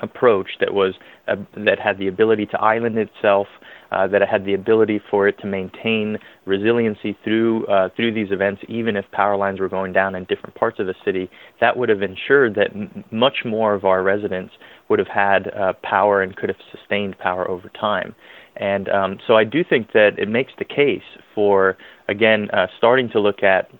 approach 0.00 0.50
that 0.60 0.74
was 0.74 0.94
uh, 1.28 1.36
that 1.56 1.78
had 1.78 1.98
the 1.98 2.08
ability 2.08 2.46
to 2.46 2.58
island 2.58 2.98
itself, 2.98 3.46
uh, 3.92 4.06
that 4.08 4.22
it 4.22 4.28
had 4.28 4.44
the 4.44 4.54
ability 4.54 5.00
for 5.10 5.28
it 5.28 5.38
to 5.40 5.46
maintain 5.46 6.18
resiliency 6.46 7.16
through 7.22 7.66
uh, 7.66 7.88
through 7.94 8.12
these 8.12 8.30
events, 8.30 8.62
even 8.68 8.96
if 8.96 9.04
power 9.12 9.36
lines 9.36 9.60
were 9.60 9.68
going 9.68 9.92
down 9.92 10.14
in 10.14 10.24
different 10.24 10.54
parts 10.54 10.78
of 10.78 10.86
the 10.86 10.94
city. 11.04 11.30
That 11.60 11.76
would 11.76 11.88
have 11.88 12.02
ensured 12.02 12.54
that 12.54 12.70
m- 12.70 13.04
much 13.10 13.44
more 13.44 13.74
of 13.74 13.84
our 13.84 14.02
residents 14.02 14.54
would 14.88 14.98
have 14.98 15.08
had 15.08 15.48
uh, 15.54 15.74
power 15.82 16.22
and 16.22 16.34
could 16.34 16.48
have 16.48 16.58
sustained 16.70 17.18
power 17.18 17.48
over 17.48 17.68
time. 17.70 18.14
And 18.56 18.88
um, 18.88 19.18
so 19.26 19.36
I 19.36 19.44
do 19.44 19.64
think 19.64 19.92
that 19.92 20.18
it 20.18 20.28
makes 20.28 20.52
the 20.58 20.64
case 20.64 21.02
for 21.34 21.76
again 22.08 22.50
uh, 22.50 22.66
starting 22.78 23.08
to 23.10 23.20
look 23.20 23.42
at 23.42 23.70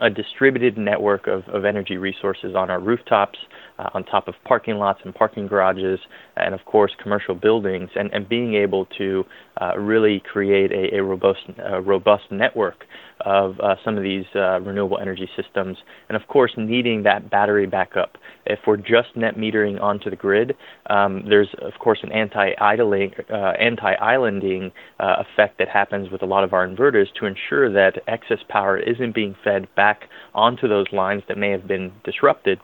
a 0.00 0.10
distributed 0.10 0.76
network 0.76 1.26
of, 1.26 1.42
of 1.48 1.64
energy 1.64 1.96
resources 1.96 2.54
on 2.54 2.70
our 2.70 2.80
rooftops, 2.80 3.38
uh, 3.78 3.90
on 3.94 4.04
top 4.04 4.28
of 4.28 4.34
parking 4.44 4.76
lots 4.76 5.00
and 5.04 5.14
parking 5.14 5.46
garages, 5.46 6.00
and 6.36 6.54
of 6.54 6.64
course 6.64 6.92
commercial 7.02 7.34
buildings, 7.34 7.90
and, 7.96 8.12
and 8.12 8.28
being 8.28 8.54
able 8.54 8.86
to 8.98 9.24
uh, 9.60 9.76
really 9.78 10.20
create 10.20 10.72
a, 10.72 10.96
a 10.96 11.02
robust, 11.02 11.40
uh, 11.58 11.80
robust 11.80 12.24
network 12.30 12.84
of 13.24 13.58
uh, 13.60 13.76
some 13.84 13.96
of 13.96 14.02
these 14.02 14.26
uh, 14.34 14.60
renewable 14.60 14.98
energy 14.98 15.28
systems, 15.36 15.78
and 16.08 16.16
of 16.16 16.28
course 16.28 16.52
needing 16.56 17.02
that 17.02 17.30
battery 17.30 17.66
backup. 17.66 18.18
If 18.44 18.60
we're 18.66 18.76
just 18.76 19.16
net 19.16 19.36
metering 19.36 19.80
onto 19.80 20.10
the 20.10 20.16
grid, 20.16 20.54
um, 20.88 21.24
there's 21.28 21.48
of 21.62 21.72
course 21.80 21.98
an 22.02 22.12
anti-idling, 22.12 23.14
uh, 23.30 23.52
anti-islanding 23.58 24.72
effect 25.00 25.58
that 25.58 25.68
happens 25.68 26.10
with 26.10 26.22
a 26.22 26.26
lot 26.26 26.44
of 26.44 26.52
our 26.52 26.66
inverters 26.66 27.06
to 27.18 27.26
ensure 27.26 27.72
that 27.72 28.02
excess 28.06 28.38
power 28.48 28.78
isn't 28.78 29.14
being 29.14 29.34
fed 29.42 29.66
back 29.74 30.08
onto 30.34 30.68
those 30.68 30.86
lines 30.92 31.22
that 31.28 31.38
may 31.38 31.50
have 31.50 31.66
been 31.66 31.92
disrupted 32.04 32.60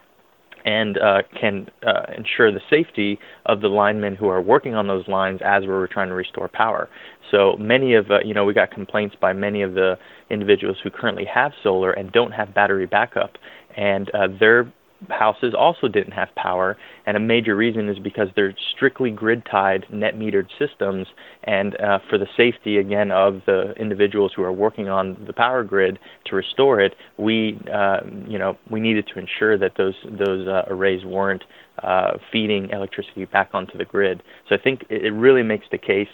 and 0.65 0.99
uh, 0.99 1.23
can 1.39 1.69
uh, 1.87 2.05
ensure 2.17 2.53
the 2.53 2.61
safety 2.71 3.19
of 3.47 3.61
the 3.61 3.69
linemen 3.69 4.17
who 4.17 4.29
are 4.29 4.41
working 4.41 4.75
on 4.75 4.87
those 4.87 5.07
lines 5.09 5.41
as 5.45 5.65
we're 5.67 5.87
trying 5.87 6.09
to 6.09 6.15
restore 6.15 6.49
power. 6.49 6.89
So 7.31 7.57
many 7.59 7.95
of, 7.95 8.11
uh, 8.11 8.21
you 8.25 8.35
know, 8.35 8.45
we 8.45 8.55
got 8.55 8.71
complaints 8.71 9.17
by 9.21 9.33
many 9.33 9.63
of 9.63 9.75
the 9.75 9.97
individuals 10.31 10.77
who 10.83 10.91
currently 10.91 11.25
have 11.25 11.53
solar 11.63 11.93
and 11.93 12.13
don't 12.13 12.33
have 12.33 12.55
battery 12.55 12.87
backup, 12.87 13.33
and 13.77 14.11
uh, 14.15 14.29
they're 14.39 14.73
houses 15.11 15.55
also 15.57 15.89
didn't 15.89 16.13
have 16.13 16.29
power, 16.37 16.77
and 17.07 17.17
a 17.17 17.21
major 17.21 17.57
reason 17.57 17.89
is 17.89 17.99
because 17.99 18.29
they're 18.35 18.55
strictly 18.75 19.11
grid 19.11 19.45
tied, 19.51 19.87
net 19.91 20.17
metered 20.17 20.49
systems, 20.59 21.07
and 21.45 21.79
uh, 21.81 21.99
for 22.09 22.19
the 22.19 22.27
safety 22.37 22.79
again 22.79 23.11
of 23.11 23.43
the 23.47 23.73
individuals 23.79 24.33
who 24.35 24.43
are 24.43 24.53
working 24.53 24.89
on 24.89 25.17
the 25.27 25.33
power 25.33 25.65
grid 25.65 25.99
to 26.27 26.37
restore 26.37 26.81
it, 26.81 26.95
we 27.19 27.59
uh, 27.73 28.01
you 28.27 28.39
know 28.39 28.57
we 28.71 28.81
needed 28.81 29.07
to 29.13 29.19
ensure 29.19 29.59
that 29.59 29.73
those 29.77 29.95
those 30.05 30.47
uh, 30.47 30.65
arrays 30.69 31.05
weren't 31.05 31.45
uh, 31.83 32.19
feeding 32.31 32.71
electricity 32.71 33.25
back 33.25 33.51
onto 33.55 33.77
the 33.79 33.85
grid. 33.85 34.23
So 34.49 34.55
I 34.55 34.59
think 34.59 34.85
it 34.91 35.13
really 35.13 35.43
makes 35.43 35.67
the 35.71 35.79
case 35.79 36.09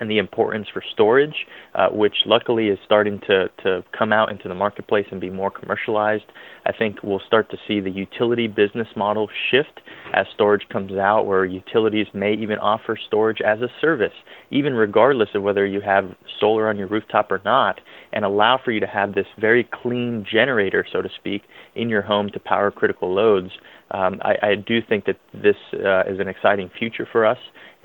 and 0.00 0.10
the 0.10 0.18
importance 0.18 0.68
for 0.72 0.82
storage, 0.92 1.46
uh, 1.74 1.88
which 1.88 2.14
luckily 2.26 2.68
is 2.68 2.78
starting 2.84 3.20
to, 3.26 3.48
to 3.62 3.84
come 3.96 4.12
out 4.12 4.30
into 4.30 4.48
the 4.48 4.54
marketplace 4.54 5.06
and 5.10 5.20
be 5.20 5.30
more 5.30 5.50
commercialized. 5.50 6.24
I 6.66 6.72
think 6.72 7.02
we'll 7.02 7.22
start 7.26 7.50
to 7.50 7.56
see 7.66 7.80
the 7.80 7.90
utility 7.90 8.46
business 8.46 8.88
model 8.96 9.28
shift 9.50 9.80
as 10.12 10.26
storage 10.34 10.68
comes 10.70 10.92
out, 10.92 11.26
where 11.26 11.44
utilities 11.44 12.06
may 12.14 12.34
even 12.34 12.58
offer 12.58 12.98
storage 13.06 13.40
as 13.40 13.60
a 13.60 13.68
service, 13.80 14.12
even 14.50 14.74
regardless 14.74 15.30
of 15.34 15.42
whether 15.42 15.66
you 15.66 15.80
have 15.80 16.14
solar 16.40 16.68
on 16.68 16.76
your 16.76 16.88
rooftop 16.88 17.30
or 17.30 17.40
not, 17.44 17.80
and 18.12 18.24
allow 18.24 18.58
for 18.62 18.72
you 18.72 18.80
to 18.80 18.86
have 18.86 19.14
this 19.14 19.26
very 19.38 19.68
clean 19.82 20.26
generator, 20.30 20.84
so 20.90 21.02
to 21.02 21.08
speak, 21.18 21.42
in 21.74 21.88
your 21.88 22.02
home 22.02 22.30
to 22.30 22.40
power 22.40 22.70
critical 22.70 23.14
loads. 23.14 23.50
Um, 23.90 24.20
I, 24.22 24.48
I, 24.48 24.54
do 24.54 24.80
think 24.86 25.06
that 25.06 25.16
this 25.32 25.56
uh, 25.72 26.02
is 26.02 26.20
an 26.20 26.28
exciting 26.28 26.70
future 26.78 27.08
for 27.10 27.24
us 27.24 27.38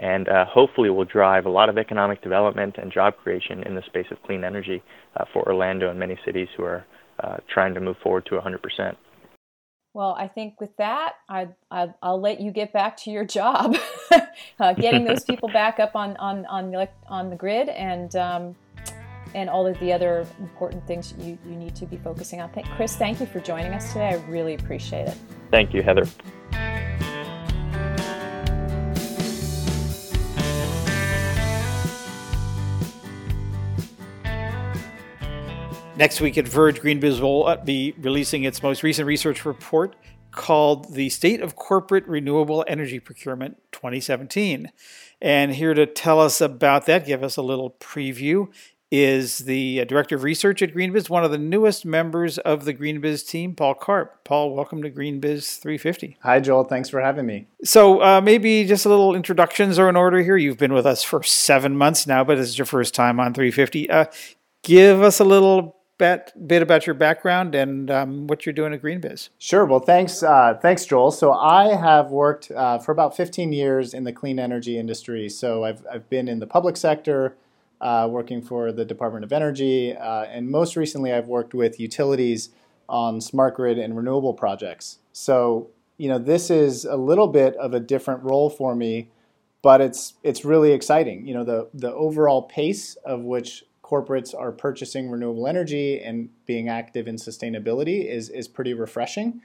and 0.03 0.27
uh, 0.27 0.45
hopefully 0.45 0.89
will 0.89 1.05
drive 1.05 1.45
a 1.45 1.49
lot 1.49 1.69
of 1.69 1.77
economic 1.77 2.21
development 2.21 2.75
and 2.77 2.91
job 2.91 3.15
creation 3.15 3.63
in 3.63 3.73
the 3.73 3.81
space 3.83 4.07
of 4.11 4.21
clean 4.23 4.43
energy 4.43 4.83
uh, 5.15 5.23
for 5.31 5.47
Orlando 5.47 5.89
and 5.89 5.97
many 5.97 6.19
cities 6.25 6.49
who 6.57 6.63
are 6.63 6.85
uh, 7.23 7.37
trying 7.47 7.73
to 7.73 7.79
move 7.79 7.95
forward 8.03 8.25
to 8.25 8.35
100%. 8.35 8.97
Well, 9.93 10.13
I 10.19 10.27
think 10.27 10.59
with 10.59 10.75
that, 10.77 11.13
I, 11.29 11.47
I 11.71 11.93
will 12.01 12.19
let 12.19 12.41
you 12.41 12.51
get 12.51 12.73
back 12.73 12.97
to 13.03 13.11
your 13.11 13.23
job, 13.23 13.77
uh, 14.59 14.73
getting 14.73 15.05
those 15.05 15.23
people 15.23 15.47
back 15.53 15.79
up 15.79 15.95
on 15.95 16.17
on 16.17 16.47
on 16.47 16.71
the 16.71 16.89
on 17.07 17.29
the 17.29 17.35
grid 17.35 17.69
and 17.69 18.15
um, 18.15 18.55
and 19.35 19.51
all 19.51 19.67
of 19.67 19.79
the 19.79 19.93
other 19.93 20.25
important 20.39 20.85
things 20.87 21.13
you, 21.19 21.37
you 21.45 21.55
need 21.55 21.75
to 21.75 21.85
be 21.85 21.97
focusing 21.97 22.41
on. 22.41 22.49
Chris, 22.75 22.95
thank 22.95 23.19
you 23.19 23.27
for 23.27 23.39
joining 23.39 23.73
us 23.73 23.93
today. 23.93 24.09
I 24.09 24.15
really 24.31 24.55
appreciate 24.55 25.07
it. 25.07 25.17
Thank 25.51 25.75
you, 25.75 25.83
Heather. 25.83 26.07
Next 36.03 36.19
week 36.19 36.37
at 36.37 36.45
Verge, 36.45 36.81
GreenBiz 36.81 37.21
will 37.21 37.55
be 37.63 37.93
releasing 37.97 38.43
its 38.43 38.61
most 38.61 38.83
recent 38.83 39.07
research 39.07 39.45
report 39.45 39.95
called 40.31 40.95
The 40.95 41.07
State 41.07 41.39
of 41.39 41.55
Corporate 41.55 42.05
Renewable 42.07 42.65
Energy 42.67 42.99
Procurement 42.99 43.55
2017. 43.71 44.69
And 45.21 45.55
here 45.55 45.73
to 45.73 45.85
tell 45.85 46.19
us 46.19 46.41
about 46.41 46.87
that, 46.87 47.05
give 47.05 47.23
us 47.23 47.37
a 47.37 47.41
little 47.41 47.77
preview, 47.79 48.49
is 48.91 49.45
the 49.45 49.79
uh, 49.79 49.85
Director 49.85 50.17
of 50.17 50.23
Research 50.23 50.61
at 50.61 50.73
GreenBiz, 50.73 51.09
one 51.09 51.23
of 51.23 51.31
the 51.31 51.37
newest 51.37 51.85
members 51.85 52.37
of 52.37 52.65
the 52.65 52.73
GreenBiz 52.73 53.25
team, 53.25 53.55
Paul 53.55 53.75
Karp. 53.75 54.25
Paul, 54.25 54.53
welcome 54.53 54.83
to 54.83 54.91
GreenBiz 54.91 55.59
350. 55.59 56.17
Hi, 56.23 56.41
Joel. 56.41 56.65
Thanks 56.65 56.89
for 56.89 56.99
having 56.99 57.25
me. 57.25 57.47
So, 57.63 58.03
uh, 58.03 58.19
maybe 58.19 58.65
just 58.65 58.85
a 58.85 58.89
little 58.89 59.15
introductions 59.15 59.79
are 59.79 59.87
in 59.87 59.95
order 59.95 60.21
here. 60.21 60.35
You've 60.35 60.57
been 60.57 60.73
with 60.73 60.85
us 60.85 61.01
for 61.01 61.23
seven 61.23 61.77
months 61.77 62.05
now, 62.05 62.25
but 62.25 62.35
this 62.35 62.49
is 62.49 62.57
your 62.57 62.65
first 62.65 62.93
time 62.93 63.21
on 63.21 63.33
350. 63.33 63.89
Uh, 63.89 64.07
give 64.63 65.01
us 65.01 65.21
a 65.21 65.23
little 65.23 65.77
bit, 65.97 66.31
bit 66.47 66.61
about 66.61 66.85
your 66.85 66.93
background 66.93 67.55
and 67.55 67.89
um, 67.89 68.27
what 68.27 68.45
you're 68.45 68.53
doing 68.53 68.73
at 68.73 68.81
GreenBiz. 68.81 69.29
Sure. 69.37 69.65
Well, 69.65 69.79
thanks, 69.79 70.23
uh, 70.23 70.57
thanks, 70.61 70.85
Joel. 70.85 71.11
So 71.11 71.33
I 71.33 71.75
have 71.75 72.11
worked 72.11 72.51
uh, 72.51 72.79
for 72.79 72.91
about 72.91 73.15
15 73.15 73.53
years 73.53 73.93
in 73.93 74.03
the 74.03 74.13
clean 74.13 74.39
energy 74.39 74.77
industry. 74.77 75.29
So 75.29 75.63
I've 75.63 75.85
I've 75.91 76.09
been 76.09 76.27
in 76.27 76.39
the 76.39 76.47
public 76.47 76.77
sector, 76.77 77.35
uh, 77.81 78.07
working 78.09 78.41
for 78.41 78.71
the 78.71 78.85
Department 78.85 79.25
of 79.25 79.33
Energy, 79.33 79.95
uh, 79.95 80.23
and 80.23 80.49
most 80.49 80.75
recently 80.75 81.11
I've 81.11 81.27
worked 81.27 81.53
with 81.53 81.79
utilities 81.79 82.49
on 82.89 83.21
smart 83.21 83.55
grid 83.55 83.77
and 83.77 83.95
renewable 83.95 84.33
projects. 84.33 84.99
So, 85.11 85.69
you 85.97 86.09
know, 86.09 86.19
this 86.19 86.49
is 86.49 86.85
a 86.85 86.95
little 86.95 87.27
bit 87.27 87.55
of 87.57 87.73
a 87.73 87.79
different 87.79 88.23
role 88.23 88.49
for 88.49 88.75
me, 88.75 89.09
but 89.61 89.81
it's 89.81 90.13
it's 90.23 90.45
really 90.45 90.71
exciting. 90.71 91.27
You 91.27 91.33
know, 91.33 91.43
the 91.43 91.69
the 91.73 91.93
overall 91.93 92.43
pace 92.43 92.95
of 93.05 93.21
which 93.21 93.63
corporates 93.83 94.33
are 94.37 94.51
purchasing 94.51 95.09
renewable 95.09 95.45
energy 95.45 96.01
and 96.01 96.29
being 96.45 96.69
active 96.69 97.07
in 97.07 97.17
sustainability 97.17 98.09
is 98.09 98.29
is 98.29 98.47
pretty 98.47 98.73
refreshing. 98.73 99.41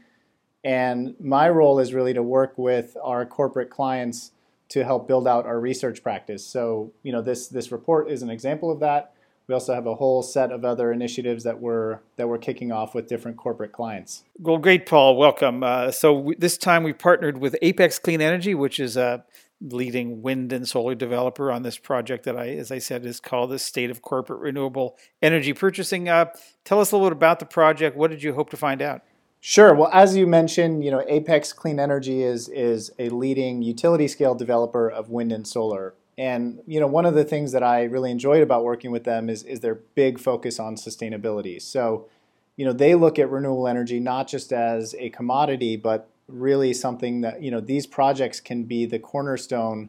And 0.65 1.15
my 1.21 1.49
role 1.49 1.79
is 1.79 1.95
really 1.95 2.15
to 2.15 2.23
work 2.23 2.55
with 2.57 2.97
our 3.03 3.25
corporate 3.27 3.71
clients 3.71 4.33
to 4.71 4.85
help 4.85 5.09
build 5.09 5.27
out 5.27 5.47
our 5.47 5.61
research 5.61 6.03
practice. 6.03 6.47
So, 6.47 6.93
you 7.03 7.13
know, 7.13 7.23
this 7.23 7.49
this 7.49 7.73
report 7.73 8.11
is 8.11 8.23
an 8.23 8.31
example 8.31 8.71
of 8.71 8.81
that. 8.81 9.13
We 9.49 9.55
also 9.55 9.75
have 9.75 9.87
a 9.87 9.95
whole 9.95 10.23
set 10.23 10.53
of 10.53 10.65
other 10.65 10.93
initiatives 10.93 11.45
that 11.45 11.59
we're 11.59 12.01
that 12.17 12.29
we're 12.29 12.39
kicking 12.39 12.71
off 12.71 12.95
with 12.95 13.09
different 13.09 13.39
corporate 13.39 13.73
clients. 13.73 14.25
Well, 14.39 14.59
great, 14.59 14.85
Paul. 14.85 15.17
Welcome. 15.17 15.63
Uh, 15.63 15.91
so 15.91 16.33
this 16.39 16.59
time 16.59 16.83
we 16.83 16.93
partnered 16.93 17.39
with 17.39 17.57
Apex 17.63 17.99
Clean 17.99 18.21
Energy, 18.21 18.55
which 18.55 18.79
is 18.79 18.97
a 18.97 19.25
leading 19.61 20.23
wind 20.23 20.53
and 20.53 20.69
solar 20.69 20.95
developer 20.95 21.51
on 21.51 21.63
this 21.63 21.79
project 21.79 22.25
that 22.25 22.37
I, 22.37 22.51
as 22.51 22.71
I 22.71 22.79
said, 22.79 23.05
is 23.05 23.21
called 23.21 23.51
the 23.51 23.59
State 23.59 23.91
of 23.91 24.03
Corporate 24.03 24.41
Renewable 24.41 24.97
Energy 25.21 25.53
Purchasing. 25.53 26.09
Uh, 26.09 26.27
tell 26.65 26.81
us 26.81 26.93
a 26.93 26.97
little 26.97 27.11
bit 27.11 27.17
about 27.17 27.41
the 27.41 27.47
project. 27.47 27.97
What 27.97 28.11
did 28.11 28.23
you 28.23 28.35
hope 28.35 28.51
to 28.51 28.57
find 28.57 28.81
out? 28.81 29.03
Sure. 29.41 29.75
Well, 29.75 29.91
as 29.93 30.17
you 30.17 30.27
mentioned, 30.27 30.85
you 30.85 30.91
know, 30.91 31.05
Apex 31.07 31.53
Clean 31.53 31.79
Energy 31.79 32.23
is 32.23 32.49
is 32.49 32.91
a 32.99 33.09
leading 33.09 33.63
utility 33.63 34.09
scale 34.09 34.35
developer 34.35 34.89
of 34.89 35.11
wind 35.11 35.33
and 35.33 35.47
solar. 35.47 35.95
And 36.17 36.61
you 36.67 36.81
know, 36.81 36.89
one 36.89 37.07
of 37.07 37.15
the 37.15 37.25
things 37.25 37.53
that 37.53 37.63
I 37.63 37.85
really 37.85 38.11
enjoyed 38.11 38.43
about 38.43 38.65
working 38.65 38.91
with 38.91 39.05
them 39.05 39.31
is 39.31 39.45
is 39.45 39.61
their 39.61 39.77
big 39.77 40.19
focus 40.19 40.59
on 40.59 40.75
sustainability. 40.75 41.63
So, 41.63 42.09
you 42.57 42.65
know, 42.65 42.73
they 42.73 42.97
look 42.97 43.19
at 43.19 43.31
renewable 43.31 43.69
energy 43.69 44.01
not 44.01 44.27
just 44.27 44.53
as 44.53 44.95
a 44.99 45.11
commodity, 45.11 45.77
but 45.77 46.11
really 46.29 46.73
something 46.75 47.23
that, 47.23 47.43
you 47.43 47.51
know, 47.51 47.61
these 47.61 47.87
projects 47.87 48.41
can 48.41 48.65
be 48.65 48.87
the 48.87 48.99
cornerstone 48.99 49.89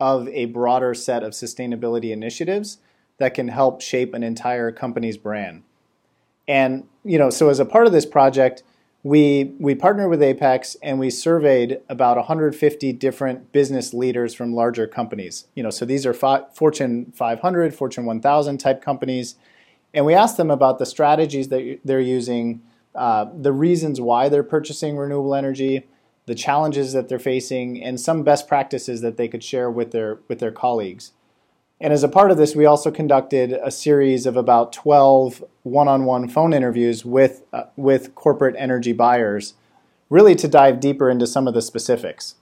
of 0.00 0.26
a 0.28 0.46
broader 0.46 0.94
set 0.94 1.22
of 1.22 1.32
sustainability 1.32 2.10
initiatives 2.10 2.78
that 3.18 3.34
can 3.34 3.48
help 3.48 3.80
shape 3.80 4.12
an 4.14 4.22
entire 4.22 4.72
company's 4.72 5.16
brand. 5.16 5.62
And, 6.48 6.84
you 7.04 7.18
know, 7.18 7.30
so 7.30 7.48
as 7.48 7.60
a 7.60 7.64
part 7.64 7.86
of 7.86 7.92
this 7.92 8.06
project, 8.06 8.62
we 9.04 9.52
we 9.58 9.74
partnered 9.74 10.08
with 10.08 10.22
Apex 10.22 10.76
and 10.82 10.98
we 10.98 11.10
surveyed 11.10 11.80
about 11.88 12.16
150 12.16 12.92
different 12.94 13.52
business 13.52 13.92
leaders 13.92 14.34
from 14.34 14.54
larger 14.54 14.86
companies. 14.86 15.46
You 15.54 15.62
know, 15.62 15.70
so 15.70 15.84
these 15.84 16.06
are 16.06 16.14
fi- 16.14 16.44
Fortune 16.54 17.12
500, 17.14 17.74
Fortune 17.74 18.06
1000 18.06 18.58
type 18.58 18.82
companies, 18.82 19.36
and 19.92 20.06
we 20.06 20.14
asked 20.14 20.38
them 20.38 20.50
about 20.50 20.78
the 20.78 20.86
strategies 20.86 21.48
that 21.48 21.80
they're 21.84 22.00
using, 22.00 22.62
uh, 22.94 23.26
the 23.36 23.52
reasons 23.52 24.00
why 24.00 24.28
they're 24.28 24.42
purchasing 24.42 24.96
renewable 24.96 25.34
energy, 25.34 25.86
the 26.26 26.34
challenges 26.34 26.92
that 26.92 27.08
they're 27.08 27.18
facing, 27.18 27.82
and 27.82 28.00
some 28.00 28.22
best 28.22 28.46
practices 28.48 29.00
that 29.00 29.16
they 29.16 29.28
could 29.28 29.42
share 29.42 29.70
with 29.70 29.90
their 29.90 30.18
with 30.28 30.38
their 30.38 30.52
colleagues. 30.52 31.12
And 31.80 31.92
as 31.92 32.02
a 32.02 32.08
part 32.08 32.30
of 32.30 32.36
this, 32.36 32.54
we 32.54 32.64
also 32.64 32.90
conducted 32.90 33.52
a 33.52 33.70
series 33.70 34.26
of 34.26 34.36
about 34.36 34.72
12 34.72 35.44
one-on-one 35.64 36.28
phone 36.28 36.52
interviews 36.52 37.04
with 37.04 37.42
uh, 37.52 37.64
with 37.76 38.14
corporate 38.14 38.54
energy 38.58 38.92
buyers, 38.92 39.54
really 40.08 40.34
to 40.36 40.48
dive 40.48 40.80
deeper 40.80 41.10
into 41.10 41.26
some 41.26 41.48
of 41.48 41.54
the 41.54 41.62
specifics. 41.62 42.36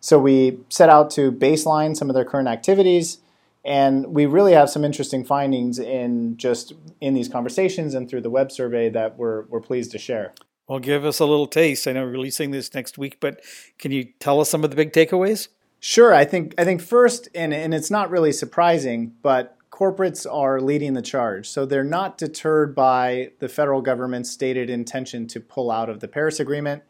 So 0.00 0.18
we 0.18 0.58
set 0.68 0.88
out 0.88 1.10
to 1.12 1.32
baseline 1.32 1.96
some 1.96 2.10
of 2.10 2.14
their 2.14 2.24
current 2.24 2.48
activities, 2.48 3.18
and 3.66 4.06
we 4.06 4.26
really 4.26 4.52
have 4.52 4.70
some 4.70 4.84
interesting 4.84 5.24
findings 5.24 5.80
in 5.80 6.36
just 6.36 6.72
in 7.00 7.14
these 7.14 7.28
conversations 7.28 7.94
and 7.94 8.08
through 8.08 8.20
the 8.20 8.30
web 8.30 8.52
survey 8.52 8.88
that 8.90 9.18
we're 9.18 9.42
we're 9.46 9.60
pleased 9.60 9.90
to 9.90 9.98
share. 9.98 10.32
Well, 10.68 10.78
give 10.78 11.04
us 11.04 11.18
a 11.18 11.26
little 11.26 11.48
taste. 11.48 11.86
I 11.88 11.92
know 11.92 12.04
we're 12.04 12.12
releasing 12.12 12.52
this 12.52 12.72
next 12.74 12.96
week, 12.96 13.18
but 13.20 13.40
can 13.78 13.90
you 13.90 14.04
tell 14.20 14.40
us 14.40 14.48
some 14.48 14.62
of 14.62 14.70
the 14.70 14.76
big 14.76 14.92
takeaways? 14.92 15.48
Sure. 15.80 16.14
I 16.14 16.24
think 16.24 16.54
I 16.56 16.64
think 16.64 16.80
first, 16.80 17.28
and 17.34 17.52
and 17.52 17.74
it's 17.74 17.90
not 17.90 18.08
really 18.08 18.32
surprising, 18.32 19.14
but 19.20 19.56
corporates 19.72 20.32
are 20.32 20.60
leading 20.60 20.94
the 20.94 21.02
charge. 21.02 21.48
So 21.48 21.66
they're 21.66 21.84
not 21.84 22.16
deterred 22.16 22.72
by 22.72 23.32
the 23.40 23.48
federal 23.48 23.82
government's 23.82 24.30
stated 24.30 24.70
intention 24.70 25.26
to 25.26 25.40
pull 25.40 25.72
out 25.72 25.90
of 25.90 25.98
the 25.98 26.08
Paris 26.08 26.38
Agreement. 26.38 26.84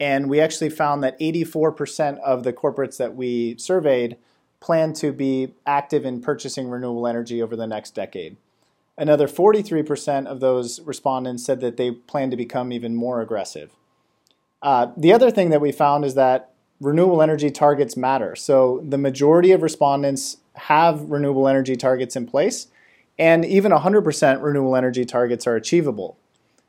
And 0.00 0.28
we 0.28 0.40
actually 0.40 0.70
found 0.70 1.04
that 1.04 1.18
84% 1.20 2.18
of 2.18 2.42
the 2.42 2.52
corporates 2.52 2.96
that 2.96 3.14
we 3.14 3.56
surveyed 3.58 4.16
plan 4.64 4.94
to 4.94 5.12
be 5.12 5.52
active 5.66 6.06
in 6.06 6.22
purchasing 6.22 6.70
renewable 6.70 7.06
energy 7.06 7.42
over 7.42 7.54
the 7.54 7.66
next 7.66 7.94
decade. 7.94 8.34
Another 8.96 9.28
43% 9.28 10.26
of 10.26 10.40
those 10.40 10.80
respondents 10.80 11.44
said 11.44 11.60
that 11.60 11.76
they 11.76 11.90
plan 11.90 12.30
to 12.30 12.36
become 12.36 12.72
even 12.72 12.94
more 12.94 13.20
aggressive. 13.20 13.72
Uh, 14.62 14.86
the 14.96 15.12
other 15.12 15.30
thing 15.30 15.50
that 15.50 15.60
we 15.60 15.70
found 15.70 16.02
is 16.02 16.14
that 16.14 16.54
renewable 16.80 17.20
energy 17.20 17.50
targets 17.50 17.94
matter. 17.94 18.34
So 18.34 18.82
the 18.88 18.96
majority 18.96 19.52
of 19.52 19.60
respondents 19.60 20.38
have 20.54 21.02
renewable 21.02 21.46
energy 21.46 21.76
targets 21.76 22.16
in 22.16 22.24
place, 22.26 22.68
and 23.18 23.44
even 23.44 23.70
100% 23.70 24.42
renewable 24.42 24.76
energy 24.76 25.04
targets 25.04 25.46
are 25.46 25.56
achievable. 25.56 26.16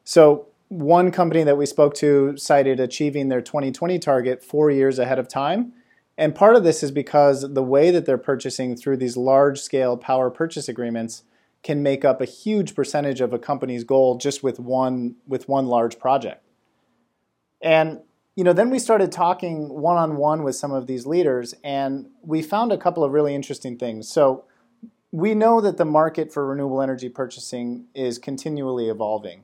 So 0.03 0.47
one 0.67 1.11
company 1.11 1.45
that 1.45 1.57
we 1.57 1.65
spoke 1.65 1.93
to 1.95 2.35
cited 2.35 2.81
achieving 2.81 3.29
their 3.29 3.41
2020 3.41 3.99
target 3.99 4.43
four 4.43 4.69
years 4.69 4.99
ahead 4.99 5.17
of 5.17 5.29
time. 5.29 5.71
And 6.17 6.33
part 6.33 6.55
of 6.55 6.63
this 6.63 6.81
is 6.81 6.91
because 6.91 7.53
the 7.53 7.63
way 7.63 7.91
that 7.91 8.05
they're 8.05 8.17
purchasing 8.17 8.75
through 8.75 8.97
these 8.97 9.17
large 9.17 9.59
scale 9.59 9.97
power 9.97 10.29
purchase 10.29 10.69
agreements 10.69 11.23
can 11.61 11.83
make 11.83 12.05
up 12.05 12.21
a 12.21 12.25
huge 12.25 12.75
percentage 12.75 13.21
of 13.21 13.33
a 13.33 13.39
company's 13.39 13.83
goal 13.83 14.17
just 14.17 14.43
with 14.43 14.59
one 14.59 15.15
with 15.27 15.49
one 15.49 15.65
large 15.65 15.99
project. 15.99 16.43
And 17.61 18.01
you 18.35 18.43
know, 18.43 18.53
then 18.53 18.69
we 18.69 18.79
started 18.79 19.11
talking 19.11 19.69
one 19.69 19.97
on 19.97 20.17
one 20.17 20.43
with 20.43 20.55
some 20.55 20.73
of 20.73 20.87
these 20.87 21.05
leaders, 21.05 21.55
and 21.63 22.07
we 22.21 22.41
found 22.41 22.71
a 22.71 22.77
couple 22.77 23.03
of 23.03 23.13
really 23.13 23.33
interesting 23.33 23.77
things. 23.77 24.09
So, 24.09 24.43
we 25.11 25.33
know 25.33 25.61
that 25.61 25.77
the 25.77 25.85
market 25.85 26.33
for 26.33 26.45
renewable 26.45 26.81
energy 26.81 27.07
purchasing 27.07 27.85
is 27.95 28.19
continually 28.19 28.89
evolving. 28.89 29.43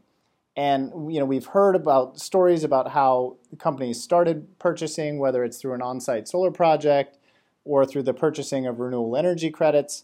And 0.55 1.13
you 1.13 1.19
know, 1.19 1.25
we've 1.25 1.45
heard 1.47 1.75
about 1.75 2.19
stories 2.19 2.63
about 2.63 2.91
how 2.91 3.37
companies 3.57 4.01
started 4.01 4.59
purchasing, 4.59 5.19
whether 5.19 5.43
it's 5.43 5.57
through 5.57 5.73
an 5.73 5.81
on-site 5.81 6.27
solar 6.27 6.51
project 6.51 7.17
or 7.63 7.85
through 7.85 8.03
the 8.03 8.13
purchasing 8.13 8.65
of 8.65 8.79
renewable 8.79 9.15
energy 9.15 9.49
credits. 9.49 10.03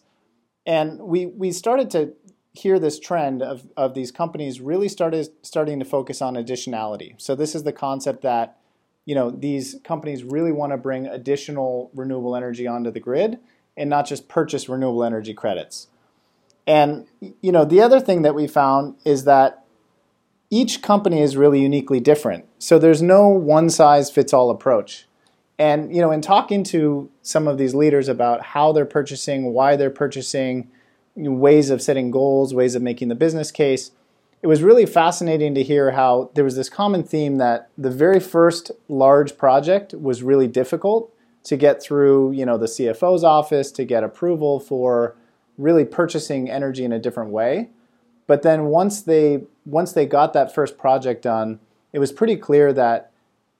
And 0.66 1.00
we 1.00 1.26
we 1.26 1.52
started 1.52 1.89
to 1.91 2.14
hear 2.54 2.80
this 2.80 3.00
trend 3.00 3.41
of, 3.41 3.68
of 3.78 3.93
these 3.93 4.12
companies 4.12 4.60
really 4.60 4.89
started 4.89 5.30
starting 5.43 5.80
to 5.80 5.86
focus 5.86 6.22
on 6.22 6.34
additionality. 6.34 7.14
So 7.18 7.36
this 7.36 7.54
is 7.54 7.64
the 7.64 7.74
concept 7.74 8.24
that 8.24 8.58
you 9.08 9.16
know, 9.16 9.32
these 9.32 9.78
companies 9.86 10.26
really 10.26 10.52
want 10.52 10.74
to 10.74 10.78
bring 10.78 11.08
additional 11.08 11.89
renewable 11.95 12.36
energy 12.36 12.68
onto 12.68 12.91
the 12.91 13.00
grid 13.00 13.39
and 13.78 13.89
not 13.89 14.06
just 14.06 14.28
purchase 14.28 14.68
renewable 14.68 15.02
energy 15.02 15.34
credits. 15.34 15.88
And 16.68 17.08
you 17.41 17.54
know, 17.54 17.64
the 17.64 17.82
other 17.82 18.02
thing 18.02 18.24
that 18.24 18.36
we 18.36 18.48
found 18.48 18.95
is 19.06 19.24
that 19.24 19.64
each 20.50 20.82
company 20.82 21.22
is 21.22 21.36
really 21.36 21.62
uniquely 21.62 22.00
different. 22.00 22.45
So 22.60 22.80
there's 22.80 23.02
no 23.02 23.28
one 23.28 23.70
size 23.70 24.10
fits 24.10 24.34
all 24.34 24.50
approach. 24.50 25.08
And 25.60 25.93
you 25.93 26.02
know, 26.02 26.12
in 26.12 26.22
talking 26.22 26.64
to 26.66 27.10
some 27.22 27.48
of 27.48 27.58
these 27.58 27.74
leaders 27.74 28.08
about 28.08 28.41
how 28.41 28.72
they're 28.72 28.86
purchasing, 28.86 29.54
why 29.54 29.76
they're 29.76 29.89
purchasing, 29.89 30.70
ways 31.16 31.70
of 31.70 31.82
setting 31.82 32.12
goals, 32.12 32.54
ways 32.54 32.76
of 32.76 32.82
making 32.82 33.08
the 33.08 33.16
business 33.16 33.52
case, 33.52 33.91
it 34.41 34.48
was 34.48 34.62
really 34.62 34.86
fascinating 34.86 35.56
to 35.56 35.64
hear 35.64 35.91
how 35.91 36.30
there 36.36 36.43
was 36.43 36.56
this 36.56 36.70
common 36.70 37.04
theme 37.04 37.38
that 37.38 37.70
the 37.78 37.89
very 37.89 38.20
first 38.20 38.72
large 38.88 39.38
project 39.38 39.93
was 39.95 40.22
really 40.22 40.48
difficult 40.48 41.12
to 41.43 41.58
get 41.58 41.82
through, 41.82 42.32
you 42.34 42.45
know, 42.45 42.58
the 42.58 42.68
CFO's 42.68 43.24
office 43.24 43.72
to 43.72 43.84
get 43.84 44.04
approval 44.04 44.60
for 44.60 45.16
really 45.58 45.86
purchasing 45.86 46.52
energy 46.52 46.84
in 46.84 46.91
a 46.91 47.00
different 47.00 47.32
way. 47.32 47.70
But 48.28 48.43
then 48.43 48.66
once 48.66 49.02
they 49.02 49.43
once 49.68 49.91
they 49.91 50.05
got 50.05 50.34
that 50.34 50.53
first 50.53 50.78
project 50.78 51.22
done, 51.22 51.59
it 51.93 51.99
was 51.99 52.11
pretty 52.11 52.36
clear 52.36 52.74
that 52.74 53.11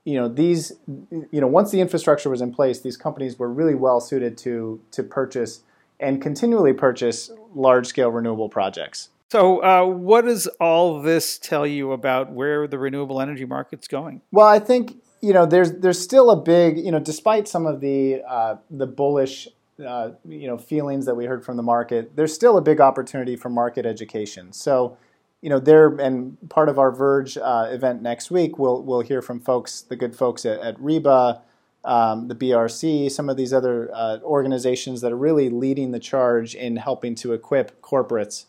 you 0.06 0.16
know 0.16 0.28
these 0.30 0.72
you 0.88 1.42
know 1.42 1.48
once 1.48 1.72
the 1.72 1.82
infrastructure 1.82 2.30
was 2.30 2.42
in 2.42 2.54
place, 2.54 2.80
these 2.80 2.98
companies 2.98 3.38
were 3.38 3.52
really 3.52 3.76
well 3.76 4.00
suited 4.00 4.38
to 4.40 4.80
to 4.92 5.04
purchase 5.04 5.62
and 6.00 6.22
continually 6.22 6.74
purchase 6.74 7.32
large 7.54 7.88
scale 7.88 8.10
renewable 8.10 8.50
projects. 8.50 9.10
So, 9.30 9.62
uh, 9.62 9.86
what 9.86 10.24
does 10.24 10.48
all 10.62 11.02
this 11.02 11.38
tell 11.38 11.68
you 11.68 11.92
about 11.92 12.32
where 12.32 12.68
the 12.68 12.78
renewable 12.78 13.20
energy 13.20 13.44
market's 13.44 13.88
going? 13.88 14.22
Well, 14.32 14.48
I 14.48 14.60
think 14.60 15.02
you 15.22 15.34
know 15.34 15.46
there's 15.46 15.74
there's 15.74 16.00
still 16.00 16.30
a 16.32 16.38
big 16.38 16.78
you 16.78 16.92
know 16.92 17.00
despite 17.00 17.48
some 17.48 17.66
of 17.66 17.82
the 17.82 18.22
uh, 18.28 18.56
the 18.72 18.88
bullish 18.88 19.50
uh, 19.86 20.12
you 20.26 20.48
know 20.48 20.58
feelings 20.58 21.06
that 21.06 21.16
we 21.16 21.26
heard 21.26 21.44
from 21.44 21.58
the 21.58 21.64
market, 21.64 22.16
there's 22.16 22.34
still 22.34 22.58
a 22.58 22.62
big 22.62 22.80
opportunity 22.80 23.36
for 23.36 23.50
market 23.50 23.86
education. 23.86 24.54
So, 24.54 24.98
you 25.42 25.50
know, 25.50 25.60
there 25.60 25.88
and 26.00 26.38
part 26.50 26.70
of 26.70 26.80
our 26.80 26.92
Verge 26.92 27.38
uh, 27.38 27.68
event 27.70 28.02
next 28.02 28.32
week, 28.32 28.58
we'll 28.58 28.82
we'll 28.84 29.02
hear 29.02 29.22
from 29.22 29.40
folks, 29.40 29.82
the 29.82 29.96
good 29.96 30.16
folks 30.16 30.46
at, 30.46 30.60
at 30.60 30.78
REBA. 30.80 31.42
Um, 31.86 32.28
the 32.28 32.36
BRC, 32.36 33.10
some 33.10 33.30
of 33.30 33.38
these 33.38 33.54
other 33.54 33.90
uh, 33.94 34.18
organizations 34.22 35.00
that 35.02 35.14
are 35.14 35.18
really 35.18 35.50
leading 35.50 35.92
the 35.92 36.00
charge 36.00 36.54
in 36.54 36.76
helping 36.76 37.16
to 37.16 37.32
equip 37.32 37.82
corporates 37.82 38.46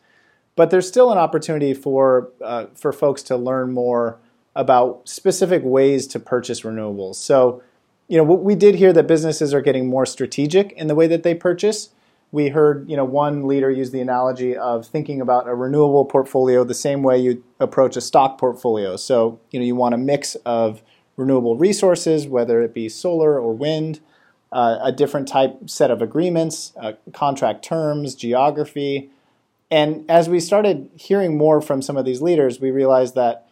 but 0.59 0.71
there's 0.71 0.89
still 0.89 1.13
an 1.13 1.19
opportunity 1.19 1.73
for 1.73 2.33
uh, 2.43 2.67
for 2.75 2.93
folks 2.93 3.23
to 3.23 3.37
learn 3.37 3.73
more 3.73 4.19
about 4.57 5.09
specific 5.09 5.63
ways 5.63 6.05
to 6.09 6.19
purchase 6.19 6.63
renewables. 6.63 7.15
So, 7.15 7.63
you 8.09 8.17
know, 8.17 8.25
we 8.25 8.57
did 8.57 8.75
hear 8.75 8.93
that 8.93 9.07
businesses 9.07 9.55
are 9.55 9.61
getting 9.61 9.87
more 9.87 10.05
strategic 10.05 10.73
in 10.73 10.89
the 10.89 10.97
way 10.97 11.07
that 11.07 11.23
they 11.23 11.33
purchase. 11.33 11.91
We 12.31 12.49
heard, 12.49 12.89
you 12.91 12.97
know, 12.97 13.05
one 13.05 13.47
leader 13.47 13.71
use 13.71 13.91
the 13.91 14.01
analogy 14.01 14.57
of 14.57 14.87
thinking 14.87 15.21
about 15.21 15.49
a 15.49 15.55
renewable 15.55 16.05
portfolio 16.05 16.63
the 16.63 16.75
same 16.75 17.03
way 17.03 17.19
you 17.19 17.43
approach 17.59 17.97
a 17.97 18.01
stock 18.01 18.39
portfolio. 18.39 18.97
So, 18.97 19.41
you 19.51 19.59
know, 19.59 19.65
you 19.65 19.75
want 19.75 19.95
a 19.95 19.99
mix 19.99 20.35
of 20.45 20.83
renewable 21.17 21.57
resources, 21.57 22.27
whether 22.27 22.63
it 22.63 22.75
be 22.75 22.89
solar 22.89 23.41
or 23.41 23.55
wind, 23.55 24.01
uh, 24.53 24.79
a 24.83 24.93
different 24.93 25.27
type 25.27 25.71
set 25.71 25.91
of 25.91 26.03
agreements, 26.03 26.73
uh, 26.81 26.93
contract 27.13 27.65
terms, 27.65 28.15
geography. 28.15 29.11
And 29.71 30.11
as 30.11 30.29
we 30.29 30.41
started 30.41 30.91
hearing 30.95 31.37
more 31.37 31.61
from 31.61 31.83
some 31.83 31.97
of 31.97 32.05
these 32.05 32.21
leaders, 32.21 32.61
we 32.61 32.71
realized 32.71 33.15
that 33.15 33.49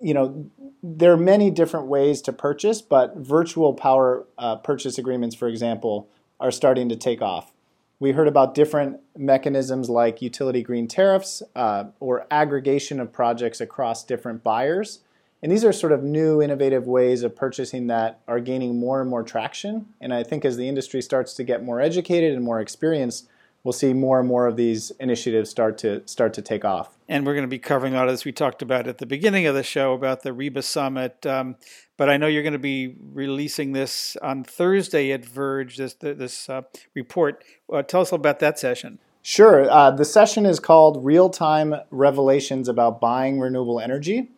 you 0.00 0.14
know, 0.14 0.50
there 0.82 1.12
are 1.12 1.16
many 1.16 1.50
different 1.50 1.86
ways 1.86 2.20
to 2.22 2.32
purchase, 2.32 2.82
but 2.82 3.16
virtual 3.16 3.74
power 3.74 4.26
uh, 4.38 4.56
purchase 4.56 4.98
agreements, 4.98 5.34
for 5.34 5.48
example, 5.48 6.08
are 6.38 6.50
starting 6.50 6.88
to 6.88 6.96
take 6.96 7.22
off. 7.22 7.52
We 7.98 8.12
heard 8.12 8.28
about 8.28 8.54
different 8.54 9.00
mechanisms 9.16 9.88
like 9.88 10.20
utility 10.20 10.62
green 10.62 10.86
tariffs 10.86 11.42
uh, 11.54 11.84
or 11.98 12.26
aggregation 12.30 13.00
of 13.00 13.12
projects 13.12 13.60
across 13.60 14.04
different 14.04 14.44
buyers. 14.44 15.00
And 15.42 15.50
these 15.50 15.64
are 15.64 15.72
sort 15.72 15.92
of 15.92 16.02
new, 16.02 16.42
innovative 16.42 16.86
ways 16.86 17.22
of 17.22 17.36
purchasing 17.36 17.86
that 17.86 18.20
are 18.28 18.40
gaining 18.40 18.78
more 18.78 19.00
and 19.00 19.08
more 19.08 19.22
traction. 19.22 19.86
And 20.00 20.12
I 20.12 20.22
think 20.22 20.44
as 20.44 20.56
the 20.56 20.68
industry 20.68 21.00
starts 21.00 21.34
to 21.34 21.44
get 21.44 21.64
more 21.64 21.80
educated 21.80 22.34
and 22.34 22.44
more 22.44 22.60
experienced, 22.60 23.28
we'll 23.66 23.72
see 23.72 23.92
more 23.92 24.20
and 24.20 24.28
more 24.28 24.46
of 24.46 24.54
these 24.54 24.92
initiatives 25.00 25.50
start 25.50 25.76
to 25.76 26.00
start 26.06 26.32
to 26.32 26.40
take 26.40 26.64
off. 26.64 26.96
And 27.08 27.26
we're 27.26 27.34
going 27.34 27.42
to 27.42 27.48
be 27.48 27.58
covering 27.58 27.94
a 27.94 27.96
lot 27.96 28.06
of 28.06 28.14
this 28.14 28.24
we 28.24 28.30
talked 28.30 28.62
about 28.62 28.86
at 28.86 28.98
the 28.98 29.06
beginning 29.06 29.44
of 29.46 29.56
the 29.56 29.64
show 29.64 29.92
about 29.92 30.22
the 30.22 30.30
REBA 30.30 30.62
Summit. 30.62 31.26
Um, 31.26 31.56
but 31.96 32.08
I 32.08 32.16
know 32.16 32.28
you're 32.28 32.44
going 32.44 32.52
to 32.52 32.60
be 32.60 32.94
releasing 33.12 33.72
this 33.72 34.16
on 34.22 34.44
Thursday 34.44 35.10
at 35.10 35.24
Verge. 35.24 35.78
This 35.78 35.94
this 35.94 36.48
uh, 36.48 36.62
report. 36.94 37.42
Uh, 37.70 37.82
tell 37.82 38.02
us 38.02 38.12
about 38.12 38.38
that 38.38 38.56
session. 38.56 39.00
Sure. 39.20 39.68
Uh, 39.68 39.90
the 39.90 40.04
session 40.04 40.46
is 40.46 40.60
called 40.60 41.04
Real 41.04 41.28
Time 41.28 41.74
Revelations 41.90 42.68
About 42.68 43.00
Buying 43.00 43.40
Renewable 43.40 43.80
Energy. 43.80 44.30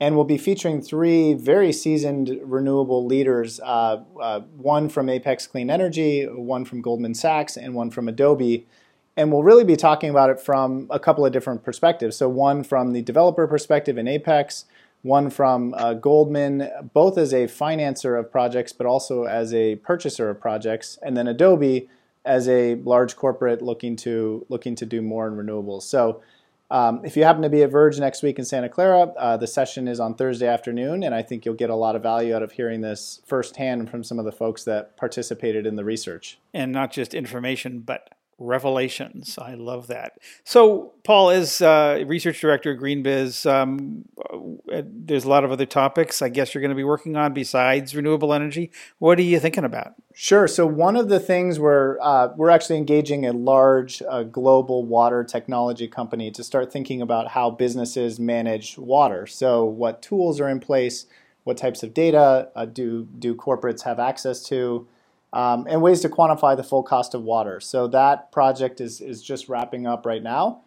And 0.00 0.14
we'll 0.14 0.24
be 0.24 0.38
featuring 0.38 0.80
three 0.80 1.34
very 1.34 1.72
seasoned 1.72 2.40
renewable 2.42 3.04
leaders 3.04 3.60
uh, 3.60 4.02
uh, 4.20 4.40
one 4.56 4.88
from 4.88 5.10
Apex 5.10 5.46
Clean 5.46 5.68
Energy, 5.68 6.24
one 6.24 6.64
from 6.64 6.80
Goldman 6.80 7.14
Sachs, 7.14 7.58
and 7.58 7.74
one 7.74 7.90
from 7.90 8.08
Adobe. 8.08 8.66
And 9.16 9.30
we'll 9.30 9.42
really 9.42 9.64
be 9.64 9.76
talking 9.76 10.08
about 10.08 10.30
it 10.30 10.40
from 10.40 10.86
a 10.88 10.98
couple 10.98 11.26
of 11.26 11.32
different 11.32 11.62
perspectives. 11.62 12.16
So, 12.16 12.30
one 12.30 12.64
from 12.64 12.94
the 12.94 13.02
developer 13.02 13.46
perspective 13.46 13.98
in 13.98 14.08
Apex, 14.08 14.64
one 15.02 15.28
from 15.28 15.74
uh, 15.74 15.92
Goldman, 15.92 16.70
both 16.94 17.18
as 17.18 17.34
a 17.34 17.46
financer 17.46 18.18
of 18.18 18.32
projects, 18.32 18.72
but 18.72 18.86
also 18.86 19.24
as 19.24 19.52
a 19.52 19.76
purchaser 19.76 20.30
of 20.30 20.40
projects, 20.40 20.98
and 21.02 21.14
then 21.14 21.28
Adobe 21.28 21.90
as 22.24 22.48
a 22.48 22.76
large 22.76 23.16
corporate 23.16 23.60
looking 23.60 23.96
to 23.96 24.46
looking 24.48 24.74
to 24.76 24.86
do 24.86 25.02
more 25.02 25.28
in 25.28 25.34
renewables. 25.34 25.82
So 25.82 26.22
um, 26.70 27.00
if 27.04 27.16
you 27.16 27.24
happen 27.24 27.42
to 27.42 27.50
be 27.50 27.62
at 27.62 27.70
Verge 27.70 27.98
next 27.98 28.22
week 28.22 28.38
in 28.38 28.44
Santa 28.44 28.68
Clara, 28.68 29.12
uh, 29.16 29.36
the 29.36 29.46
session 29.46 29.88
is 29.88 29.98
on 29.98 30.14
Thursday 30.14 30.46
afternoon, 30.46 31.02
and 31.02 31.14
I 31.14 31.22
think 31.22 31.44
you'll 31.44 31.54
get 31.54 31.70
a 31.70 31.74
lot 31.74 31.96
of 31.96 32.02
value 32.02 32.34
out 32.34 32.42
of 32.42 32.52
hearing 32.52 32.80
this 32.80 33.20
firsthand 33.26 33.90
from 33.90 34.04
some 34.04 34.18
of 34.18 34.24
the 34.24 34.32
folks 34.32 34.64
that 34.64 34.96
participated 34.96 35.66
in 35.66 35.74
the 35.74 35.84
research. 35.84 36.38
And 36.54 36.70
not 36.70 36.92
just 36.92 37.12
information, 37.12 37.80
but 37.80 38.14
revelations. 38.40 39.38
I 39.38 39.54
love 39.54 39.86
that. 39.88 40.18
So, 40.44 40.94
Paul, 41.04 41.30
as 41.30 41.60
uh, 41.60 42.02
research 42.06 42.40
director 42.40 42.72
of 42.72 42.80
GreenBiz, 42.80 43.48
um, 43.48 44.06
uh, 44.72 44.82
there's 44.84 45.24
a 45.24 45.28
lot 45.28 45.44
of 45.44 45.52
other 45.52 45.66
topics 45.66 46.22
I 46.22 46.30
guess 46.30 46.54
you're 46.54 46.62
going 46.62 46.70
to 46.70 46.74
be 46.76 46.82
working 46.82 47.16
on 47.16 47.34
besides 47.34 47.94
renewable 47.94 48.32
energy. 48.32 48.72
What 48.98 49.18
are 49.18 49.22
you 49.22 49.38
thinking 49.38 49.64
about? 49.64 49.94
Sure. 50.14 50.48
So, 50.48 50.66
one 50.66 50.96
of 50.96 51.08
the 51.08 51.20
things 51.20 51.60
we're 51.60 51.98
uh, 52.00 52.28
we're 52.34 52.50
actually 52.50 52.78
engaging 52.78 53.26
a 53.26 53.32
large 53.32 54.02
uh, 54.08 54.22
global 54.24 54.84
water 54.84 55.22
technology 55.22 55.86
company 55.86 56.30
to 56.30 56.42
start 56.42 56.72
thinking 56.72 57.02
about 57.02 57.28
how 57.28 57.50
businesses 57.50 58.18
manage 58.18 58.78
water. 58.78 59.26
So, 59.26 59.64
what 59.64 60.00
tools 60.00 60.40
are 60.40 60.48
in 60.48 60.60
place? 60.60 61.06
What 61.44 61.58
types 61.58 61.82
of 61.82 61.92
data 61.92 62.48
uh, 62.56 62.64
do 62.64 63.06
do 63.18 63.34
corporates 63.34 63.82
have 63.82 64.00
access 64.00 64.42
to? 64.44 64.88
Um, 65.32 65.66
and 65.68 65.80
ways 65.80 66.00
to 66.00 66.08
quantify 66.08 66.56
the 66.56 66.64
full 66.64 66.82
cost 66.82 67.14
of 67.14 67.22
water. 67.22 67.60
So 67.60 67.86
that 67.88 68.32
project 68.32 68.80
is, 68.80 69.00
is 69.00 69.22
just 69.22 69.48
wrapping 69.48 69.86
up 69.86 70.04
right 70.04 70.22
now. 70.22 70.62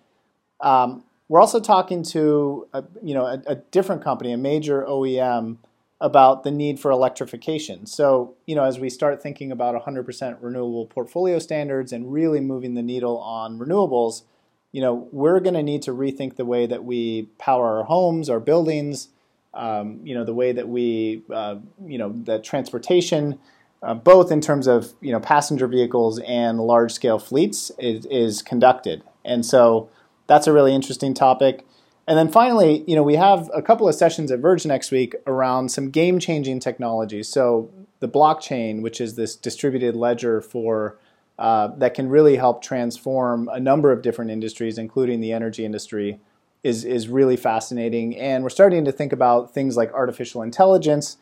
Um, 0.62 1.04
we're 1.28 1.42
also 1.42 1.60
talking 1.60 2.04
to 2.04 2.68
a, 2.74 2.84
you 3.02 3.14
know 3.14 3.26
a, 3.26 3.42
a, 3.48 3.56
different 3.56 4.04
company, 4.04 4.32
a 4.32 4.38
major 4.38 4.86
OEM, 4.88 5.58
about 6.00 6.44
the 6.44 6.52
need 6.52 6.80
for 6.80 6.92
electrification. 6.92 7.86
So 7.86 8.36
you 8.46 8.56
know 8.56 8.64
as 8.64 8.80
we 8.80 8.90
start 8.90 9.22
thinking 9.22 9.52
about 9.52 9.82
100% 9.84 10.38
renewable 10.42 10.86
portfolio 10.86 11.40
standards 11.40 11.92
and 11.92 12.12
really 12.12 12.40
moving 12.40 12.76
the 12.76 12.84
needle 12.84 13.18
on 13.20 13.58
renewables, 13.58 14.24
you 14.72 14.82
know 14.82 15.10
we're 15.12 15.40
going 15.40 15.56
to 15.56 15.64
need 15.64 15.82
to 15.84 15.92
rethink 15.92 16.36
the 16.36 16.46
way 16.46 16.66
that 16.66 16.84
we 16.86 17.24
power 17.38 17.80
our 17.80 17.84
homes, 17.86 18.30
our 18.30 18.40
buildings, 18.40 19.10
um, 19.54 20.00
you 20.04 20.14
know 20.14 20.24
the 20.24 20.34
way 20.34 20.52
that 20.52 20.68
we 20.68 21.24
uh, 21.34 21.56
you 21.86 21.98
know 21.98 22.14
the 22.24 22.40
transportation 22.40 23.40
uh, 23.84 23.94
both 23.94 24.32
in 24.32 24.42
terms 24.42 24.66
of 24.66 24.94
you 25.02 25.12
know 25.12 25.20
passenger 25.20 25.68
vehicles 25.68 26.20
and 26.20 26.60
large 26.60 26.92
scale 26.92 27.20
fleets, 27.20 27.72
is, 27.78 28.06
is 28.08 28.42
conducted. 28.42 29.04
And 29.26 29.46
so 29.46 29.90
that's 30.28 30.48
a 30.48 30.54
really 30.54 30.74
interesting 30.74 31.14
topic. 31.14 31.66
And 32.08 32.18
then 32.18 32.30
finally, 32.30 32.84
you 32.86 32.96
know, 32.96 33.04
we 33.04 33.16
have 33.16 33.50
a 33.54 33.62
couple 33.62 33.88
of 33.88 33.96
sessions 33.96 34.32
at 34.32 34.40
Verge 34.40 34.66
next 34.66 34.92
week 34.92 35.16
around 35.26 35.70
some 35.70 35.90
game 35.90 36.20
changing 36.20 36.60
technologies. 36.60 37.30
So 37.30 37.70
the 38.00 38.10
blockchain, 38.10 38.82
which 38.82 39.00
is 39.00 39.16
this 39.16 39.36
distributed 39.36 39.96
ledger 39.96 40.42
for 40.42 40.98
uh, 41.40 41.70
that 41.78 41.94
can 41.94 42.10
really 42.10 42.36
help 42.36 42.62
transform 42.62 43.50
a 43.52 43.60
number 43.60 43.92
of 43.92 44.02
different 44.02 44.32
industries, 44.32 44.78
including 44.78 45.20
the 45.20 45.32
energy 45.32 45.66
industry, 45.66 46.20
is 46.64 46.86
is 46.86 47.08
really 47.08 47.38
fascinating. 47.38 48.18
And 48.18 48.44
we're 48.44 48.50
starting 48.50 48.86
to 48.86 48.92
think 48.92 49.14
about 49.14 49.54
things 49.54 49.76
like 49.76 49.92
artificial 49.94 50.42
intelligence 50.42 51.18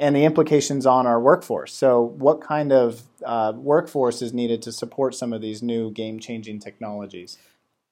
and 0.00 0.16
the 0.16 0.24
implications 0.24 0.86
on 0.86 1.06
our 1.06 1.20
workforce. 1.20 1.72
So, 1.74 2.00
what 2.00 2.40
kind 2.40 2.72
of 2.72 3.02
uh, 3.24 3.52
workforce 3.54 4.22
is 4.22 4.32
needed 4.32 4.62
to 4.62 4.72
support 4.72 5.14
some 5.14 5.32
of 5.32 5.40
these 5.42 5.62
new 5.62 5.92
game 5.92 6.18
changing 6.18 6.58
technologies? 6.58 7.38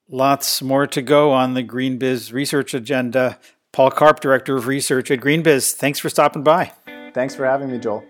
Lots 0.09 0.61
more 0.61 0.87
to 0.87 1.01
go 1.03 1.31
on 1.31 1.53
the 1.53 1.63
GreenBiz 1.63 2.33
research 2.33 2.73
agenda. 2.73 3.39
Paul 3.71 3.91
Karp, 3.91 4.19
Director 4.19 4.57
of 4.57 4.65
Research 4.65 5.11
at 5.11 5.19
GreenBiz, 5.19 5.73
thanks 5.73 5.99
for 5.99 6.09
stopping 6.09 6.43
by. 6.43 6.73
Thanks 7.13 7.35
for 7.35 7.45
having 7.45 7.71
me, 7.71 7.77
Joel. 7.77 8.03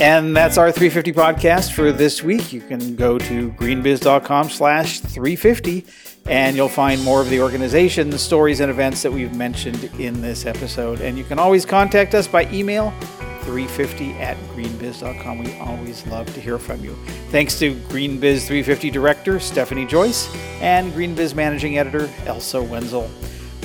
And 0.00 0.34
that's 0.34 0.56
our 0.56 0.72
350 0.72 1.12
podcast 1.12 1.72
for 1.72 1.92
this 1.92 2.22
week. 2.22 2.54
You 2.54 2.62
can 2.62 2.96
go 2.96 3.18
to 3.18 3.50
greenbiz.com 3.50 4.48
slash 4.48 5.00
350 5.00 5.84
and 6.24 6.56
you'll 6.56 6.70
find 6.70 7.02
more 7.04 7.20
of 7.20 7.28
the 7.28 7.42
organization, 7.42 8.08
the 8.08 8.18
stories, 8.18 8.60
and 8.60 8.70
events 8.70 9.02
that 9.02 9.12
we've 9.12 9.34
mentioned 9.34 9.84
in 9.98 10.22
this 10.22 10.46
episode. 10.46 11.02
And 11.02 11.18
you 11.18 11.24
can 11.24 11.38
always 11.38 11.66
contact 11.66 12.14
us 12.14 12.26
by 12.26 12.50
email 12.50 12.92
350 13.42 14.12
at 14.12 14.38
greenbiz.com. 14.54 15.38
We 15.38 15.58
always 15.58 16.06
love 16.06 16.32
to 16.32 16.40
hear 16.40 16.58
from 16.58 16.82
you. 16.82 16.94
Thanks 17.28 17.58
to 17.58 17.74
GreenBiz 17.74 18.46
350 18.46 18.90
Director 18.90 19.38
Stephanie 19.38 19.84
Joyce 19.84 20.34
and 20.62 20.94
GreenBiz 20.94 21.34
Managing 21.34 21.76
Editor 21.76 22.08
Elsa 22.24 22.62
Wenzel. 22.62 23.10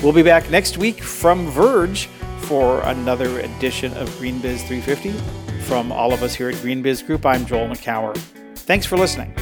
We'll 0.02 0.12
be 0.12 0.22
back 0.22 0.50
next 0.50 0.76
week 0.76 1.02
from 1.02 1.46
Verge 1.46 2.10
for 2.46 2.80
another 2.82 3.40
edition 3.40 3.92
of 3.94 4.08
GreenBiz 4.10 4.66
350. 4.68 5.12
From 5.64 5.90
all 5.90 6.12
of 6.12 6.22
us 6.22 6.34
here 6.34 6.48
at 6.48 6.54
GreenBiz 6.56 7.04
Group, 7.04 7.26
I'm 7.26 7.44
Joel 7.44 7.68
Makower. 7.68 8.16
Thanks 8.58 8.86
for 8.86 8.96
listening. 8.96 9.34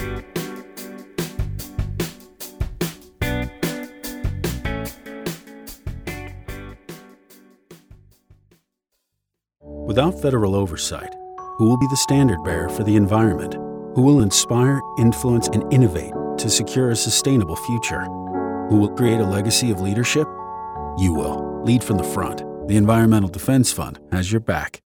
Without 9.61 10.21
federal 10.23 10.57
oversight, 10.57 11.15
who 11.59 11.69
will 11.69 11.77
be 11.77 11.87
the 11.89 11.97
standard 11.97 12.43
bearer 12.43 12.71
for 12.71 12.85
the 12.85 12.97
environment? 12.97 13.55
Who 13.95 14.03
will 14.03 14.23
inspire, 14.23 14.81
influence, 14.99 15.49
and 15.49 15.71
innovate 15.73 16.15
to 16.39 16.49
secure 16.49 16.91
a 16.91 16.97
sustainable 16.97 17.57
future? 17.57 18.05
Who 18.71 18.79
will 18.79 18.89
create 18.89 19.21
a 19.21 19.27
legacy 19.27 19.71
of 19.71 19.83
leadership? 19.83 20.27
You 20.97 21.13
will. 21.13 21.63
Lead 21.65 21.85
from 21.85 21.99
the 21.99 22.05
front. 22.05 22.54
The 22.67 22.77
Environmental 22.77 23.29
Defense 23.29 23.73
Fund 23.73 23.99
has 24.11 24.33
your 24.33 24.41
back. 24.41 24.81